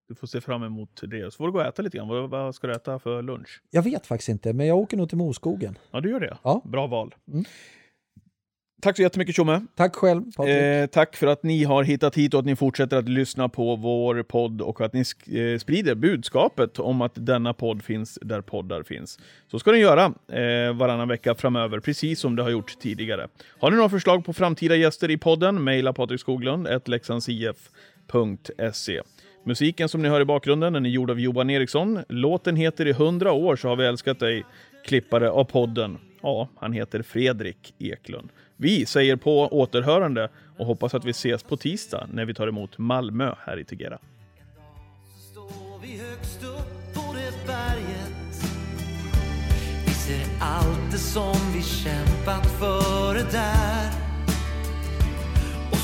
Du 0.08 0.16
får 0.16 0.28
se 0.28 0.42
fram 0.42 0.64
emot 0.64 1.02
det. 1.02 1.34
Så 1.34 1.38
får 1.38 1.46
du 1.46 1.52
gå 1.52 1.60
och 1.60 1.66
äta 1.66 1.82
lite 1.82 1.98
grann. 1.98 2.08
Vad, 2.08 2.30
vad 2.30 2.56
ska 2.56 2.68
du 2.68 2.74
äta 2.74 3.00
för 3.00 3.22
lunch? 3.22 3.62
Jag 3.72 3.82
vet 3.82 4.06
faktiskt 4.06 4.30
inte, 4.30 4.54
men 4.54 4.68
jag 4.68 4.78
åker 4.78 4.98
nog 4.98 5.10
till 5.10 5.18
Moskogen. 5.18 5.78
Ja, 5.92 6.02
du 6.02 6.10
gör 6.10 6.20
det? 6.20 6.38
Ja. 6.44 6.62
Bra 6.66 6.88
val. 6.88 7.16
Mm. 7.32 7.46
Tack 8.82 8.96
så 8.96 9.02
jättemycket 9.02 9.36
Tjomme! 9.36 9.66
Tack 9.76 9.96
själv. 9.96 10.24
Eh, 10.48 10.88
tack 10.88 11.16
för 11.16 11.28
att 11.28 11.44
ni 11.44 11.64
har 11.64 11.84
hittat 11.84 12.16
hit 12.16 12.34
och 12.34 12.40
att 12.40 12.46
ni 12.46 12.56
fortsätter 12.56 12.98
att 12.98 13.10
lyssna 13.10 13.50
på 13.50 13.76
vår 13.76 14.24
podd 14.24 14.62
och 14.62 14.82
att 14.82 14.94
ni 14.94 15.00
eh, 15.00 15.58
sprider 15.60 15.96
budskapet 15.96 16.80
om 16.80 17.02
att 17.02 17.12
denna 17.16 17.54
podd 17.54 17.84
finns 17.84 18.20
där 18.22 18.42
poddar 18.42 18.84
finns. 18.84 19.20
Så 19.52 19.60
ska 19.60 19.72
ni 19.72 19.78
göra 19.78 20.14
eh, 20.32 20.74
varannan 20.74 21.08
vecka 21.08 21.36
framöver, 21.36 21.80
precis 21.80 22.20
som 22.20 22.36
det 22.36 22.44
har 22.44 22.50
gjort 22.50 22.80
tidigare. 22.80 23.28
Har 23.60 23.72
ni 23.72 23.78
några 23.78 23.90
förslag 23.90 24.26
på 24.26 24.34
framtida 24.34 24.76
gäster 24.76 25.12
i 25.12 25.18
podden, 25.18 25.64
mejla 25.64 25.94
Patrik 25.94 26.20
Skoglund, 26.20 26.68
leksandsif.se. 26.86 29.02
Musiken 29.48 29.90
som 29.90 30.02
ni 30.02 30.10
hör 30.10 30.22
i 30.22 30.26
bakgrunden 30.26 30.74
den 30.74 30.86
är 30.86 30.90
gjord 30.90 31.12
av 31.12 31.20
Johan 31.20 31.50
Eriksson. 31.50 32.04
Låten 32.10 32.56
heter 32.56 32.86
I 32.86 32.94
hundra 32.94 33.32
år 33.32 33.56
så 33.56 33.68
har 33.68 33.76
vi 33.76 33.86
älskat 33.86 34.20
dig, 34.20 34.46
klippare 34.86 35.30
av 35.30 35.44
podden. 35.44 35.98
Ja, 36.22 36.50
han 36.56 36.74
heter 36.74 37.02
Fredrik 37.02 37.74
Eklund. 37.80 38.30
Vi 38.58 38.86
säger 38.86 39.16
på 39.16 39.48
återhörande 39.48 40.30
och 40.58 40.66
hoppas 40.66 40.94
att 40.94 41.06
vi 41.06 41.10
ses 41.10 41.44
på 41.44 41.58
tisdag 41.58 42.08
när 42.14 42.26
vi 42.26 42.34
tar 42.34 42.48
emot 42.48 42.78
Malmö 42.78 43.36
här 43.46 43.60
i 43.60 43.64
Tegera. 43.64 44.00
står 45.32 45.82
vi 45.82 45.98
högst 45.98 46.44
upp 46.44 46.94
på 46.94 47.14
det 47.14 47.48
berget 47.48 48.54
Vi 49.86 49.94
ser 49.94 50.26
allt 50.42 50.92
det 50.92 50.98
som 50.98 51.36
vi 51.56 51.62
kämpat 51.62 52.46
för 52.60 53.14
där 53.32 54.07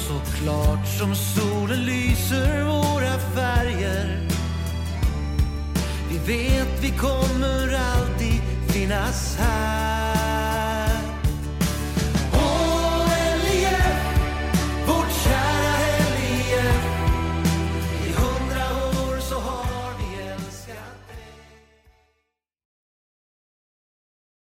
så 0.07 0.19
klart 0.37 0.87
som 0.87 1.15
solen 1.15 1.85
lyser 1.85 2.63
våra 2.63 3.19
färger. 3.35 4.27
Vi 6.09 6.17
vet 6.33 6.83
vi 6.83 6.89
kommer 6.89 7.73
alltid 7.73 8.41
finnas 8.67 9.37
här. 9.39 10.32